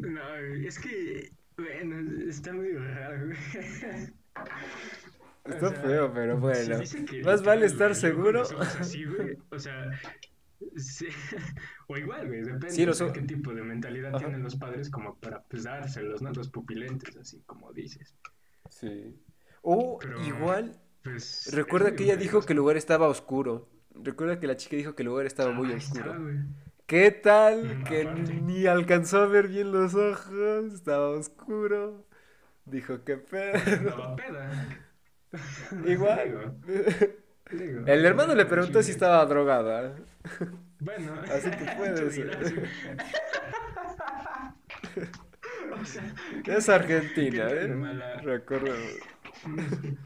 No, 0.00 0.34
es 0.36 0.78
que, 0.78 1.32
bueno, 1.56 1.96
está 2.28 2.52
muy 2.52 2.72
raro. 2.72 3.30
O 5.44 5.50
Está 5.50 5.70
sea, 5.70 5.80
feo, 5.82 6.12
pero 6.12 6.38
bueno. 6.38 6.78
Más 7.24 7.42
vale 7.42 7.66
estar 7.66 7.94
seguro. 7.94 8.42
así, 8.78 9.04
güey, 9.04 9.36
o 9.50 9.58
sea, 9.58 9.90
sí, 10.76 11.08
o 11.88 11.96
igual, 11.96 12.26
güey, 12.28 12.42
depende 12.42 12.70
Sí, 12.74 12.86
los 12.86 12.98
de 12.98 13.12
qué 13.12 13.22
tipo 13.22 13.52
de 13.54 13.62
mentalidad 13.62 14.14
Ajá. 14.14 14.18
tienen 14.18 14.42
los 14.42 14.56
padres 14.56 14.90
como 14.90 15.16
para 15.18 15.42
pues 15.44 15.64
dárselos, 15.64 16.22
¿no? 16.22 16.32
Los 16.32 16.48
pupilentes, 16.50 17.16
así 17.16 17.42
como 17.46 17.72
dices. 17.72 18.14
Sí. 18.68 19.18
O 19.62 19.98
Pero, 19.98 20.18
igual, 20.24 20.80
pues, 21.02 21.46
es 21.46 21.54
recuerda 21.54 21.94
que 21.96 22.04
ella 22.04 22.16
dijo 22.16 22.44
que 22.46 22.52
el 22.52 22.58
lugar 22.58 22.76
estaba 22.76 23.08
oscuro. 23.08 23.68
Recuerda 23.94 24.40
que 24.40 24.46
la 24.46 24.56
chica 24.56 24.76
dijo 24.76 24.94
que 24.94 25.02
el 25.02 25.08
lugar 25.08 25.26
estaba 25.26 25.52
muy 25.52 25.72
está, 25.72 26.00
oscuro. 26.00 26.14
¿Qué 26.86 27.10
tal 27.10 27.78
Mm, 27.78 27.84
que 27.84 28.04
aparte. 28.04 28.32
ni 28.34 28.66
alcanzó 28.66 29.18
a 29.22 29.26
ver 29.26 29.48
bien 29.48 29.72
los 29.72 29.94
ojos? 29.94 30.74
Estaba 30.74 31.10
oscuro. 31.10 32.06
Dijo, 32.66 33.04
qué 33.04 33.16
pedo. 33.18 33.58
Andaba 33.78 34.16
peda. 34.16 34.50
Igual. 35.84 36.56
Digo, 37.50 37.66
digo, 37.66 37.86
El 37.86 38.04
hermano 38.06 38.34
le 38.34 38.46
preguntó 38.46 38.82
si 38.82 38.90
estaba 38.92 39.24
drogada. 39.26 39.94
Bueno, 40.80 41.14
Así 41.32 41.50
tú. 41.50 41.64
O 45.80 45.84
sea, 45.84 46.14
¿qué- 46.44 46.56
Es 46.56 46.68
Argentina, 46.68 47.48
¿eh? 47.50 47.68
mala- 47.68 48.20
Recuerdo. 48.22 48.74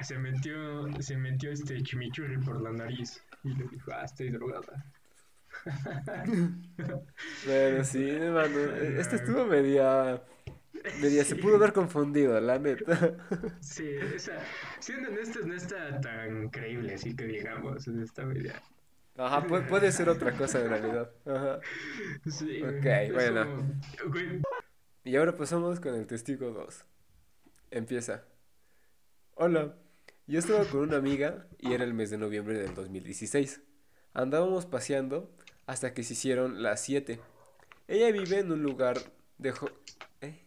Se 0.00 0.18
metió, 0.18 0.90
se 1.02 1.16
metió 1.18 1.52
este 1.52 1.82
chimichurri 1.82 2.38
por 2.38 2.62
la 2.62 2.72
nariz 2.72 3.22
y 3.44 3.50
le 3.54 3.64
dijo, 3.70 3.92
ah, 3.92 4.02
estoy 4.04 4.30
drogada. 4.30 4.86
Pero 7.44 7.84
sí, 7.84 8.08
hermano. 8.08 8.58
Este 8.98 9.16
estuvo 9.16 9.44
media. 9.44 10.22
Media, 11.02 11.22
se 11.24 11.36
pudo 11.36 11.56
haber 11.56 11.74
confundido, 11.74 12.40
la 12.40 12.58
neta. 12.58 13.14
Sí, 13.60 13.90
esa, 14.14 14.38
siendo 14.78 15.10
honestos, 15.10 15.44
no 15.44 15.52
está 15.54 16.00
tan 16.00 16.48
creíble, 16.48 16.94
así 16.94 17.14
que 17.14 17.24
digamos, 17.26 17.86
está 17.86 18.24
media. 18.24 18.54
Ajá, 19.20 19.46
puede, 19.46 19.64
puede 19.64 19.92
ser 19.92 20.08
otra 20.08 20.32
cosa 20.36 20.60
en 20.60 20.70
realidad. 20.70 21.10
Ajá. 21.26 21.60
Sí, 22.30 22.62
Ok, 22.62 23.12
bueno. 23.12 23.80
Y 25.04 25.16
ahora 25.16 25.36
pasamos 25.36 25.78
con 25.80 25.94
el 25.94 26.06
testigo 26.06 26.50
2. 26.50 26.84
Empieza. 27.70 28.24
Hola, 29.34 29.74
yo 30.26 30.38
estaba 30.38 30.64
con 30.64 30.80
una 30.80 30.96
amiga 30.96 31.46
y 31.58 31.72
era 31.74 31.84
el 31.84 31.92
mes 31.94 32.10
de 32.10 32.18
noviembre 32.18 32.58
del 32.58 32.74
2016. 32.74 33.60
Andábamos 34.14 34.64
paseando 34.66 35.30
hasta 35.66 35.92
que 35.94 36.02
se 36.02 36.14
hicieron 36.14 36.62
las 36.62 36.80
7. 36.82 37.20
Ella 37.88 38.10
vive 38.12 38.38
en 38.38 38.50
un 38.52 38.62
lugar 38.62 38.98
de 39.38 39.52
jo- 39.52 39.70
¿eh? 40.20 40.38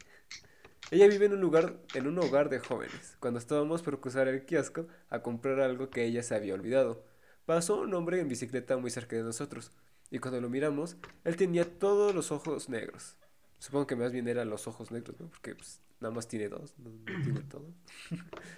Ella 0.91 1.07
vive 1.07 1.25
en 1.25 1.33
un 1.33 1.41
lugar 1.41 1.75
en 1.93 2.07
un 2.07 2.17
hogar 2.19 2.49
de 2.49 2.59
jóvenes. 2.59 3.17
Cuando 3.19 3.39
estábamos 3.39 3.81
por 3.83 3.99
cruzar 3.99 4.27
el 4.27 4.45
kiosco 4.45 4.87
a 5.09 5.21
comprar 5.21 5.59
algo 5.59 5.89
que 5.89 6.05
ella 6.05 6.23
se 6.23 6.35
había 6.35 6.53
olvidado, 6.53 7.03
pasó 7.45 7.81
un 7.81 7.93
hombre 7.93 8.19
en 8.19 8.27
bicicleta 8.27 8.77
muy 8.77 8.91
cerca 8.91 9.15
de 9.15 9.23
nosotros 9.23 9.71
y 10.09 10.19
cuando 10.19 10.41
lo 10.41 10.49
miramos, 10.49 10.97
él 11.23 11.35
tenía 11.35 11.65
todos 11.79 12.13
los 12.13 12.31
ojos 12.31 12.69
negros. 12.69 13.15
Supongo 13.59 13.87
que 13.87 13.95
más 13.95 14.11
bien 14.11 14.27
eran 14.27 14.49
los 14.49 14.67
ojos 14.67 14.91
negros, 14.91 15.19
¿no? 15.19 15.27
Porque 15.27 15.55
pues, 15.55 15.81
nada 15.99 16.13
más 16.13 16.27
tiene 16.27 16.49
dos, 16.49 16.77
no, 16.77 16.89
no 16.91 17.23
tiene 17.23 17.41
todo. 17.49 17.73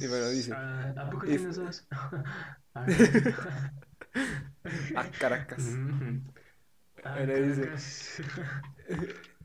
Y 0.00 0.06
bueno, 0.08 0.28
dice, 0.30 0.52
ah, 0.52 0.92
¿A 0.96 1.10
poco 1.10 1.26
tienes 1.26 1.56
dos? 1.56 1.86
Ah, 2.74 2.84
ah, 4.96 5.06
Caracas. 5.18 5.78
Bueno, 7.02 7.34
dice. 7.34 7.70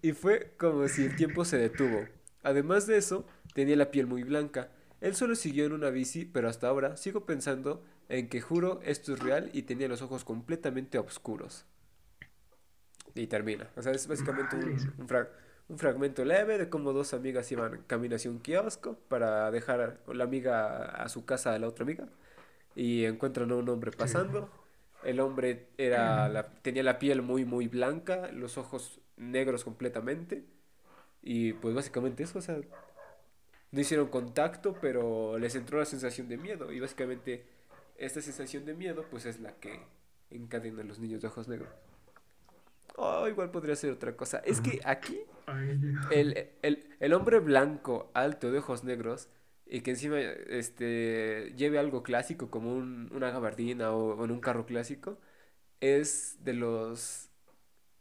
Y 0.01 0.11
fue 0.13 0.53
como 0.57 0.87
si 0.89 1.05
el 1.05 1.15
tiempo 1.15 1.45
se 1.45 1.57
detuvo. 1.57 2.07
Además 2.43 2.87
de 2.87 2.97
eso, 2.97 3.25
tenía 3.53 3.75
la 3.77 3.91
piel 3.91 4.07
muy 4.07 4.23
blanca. 4.23 4.69
Él 4.99 5.15
solo 5.15 5.35
siguió 5.35 5.65
en 5.65 5.71
una 5.73 5.89
bici, 5.91 6.25
pero 6.25 6.49
hasta 6.49 6.67
ahora 6.67 6.97
sigo 6.97 7.25
pensando 7.25 7.83
en 8.11 8.29
que 8.29 8.41
juro 8.41 8.79
esto 8.83 9.13
es 9.13 9.19
real 9.19 9.49
y 9.53 9.63
tenía 9.63 9.87
los 9.87 10.01
ojos 10.01 10.23
completamente 10.23 10.99
oscuros. 10.99 11.65
Y 13.15 13.27
termina. 13.27 13.69
O 13.75 13.81
sea, 13.81 13.91
es 13.91 14.07
básicamente 14.07 14.55
un, 14.55 14.63
un, 14.97 15.07
frag- 15.07 15.29
un 15.69 15.77
fragmento 15.77 16.23
leve 16.23 16.57
de 16.57 16.69
cómo 16.69 16.93
dos 16.93 17.13
amigas 17.13 17.51
iban 17.51 17.83
camino 17.87 18.15
hacia 18.15 18.31
un 18.31 18.39
kiosco 18.39 18.97
para 19.07 19.49
dejar 19.51 20.01
a 20.07 20.13
la 20.13 20.23
amiga 20.23 20.67
a, 20.85 21.03
a 21.03 21.09
su 21.09 21.25
casa 21.25 21.53
a 21.53 21.59
la 21.59 21.67
otra 21.67 21.83
amiga. 21.83 22.07
Y 22.75 23.05
encuentran 23.05 23.51
a 23.51 23.55
un 23.55 23.67
hombre 23.69 23.91
pasando. 23.91 24.49
El 25.03 25.19
hombre 25.19 25.67
era 25.77 26.29
la- 26.29 26.53
tenía 26.61 26.83
la 26.83 26.99
piel 26.99 27.21
muy, 27.21 27.43
muy 27.43 27.67
blanca, 27.67 28.31
los 28.31 28.57
ojos 28.57 29.01
negros 29.17 29.63
completamente. 29.63 30.45
Y 31.21 31.53
pues 31.53 31.75
básicamente 31.75 32.23
eso, 32.23 32.39
o 32.39 32.41
sea, 32.41 32.59
no 33.71 33.79
hicieron 33.79 34.07
contacto, 34.07 34.75
pero 34.81 35.37
les 35.37 35.55
entró 35.55 35.79
la 35.79 35.85
sensación 35.85 36.29
de 36.29 36.37
miedo. 36.37 36.71
Y 36.71 36.79
básicamente 36.79 37.45
esta 38.05 38.21
sensación 38.21 38.65
de 38.65 38.73
miedo, 38.73 39.05
pues 39.09 39.25
es 39.25 39.39
la 39.39 39.53
que 39.59 39.79
encadena 40.29 40.81
a 40.81 40.85
los 40.85 40.99
niños 40.99 41.21
de 41.21 41.27
ojos 41.27 41.47
negros. 41.47 41.69
Oh, 42.97 43.27
igual 43.27 43.51
podría 43.51 43.75
ser 43.75 43.91
otra 43.91 44.15
cosa. 44.15 44.39
Es 44.45 44.61
que 44.61 44.81
aquí 44.83 45.19
el, 46.11 46.49
el, 46.61 46.85
el 46.99 47.13
hombre 47.13 47.39
blanco, 47.39 48.11
alto, 48.13 48.51
de 48.51 48.59
ojos 48.59 48.83
negros, 48.83 49.29
y 49.65 49.81
que 49.81 49.91
encima 49.91 50.19
este, 50.19 51.53
lleve 51.55 51.79
algo 51.79 52.03
clásico 52.03 52.49
como 52.51 52.73
un- 52.75 53.09
una 53.13 53.31
gabardina 53.31 53.91
o, 53.91 54.15
o 54.19 54.25
en 54.25 54.31
un 54.31 54.41
carro 54.41 54.65
clásico, 54.65 55.19
es 55.81 56.37
de 56.43 56.53
los 56.53 57.29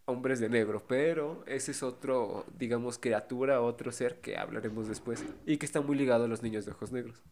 hombres 0.06 0.40
de 0.40 0.48
negro, 0.50 0.84
pero 0.88 1.44
ese 1.46 1.72
es 1.72 1.82
otro, 1.84 2.46
digamos, 2.58 2.98
criatura, 2.98 3.62
otro 3.62 3.92
ser 3.92 4.20
que 4.20 4.36
hablaremos 4.38 4.88
después, 4.88 5.24
y 5.46 5.58
que 5.58 5.66
está 5.66 5.80
muy 5.82 5.96
ligado 5.96 6.24
a 6.24 6.28
los 6.28 6.42
niños 6.42 6.66
de 6.66 6.72
ojos 6.72 6.92
negros. 6.92 7.22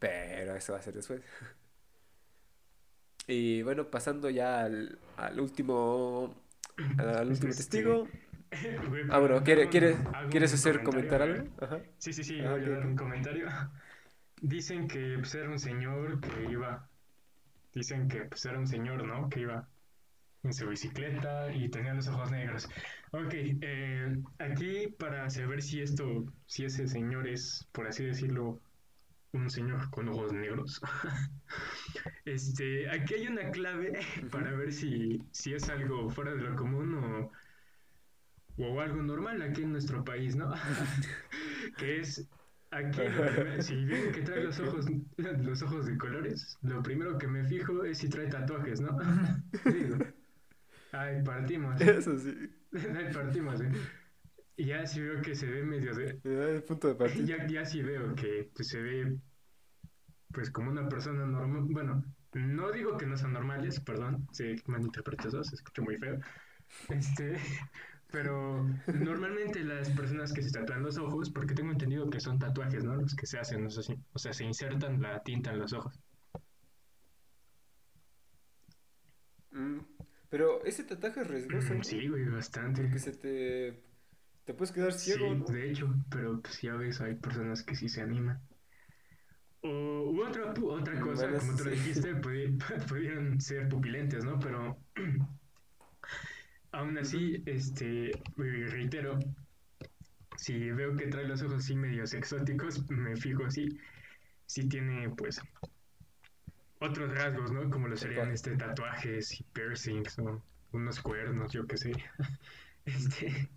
Pero 0.00 0.56
eso 0.56 0.72
va 0.72 0.80
a 0.80 0.82
ser 0.82 0.94
después. 0.94 1.22
Y 3.26 3.62
bueno, 3.62 3.90
pasando 3.90 4.28
ya 4.30 4.60
al, 4.64 4.98
al 5.16 5.38
último, 5.40 6.34
al 6.98 7.28
último 7.28 7.50
Este, 7.50 7.82
testigo. 7.82 8.08
güey, 8.88 9.04
Ah, 9.10 9.18
bueno, 9.20 9.42
¿quiere, 9.44 9.68
quiere, 9.68 9.96
¿quieres 10.30 10.52
hacer 10.54 10.82
comentar 10.82 11.22
algo? 11.22 11.48
Ajá. 11.60 11.80
Sí, 11.98 12.12
sí, 12.12 12.24
sí, 12.24 12.40
Ah, 12.40 12.52
voy 12.52 12.64
a 12.64 12.70
dar 12.70 12.86
un 12.86 12.96
comentario. 12.96 13.46
Dicen 14.42 14.88
que 14.88 15.16
pues, 15.18 15.34
era 15.34 15.48
un 15.50 15.58
señor 15.58 16.20
que 16.20 16.50
iba. 16.50 16.88
Dicen 17.74 18.08
que 18.08 18.22
pues, 18.22 18.44
era 18.46 18.58
un 18.58 18.66
señor, 18.66 19.04
¿no? 19.06 19.28
Que 19.28 19.40
iba 19.40 19.68
en 20.42 20.52
su 20.54 20.68
bicicleta 20.68 21.52
y 21.52 21.68
tenía 21.70 21.94
los 21.94 22.08
ojos 22.08 22.30
negros. 22.30 22.68
Ok, 23.12 23.34
eh, 23.34 24.16
aquí 24.38 24.88
para 24.88 25.28
saber 25.30 25.62
si 25.62 25.82
esto, 25.82 26.26
si 26.46 26.64
ese 26.64 26.88
señor 26.88 27.28
es, 27.28 27.68
por 27.72 27.86
así 27.88 28.04
decirlo, 28.06 28.60
un 29.32 29.50
señor 29.50 29.90
con 29.90 30.08
ojos 30.08 30.32
negros. 30.32 30.80
Este, 32.24 32.88
aquí 32.88 33.14
hay 33.14 33.26
una 33.26 33.50
clave 33.50 33.98
para 34.30 34.52
ver 34.52 34.72
si, 34.72 35.20
si 35.32 35.52
es 35.52 35.68
algo 35.68 36.08
fuera 36.08 36.32
de 36.32 36.42
lo 36.42 36.54
común 36.54 36.94
o, 36.94 37.32
o 38.58 38.80
algo 38.80 39.02
normal 39.02 39.42
aquí 39.42 39.62
en 39.62 39.72
nuestro 39.72 40.04
país, 40.04 40.36
¿no? 40.36 40.52
que 41.76 42.00
es 42.00 42.28
aquí 42.70 43.00
si 43.58 43.84
ven 43.84 44.12
que 44.12 44.22
trae 44.22 44.44
los 44.44 44.60
ojos 44.60 44.86
los 45.16 45.62
ojos 45.62 45.86
de 45.86 45.98
colores, 45.98 46.56
lo 46.62 46.80
primero 46.82 47.18
que 47.18 47.26
me 47.26 47.44
fijo 47.44 47.82
es 47.82 47.98
si 47.98 48.08
trae 48.08 48.28
tatuajes, 48.28 48.80
¿no? 48.80 48.96
Digo, 49.64 49.96
ay, 50.92 51.22
partimos. 51.24 51.80
Eso 51.80 52.16
sí. 52.16 52.32
Ay, 52.72 53.12
partimos, 53.12 53.60
¿eh? 53.60 53.72
Y 54.60 54.66
ya 54.66 54.86
si 54.86 55.00
veo 55.00 55.22
que 55.22 55.34
se 55.34 55.46
ve 55.46 55.62
medio 55.64 55.94
de 55.94 56.20
el 56.56 56.62
punto 56.64 56.88
de 56.88 56.94
partida. 57.02 57.24
ya, 57.38 57.46
ya 57.46 57.64
sí 57.64 57.82
veo 57.82 58.14
que 58.14 58.50
pues, 58.54 58.68
se 58.68 58.80
ve 58.82 59.16
pues 60.32 60.50
como 60.50 60.70
una 60.70 60.86
persona 60.88 61.24
normal. 61.26 61.62
Bueno, 61.70 62.04
no 62.34 62.70
digo 62.70 62.96
que 62.98 63.06
no 63.06 63.16
sean 63.16 63.32
normales, 63.32 63.80
perdón, 63.80 64.26
se 64.32 64.56
malinterpreta 64.66 65.28
eso, 65.28 65.42
se 65.42 65.54
escucha 65.56 65.80
muy 65.82 65.96
feo. 65.96 66.18
Este, 66.90 67.36
pero 68.12 68.66
normalmente 68.92 69.64
las 69.64 69.88
personas 69.90 70.32
que 70.34 70.42
se 70.42 70.50
tatúan 70.50 70.82
los 70.82 70.98
ojos, 70.98 71.30
porque 71.30 71.54
tengo 71.54 71.72
entendido 71.72 72.10
que 72.10 72.20
son 72.20 72.38
tatuajes, 72.38 72.84
¿no? 72.84 72.96
Los 72.96 73.14
que 73.14 73.26
se 73.26 73.38
hacen, 73.38 73.64
no 73.64 73.70
sé 73.70 73.82
si- 73.82 73.96
o 74.12 74.18
sea, 74.18 74.32
se 74.34 74.44
insertan 74.44 75.00
la 75.00 75.22
tinta 75.22 75.52
en 75.52 75.60
los 75.60 75.72
ojos. 75.72 75.98
Mm, 79.52 79.78
Pero 80.28 80.64
ese 80.64 80.84
tatuaje 80.84 81.22
es 81.22 81.28
riesgoso, 81.28 81.74
Mm. 81.74 81.82
Sí, 81.82 82.08
güey, 82.08 82.24
bastante. 82.28 82.82
Porque 82.82 82.98
se 82.98 83.12
te... 83.12 83.89
Te 84.44 84.52
puedes 84.54 84.72
quedar 84.72 84.92
ciego, 84.92 85.34
Sí, 85.34 85.34
¿no? 85.34 85.46
de 85.46 85.68
hecho, 85.70 85.88
pero 86.10 86.40
pues 86.42 86.60
ya 86.62 86.74
ves, 86.74 87.00
hay 87.00 87.14
personas 87.16 87.62
que 87.64 87.74
sí 87.74 87.88
se 87.88 88.02
animan. 88.02 88.46
O 89.62 89.70
u 90.14 90.22
otra, 90.26 90.52
pu- 90.54 90.70
otra 90.70 91.00
cosa, 91.00 91.26
Bueno, 91.26 91.38
como 91.38 91.54
tú 91.56 91.64
lo 91.64 91.70
dijiste, 91.70 92.14
pudi- 92.22 92.58
pudieran 92.88 93.40
ser 93.40 93.68
pupilentes, 93.68 94.24
¿no? 94.24 94.38
Pero 94.38 94.76
aún 96.72 96.98
así, 96.98 97.42
este, 97.46 98.10
reitero, 98.36 99.18
si 100.36 100.70
veo 100.72 100.96
que 100.96 101.06
trae 101.06 101.24
los 101.28 101.42
ojos 101.42 101.58
así 101.64 101.76
medios 101.76 102.14
exóticos, 102.14 102.88
me 102.90 103.16
fijo 103.16 103.44
así, 103.44 103.68
si 104.46 104.68
tiene 104.68 105.10
pues 105.10 105.40
otros 106.80 107.12
rasgos, 107.12 107.52
¿no? 107.52 107.70
Como 107.70 107.88
lo 107.88 107.96
serían 107.96 108.30
este 108.32 108.56
tatuajes 108.56 109.40
y 109.40 109.44
piercings 109.44 110.18
o 110.18 110.42
unos 110.72 111.00
cuernos, 111.00 111.52
yo 111.52 111.66
qué 111.66 111.76
sé. 111.76 111.92
Este, 112.86 113.50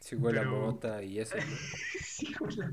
Si 0.00 0.16
huele 0.16 0.40
a 0.40 0.42
Pero- 0.42 0.60
mota 0.60 1.02
y 1.02 1.18
eso, 1.18 1.36
¿no? 1.36 1.42
Sí, 2.02 2.34
hola. 2.40 2.72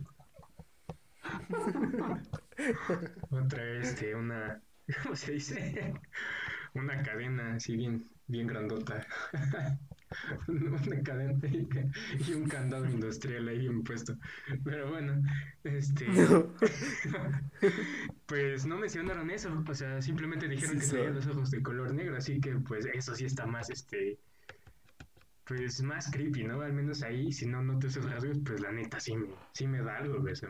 Otra 3.29 3.63
este, 3.79 4.15
una, 4.15 4.61
¿cómo 5.03 5.15
se 5.15 5.33
dice? 5.33 5.93
Una 6.73 7.01
cadena 7.03 7.55
así 7.55 7.75
bien, 7.75 8.05
bien 8.27 8.47
grandota. 8.47 9.05
una 10.47 11.03
cadena 11.03 11.39
y 12.27 12.33
un 12.33 12.47
candado 12.47 12.85
industrial 12.85 13.47
ahí 13.47 13.65
impuesto. 13.65 14.17
Pero 14.63 14.89
bueno, 14.89 15.21
este. 15.63 16.05
pues 18.25 18.65
no 18.65 18.77
mencionaron 18.77 19.29
eso. 19.31 19.63
O 19.67 19.73
sea, 19.73 20.01
simplemente 20.01 20.47
dijeron 20.47 20.79
que 20.79 20.87
tenía 20.87 21.09
los 21.09 21.27
ojos 21.27 21.51
de 21.51 21.61
color 21.63 21.93
negro. 21.93 22.17
Así 22.17 22.39
que, 22.39 22.55
pues, 22.55 22.85
eso 22.85 23.15
sí 23.15 23.25
está 23.25 23.45
más, 23.45 23.69
este. 23.69 24.19
Pues 25.47 25.81
más 25.83 26.09
creepy, 26.11 26.43
¿no? 26.43 26.61
Al 26.61 26.73
menos 26.73 27.03
ahí, 27.03 27.31
si 27.31 27.45
no 27.45 27.61
noto 27.61 27.87
esos 27.87 28.09
rasgos, 28.09 28.39
pues 28.43 28.61
la 28.61 28.71
neta 28.71 28.99
sí 28.99 29.15
me, 29.15 29.27
sí 29.53 29.67
me 29.67 29.81
da 29.81 29.97
algo, 29.97 30.21
¿ves? 30.21 30.45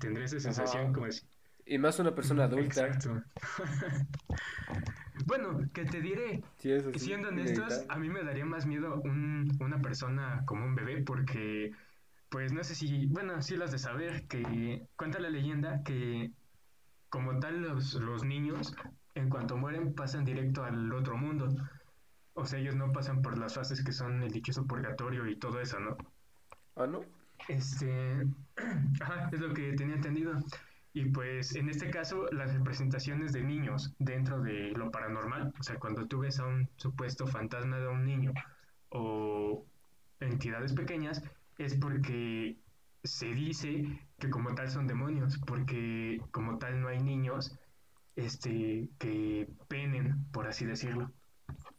Tendré 0.00 0.24
esa 0.24 0.40
sensación 0.40 0.92
como 0.92 1.06
así. 1.06 1.26
Y 1.64 1.78
más 1.78 1.98
una 1.98 2.14
persona 2.14 2.44
adulta. 2.44 2.86
Exacto. 2.86 3.22
bueno, 5.26 5.60
que 5.72 5.84
te 5.84 6.00
diré. 6.00 6.42
siendo 6.96 7.28
honestos, 7.28 7.84
a 7.88 7.98
mí 7.98 8.08
me 8.08 8.24
daría 8.24 8.46
más 8.46 8.66
miedo 8.66 9.00
un, 9.02 9.56
una 9.60 9.80
persona 9.80 10.42
como 10.46 10.64
un 10.64 10.74
bebé 10.74 11.02
porque, 11.02 11.72
pues 12.30 12.52
no 12.52 12.64
sé 12.64 12.74
si, 12.74 13.06
bueno, 13.06 13.42
sí 13.42 13.56
las 13.56 13.70
de 13.70 13.78
saber 13.78 14.26
que 14.28 14.86
cuenta 14.96 15.18
la 15.18 15.28
leyenda 15.28 15.82
que 15.84 16.32
como 17.10 17.38
tal 17.38 17.60
los, 17.60 17.94
los 17.94 18.24
niños, 18.24 18.74
en 19.14 19.28
cuanto 19.28 19.56
mueren, 19.56 19.94
pasan 19.94 20.24
directo 20.24 20.64
al 20.64 20.92
otro 20.92 21.16
mundo. 21.18 21.48
O 22.38 22.46
sea, 22.46 22.60
ellos 22.60 22.76
no 22.76 22.92
pasan 22.92 23.20
por 23.20 23.36
las 23.36 23.54
fases 23.54 23.82
que 23.82 23.92
son 23.92 24.22
el 24.22 24.30
dichoso 24.30 24.64
purgatorio 24.64 25.26
y 25.26 25.36
todo 25.36 25.60
eso, 25.60 25.80
¿no? 25.80 25.96
Ah, 26.76 26.86
¿no? 26.86 27.00
Este, 27.48 28.26
ajá, 29.00 29.28
es 29.32 29.40
lo 29.40 29.52
que 29.52 29.72
tenía 29.72 29.96
entendido. 29.96 30.32
Y 30.92 31.06
pues 31.06 31.56
en 31.56 31.68
este 31.68 31.90
caso 31.90 32.26
las 32.30 32.54
representaciones 32.54 33.32
de 33.32 33.42
niños 33.42 33.92
dentro 33.98 34.40
de 34.40 34.70
lo 34.70 34.92
paranormal, 34.92 35.52
o 35.58 35.62
sea, 35.64 35.80
cuando 35.80 36.06
tú 36.06 36.20
ves 36.20 36.38
a 36.38 36.46
un 36.46 36.70
supuesto 36.76 37.26
fantasma 37.26 37.78
de 37.78 37.88
un 37.88 38.04
niño 38.04 38.32
o 38.90 39.66
entidades 40.20 40.72
pequeñas, 40.74 41.22
es 41.58 41.74
porque 41.74 42.56
se 43.02 43.34
dice 43.34 44.00
que 44.20 44.30
como 44.30 44.54
tal 44.54 44.70
son 44.70 44.86
demonios, 44.86 45.38
porque 45.44 46.20
como 46.30 46.58
tal 46.58 46.80
no 46.80 46.88
hay 46.88 47.00
niños 47.02 47.58
este 48.14 48.90
que 48.98 49.48
penen, 49.68 50.24
por 50.30 50.46
así 50.46 50.64
decirlo. 50.64 51.12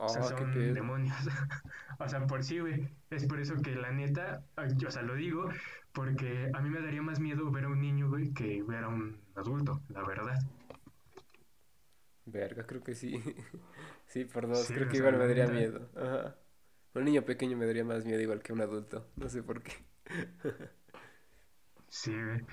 O 0.02 0.08
sea, 0.08 0.24
son 0.24 0.74
demonios. 0.74 1.16
o 2.00 2.08
sea, 2.08 2.26
por 2.26 2.44
sí, 2.44 2.60
güey. 2.60 2.88
Es 3.10 3.26
por 3.26 3.40
eso 3.40 3.56
que 3.62 3.76
la 3.76 3.92
neta, 3.92 4.46
o 4.56 4.92
sea, 4.92 5.02
lo 5.02 5.16
digo, 5.16 5.50
porque 5.92 6.50
a 6.54 6.62
mí 6.62 6.70
me 6.70 6.82
daría 6.82 7.02
más 7.02 7.20
miedo 7.20 7.52
ver 7.52 7.66
a 7.66 7.68
un 7.68 7.82
niño, 7.82 8.10
güey, 8.10 8.34
que 8.34 8.64
ver 8.64 8.86
a 8.86 8.88
un 8.88 9.20
adulto, 9.36 9.82
la 9.90 10.04
verdad. 10.04 10.40
Verga, 12.26 12.66
creo 12.66 12.82
que 12.82 12.96
sí. 12.96 13.22
sí, 14.08 14.24
por 14.24 14.48
dos, 14.48 14.68
creo 14.68 14.88
que 14.88 14.98
igual 14.98 15.18
me 15.18 15.28
daría 15.28 15.48
miedo. 15.48 15.90
Ajá. 15.96 16.36
Un 16.94 17.04
niño 17.04 17.24
pequeño 17.24 17.58
me 17.58 17.66
daría 17.66 17.84
más 17.84 18.06
miedo 18.06 18.22
igual 18.22 18.42
que 18.42 18.54
un 18.54 18.62
adulto. 18.62 19.06
No 19.18 19.28
sé 19.28 19.44
por 19.44 19.62
qué. 19.62 19.74
sí, 21.90 22.14
güey. 22.14 22.46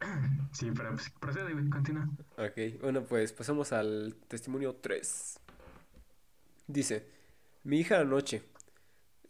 Sí, 0.52 0.70
pero 0.74 0.90
pues, 0.94 1.10
procede, 1.20 1.52
güey, 1.52 1.68
continúa. 1.68 2.08
Ok, 2.38 2.80
bueno, 2.80 3.04
pues 3.04 3.32
pasamos 3.32 3.72
al 3.72 4.16
testimonio 4.28 4.74
3. 4.76 5.40
Dice, 6.72 7.06
mi 7.64 7.80
hija 7.80 8.00
anoche 8.00 8.42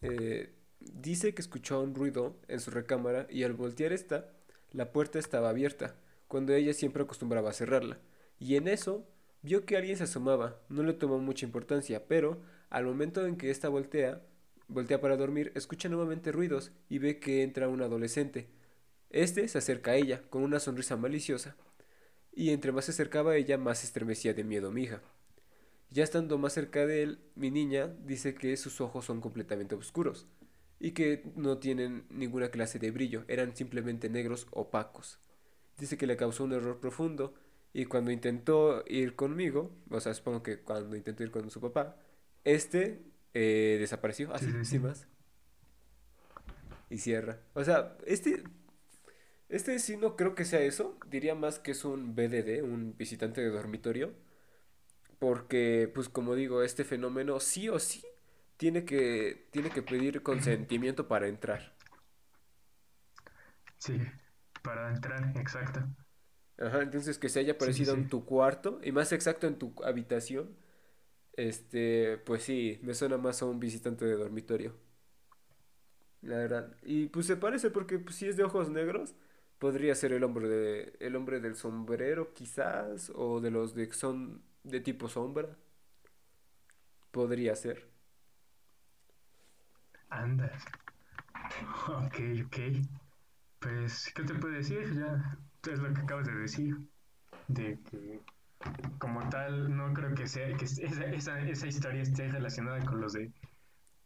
eh, 0.02 0.54
Dice 0.80 1.34
que 1.34 1.42
escuchó 1.42 1.80
un 1.82 1.94
ruido 1.94 2.36
en 2.48 2.58
su 2.58 2.70
recámara 2.70 3.26
y 3.30 3.42
al 3.42 3.52
voltear 3.52 3.92
esta, 3.92 4.32
la 4.72 4.92
puerta 4.92 5.18
estaba 5.18 5.50
abierta, 5.50 5.94
cuando 6.26 6.54
ella 6.54 6.72
siempre 6.72 7.02
acostumbraba 7.02 7.50
a 7.50 7.52
cerrarla. 7.52 7.98
Y 8.38 8.56
en 8.56 8.66
eso 8.66 9.06
vio 9.42 9.66
que 9.66 9.76
alguien 9.76 9.98
se 9.98 10.04
asomaba, 10.04 10.58
no 10.70 10.82
le 10.82 10.94
tomó 10.94 11.18
mucha 11.18 11.44
importancia, 11.44 12.08
pero 12.08 12.40
al 12.70 12.86
momento 12.86 13.26
en 13.26 13.36
que 13.36 13.50
ésta 13.50 13.68
voltea, 13.68 14.22
voltea 14.68 15.02
para 15.02 15.18
dormir, 15.18 15.52
escucha 15.54 15.90
nuevamente 15.90 16.32
ruidos 16.32 16.72
y 16.88 16.98
ve 16.98 17.20
que 17.20 17.42
entra 17.42 17.68
un 17.68 17.82
adolescente. 17.82 18.48
Este 19.10 19.48
se 19.48 19.58
acerca 19.58 19.90
a 19.92 19.96
ella 19.96 20.22
con 20.30 20.42
una 20.42 20.60
sonrisa 20.60 20.96
maliciosa, 20.96 21.56
y 22.32 22.50
entre 22.50 22.72
más 22.72 22.86
se 22.86 22.92
acercaba 22.92 23.32
a 23.32 23.36
ella, 23.36 23.58
más 23.58 23.84
estremecía 23.84 24.32
de 24.32 24.44
miedo 24.44 24.70
mi 24.72 24.84
hija. 24.84 25.02
Ya 25.90 26.04
estando 26.04 26.38
más 26.38 26.52
cerca 26.52 26.86
de 26.86 27.02
él, 27.02 27.18
mi 27.34 27.50
niña 27.50 27.88
dice 28.04 28.34
que 28.34 28.56
sus 28.56 28.80
ojos 28.80 29.04
son 29.04 29.20
completamente 29.20 29.74
oscuros 29.74 30.26
y 30.78 30.92
que 30.92 31.24
no 31.34 31.58
tienen 31.58 32.06
ninguna 32.10 32.50
clase 32.50 32.78
de 32.78 32.90
brillo, 32.90 33.24
eran 33.28 33.56
simplemente 33.56 34.08
negros 34.08 34.46
opacos. 34.50 35.18
Dice 35.78 35.98
que 35.98 36.06
le 36.06 36.16
causó 36.16 36.44
un 36.44 36.52
error 36.52 36.78
profundo 36.80 37.34
y 37.72 37.84
cuando 37.86 38.10
intentó 38.10 38.84
ir 38.86 39.14
conmigo, 39.16 39.72
o 39.90 40.00
sea, 40.00 40.14
supongo 40.14 40.42
que 40.42 40.60
cuando 40.60 40.96
intentó 40.96 41.22
ir 41.22 41.30
con 41.30 41.50
su 41.50 41.60
papá, 41.60 41.96
este 42.44 43.02
eh, 43.34 43.76
desapareció, 43.78 44.32
así, 44.34 44.46
sin 44.64 44.82
más. 44.82 45.06
Y 46.88 46.98
cierra. 46.98 47.40
O 47.54 47.62
sea, 47.62 47.96
este, 48.06 48.42
este 49.48 49.78
sí 49.78 49.96
no 49.96 50.16
creo 50.16 50.34
que 50.34 50.44
sea 50.44 50.60
eso, 50.60 50.98
diría 51.08 51.34
más 51.34 51.58
que 51.58 51.72
es 51.72 51.84
un 51.84 52.14
BDD, 52.14 52.62
un 52.62 52.96
visitante 52.96 53.40
de 53.40 53.50
dormitorio, 53.50 54.12
porque, 55.20 55.90
pues 55.94 56.08
como 56.10 56.34
digo, 56.34 56.64
este 56.64 56.84
fenómeno 56.84 57.40
sí 57.40 57.68
o 57.68 57.78
sí 57.78 58.04
tiene 58.58 58.84
que, 58.84 59.48
tiene 59.52 59.72
que 59.72 59.82
pedir 59.82 60.22
consentimiento 60.24 61.08
para 61.08 61.28
entrar. 61.28 61.76
Sí, 63.78 63.98
para 64.62 64.90
entrar, 64.90 65.32
exacto. 65.36 65.80
Ajá, 66.58 66.82
entonces 66.82 67.18
que 67.18 67.28
se 67.28 67.40
haya 67.40 67.54
aparecido 67.54 67.94
en 67.94 68.08
tu 68.08 68.24
cuarto, 68.24 68.80
y 68.84 68.92
más 68.92 69.12
exacto 69.12 69.46
en 69.46 69.58
tu 69.58 69.74
habitación, 69.84 70.56
este, 71.34 72.18
pues 72.18 72.44
sí, 72.44 72.80
me 72.82 72.94
suena 72.94 73.18
más 73.18 73.42
a 73.42 73.46
un 73.46 73.60
visitante 73.60 74.04
de 74.06 74.16
dormitorio. 74.16 74.76
La 76.22 76.36
verdad. 76.36 76.76
Y 76.82 77.06
pues 77.08 77.26
se 77.26 77.36
parece 77.36 77.70
porque 77.70 77.98
pues, 77.98 78.16
si 78.16 78.26
es 78.28 78.36
de 78.36 78.44
ojos 78.44 78.70
negros, 78.70 79.14
podría 79.58 79.94
ser 79.94 80.12
el 80.12 80.24
hombre 80.24 80.48
de 80.48 80.96
el 81.00 81.16
hombre 81.16 81.40
del 81.40 81.56
sombrero 81.56 82.32
quizás 82.34 83.10
o 83.14 83.40
de 83.40 83.50
los 83.50 83.74
de 83.74 83.92
son 83.92 84.42
de 84.62 84.80
tipo 84.80 85.08
sombra. 85.08 85.56
Podría 87.10 87.56
ser. 87.56 87.90
Anda. 90.08 90.50
Ok, 91.88 92.16
ok. 92.46 92.56
Pues, 93.58 94.12
¿qué 94.14 94.22
te 94.22 94.34
puedo 94.34 94.54
decir? 94.54 94.94
Ya 94.94 95.38
es 95.70 95.78
lo 95.78 95.92
que 95.92 96.00
acabas 96.00 96.26
de 96.26 96.34
decir. 96.34 96.76
De 97.48 97.78
que, 97.90 98.20
como 98.98 99.28
tal, 99.28 99.76
no 99.76 99.92
creo 99.92 100.14
que 100.14 100.26
sea 100.26 100.56
que 100.56 100.64
esa, 100.64 101.40
esa, 101.40 101.66
historia 101.66 102.02
esté 102.02 102.28
relacionada 102.28 102.80
con 102.84 103.00
los 103.00 103.12
de. 103.12 103.32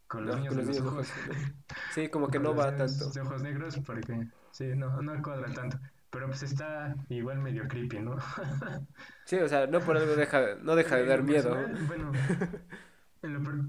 Con 0.07 0.26
los 0.26 0.36
niños 0.36 0.57
de 0.57 0.64
los 0.64 0.80
ojos. 0.80 1.12
Sí, 1.92 2.09
como 2.09 2.28
que 2.28 2.40
no 2.40 2.55
va 2.55 2.74
tanto. 2.74 3.11
De 3.11 3.20
ojos 3.20 3.42
negros, 3.42 3.78
porque. 3.84 4.28
Sí, 4.50 4.74
no, 4.74 5.02
no 5.02 5.22
cuadra 5.22 5.52
tanto. 5.52 5.78
Pero 6.14 6.28
pues 6.28 6.44
está 6.44 6.94
igual 7.08 7.40
medio 7.40 7.66
creepy, 7.66 7.98
¿no? 7.98 8.16
sí, 9.24 9.36
o 9.36 9.48
sea, 9.48 9.66
no 9.66 9.80
por 9.80 9.96
algo 9.96 10.14
deja, 10.14 10.54
no 10.62 10.76
deja 10.76 10.94
de 10.94 11.06
dar 11.06 11.24
miedo. 11.24 11.56
Bueno, 11.88 12.12
en 13.22 13.34
lo 13.34 13.64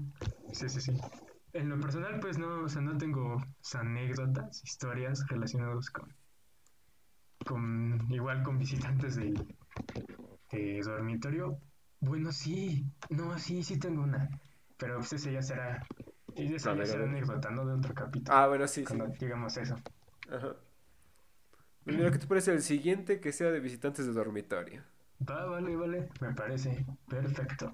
sí, 0.52 0.68
sí, 0.68 0.80
sí. 0.80 0.92
En 1.52 1.68
lo 1.68 1.80
personal, 1.80 2.20
pues 2.20 2.38
no, 2.38 2.62
o 2.62 2.68
sea, 2.68 2.82
no 2.82 2.96
tengo 2.96 3.44
anécdotas, 3.74 4.62
historias 4.62 5.26
relacionadas 5.26 5.90
con, 5.90 6.14
con 7.44 8.06
igual 8.12 8.44
con 8.44 8.58
visitantes 8.58 9.16
del 9.16 9.44
dormitorio. 10.84 11.58
Bueno, 11.98 12.30
sí, 12.30 12.86
no, 13.10 13.36
sí, 13.40 13.64
sí 13.64 13.76
tengo 13.80 14.04
una. 14.04 14.28
Pero 14.76 14.98
pues 14.98 15.14
ese 15.14 15.32
ya 15.32 15.42
será, 15.42 15.84
esa 16.36 16.76
ya 16.76 16.86
será 16.86 17.04
anécdota, 17.06 17.50
no 17.50 17.66
de 17.66 17.72
otro 17.72 17.92
capítulo. 17.92 18.38
Ah, 18.38 18.46
bueno, 18.46 18.68
sí, 18.68 18.84
cuando 18.84 19.08
digamos 19.18 19.56
eso. 19.56 19.74
Ajá. 20.30 20.54
Mira, 21.86 22.10
¿qué 22.10 22.18
te 22.18 22.26
parece 22.26 22.52
el 22.52 22.62
siguiente 22.62 23.20
que 23.20 23.32
sea 23.32 23.50
de 23.50 23.60
visitantes 23.60 24.06
de 24.06 24.12
dormitorio? 24.12 24.82
Va, 25.28 25.46
vale, 25.46 25.76
vale, 25.76 26.08
me 26.20 26.34
parece 26.34 26.84
perfecto. 27.08 27.72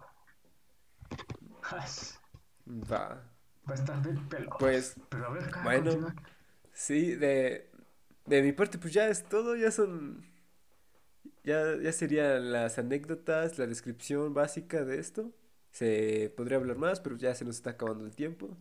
Va. 2.68 3.22
Va 3.68 3.72
a 3.72 3.74
estar 3.74 4.02
de 4.02 4.12
pelo. 4.28 4.50
Pues, 4.58 4.96
Pero 5.08 5.26
a 5.26 5.30
ver, 5.30 5.50
bueno, 5.62 6.14
sí, 6.72 7.14
de, 7.14 7.70
de 8.26 8.42
mi 8.42 8.52
parte, 8.52 8.78
pues 8.78 8.92
ya 8.92 9.08
es 9.08 9.24
todo, 9.24 9.56
ya 9.56 9.70
son, 9.70 10.24
ya, 11.42 11.76
ya 11.80 11.92
serían 11.92 12.52
las 12.52 12.78
anécdotas, 12.78 13.58
la 13.58 13.66
descripción 13.66 14.34
básica 14.34 14.84
de 14.84 14.98
esto. 14.98 15.32
Se 15.70 16.32
podría 16.36 16.58
hablar 16.58 16.76
más, 16.76 17.00
pero 17.00 17.16
ya 17.16 17.34
se 17.34 17.46
nos 17.46 17.56
está 17.56 17.70
acabando 17.70 18.04
el 18.04 18.14
tiempo. 18.14 18.58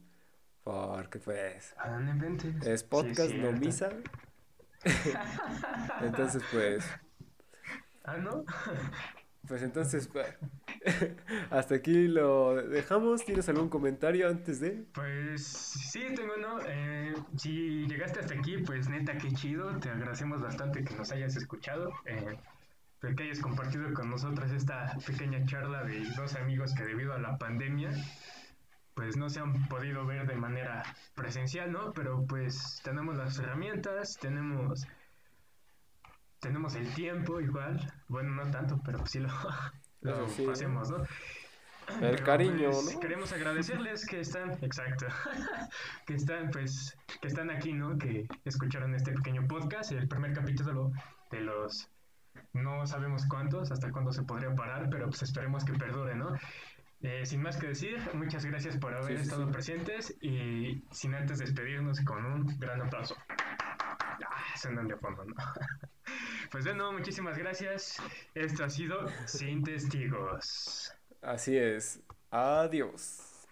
Porque 0.64 1.20
pues... 1.20 1.74
Ah, 1.78 2.00
es 2.66 2.84
podcast, 2.84 3.34
no 3.34 3.52
misa. 3.52 3.90
entonces, 6.02 6.44
pues... 6.52 6.86
Ah, 8.04 8.18
¿no? 8.18 8.44
pues 9.48 9.64
entonces, 9.64 10.10
hasta 11.50 11.76
aquí 11.76 12.08
lo 12.08 12.56
dejamos. 12.56 13.26
¿Tienes 13.26 13.48
algún 13.50 13.70
comentario 13.70 14.28
antes 14.28 14.60
de? 14.60 14.86
Pues 14.94 15.46
sí, 15.46 16.02
tengo 16.16 16.34
uno. 16.38 16.60
Eh, 16.66 17.14
si 17.38 17.86
llegaste 17.88 18.20
hasta 18.20 18.34
aquí, 18.34 18.58
pues 18.60 18.90
neta, 18.90 19.18
qué 19.18 19.32
chido. 19.34 19.78
Te 19.80 19.90
agradecemos 19.90 20.42
bastante 20.42 20.84
que 20.84 20.96
nos 20.96 21.12
hayas 21.12 21.36
escuchado. 21.36 21.92
Eh, 22.06 22.38
que 23.02 23.24
hayas 23.24 23.40
compartido 23.40 23.92
con 23.94 24.10
nosotros 24.10 24.52
esta 24.52 24.96
pequeña 25.06 25.44
charla 25.46 25.84
de 25.84 26.04
dos 26.16 26.36
amigos 26.36 26.74
que 26.74 26.86
debido 26.86 27.14
a 27.14 27.20
la 27.20 27.38
pandemia 27.38 27.90
pues 29.02 29.18
no 29.18 29.32
se 29.32 29.40
han 29.40 29.68
podido 29.68 30.06
ver 30.06 30.28
de 30.28 30.36
manera 30.36 30.84
presencial, 31.16 31.72
¿no? 31.72 31.92
Pero 31.92 32.24
pues 32.28 32.82
tenemos 32.84 33.18
las 33.18 33.40
herramientas, 33.40 34.16
tenemos 34.22 34.86
tenemos 36.40 36.76
el 36.76 36.88
tiempo 36.94 37.42
igual, 37.42 37.92
bueno, 38.10 38.30
no 38.36 38.52
tanto, 38.52 38.80
pero 38.86 39.04
sí 39.08 39.20
lo, 39.20 39.30
lo 40.02 40.52
hacemos, 40.52 40.92
¿no? 40.92 41.04
El 42.00 42.22
cariño, 42.22 42.70
pues, 42.70 42.96
Queremos 42.98 43.34
agradecerles 43.34 44.06
que 44.06 44.20
están, 44.20 44.52
exacto, 44.62 45.08
que 46.06 46.14
están, 46.14 46.52
pues, 46.52 46.96
que 47.22 47.28
están 47.28 47.50
aquí, 47.50 47.74
¿no? 47.74 47.98
Que 47.98 48.28
escucharon 48.46 48.94
este 48.94 49.14
pequeño 49.14 49.48
podcast, 49.48 49.94
el 49.94 50.08
primer 50.08 50.34
capítulo 50.34 50.92
de 51.32 51.42
los, 51.42 51.90
no 52.54 52.86
sabemos 52.86 53.26
cuántos, 53.26 53.72
hasta 53.72 53.92
cuándo 53.92 54.12
se 54.12 54.22
podría 54.22 54.54
parar, 54.54 54.90
pero 54.92 55.08
pues 55.08 55.24
esperemos 55.24 55.66
que 55.66 55.74
perdure, 55.74 56.14
¿no? 56.14 56.36
Eh, 57.04 57.26
sin 57.26 57.42
más 57.42 57.58
que 57.58 57.68
decir, 57.68 58.00
muchas 58.14 58.46
gracias 58.46 58.78
por 58.78 58.94
haber 58.94 59.20
estado 59.20 59.50
presentes 59.52 60.16
y 60.22 60.84
sin 60.92 61.16
antes 61.16 61.40
despedirnos 61.40 62.00
con 62.02 62.24
un 62.26 62.60
gran 62.60 62.82
aplauso. 62.82 63.16
Ah, 63.28 64.56
suenan 64.56 64.88
de 64.88 64.98
fondo, 64.98 65.26
¿no? 65.26 65.36
Pues 66.52 66.66
bueno, 66.66 66.92
muchísimas 66.92 67.38
gracias. 67.38 67.98
Esto 68.36 68.66
ha 68.66 68.70
sido 68.70 69.08
Sin 69.26 69.64
Testigos. 69.64 70.94
Así 71.22 71.56
es. 71.58 72.02
Adiós. 72.30 73.48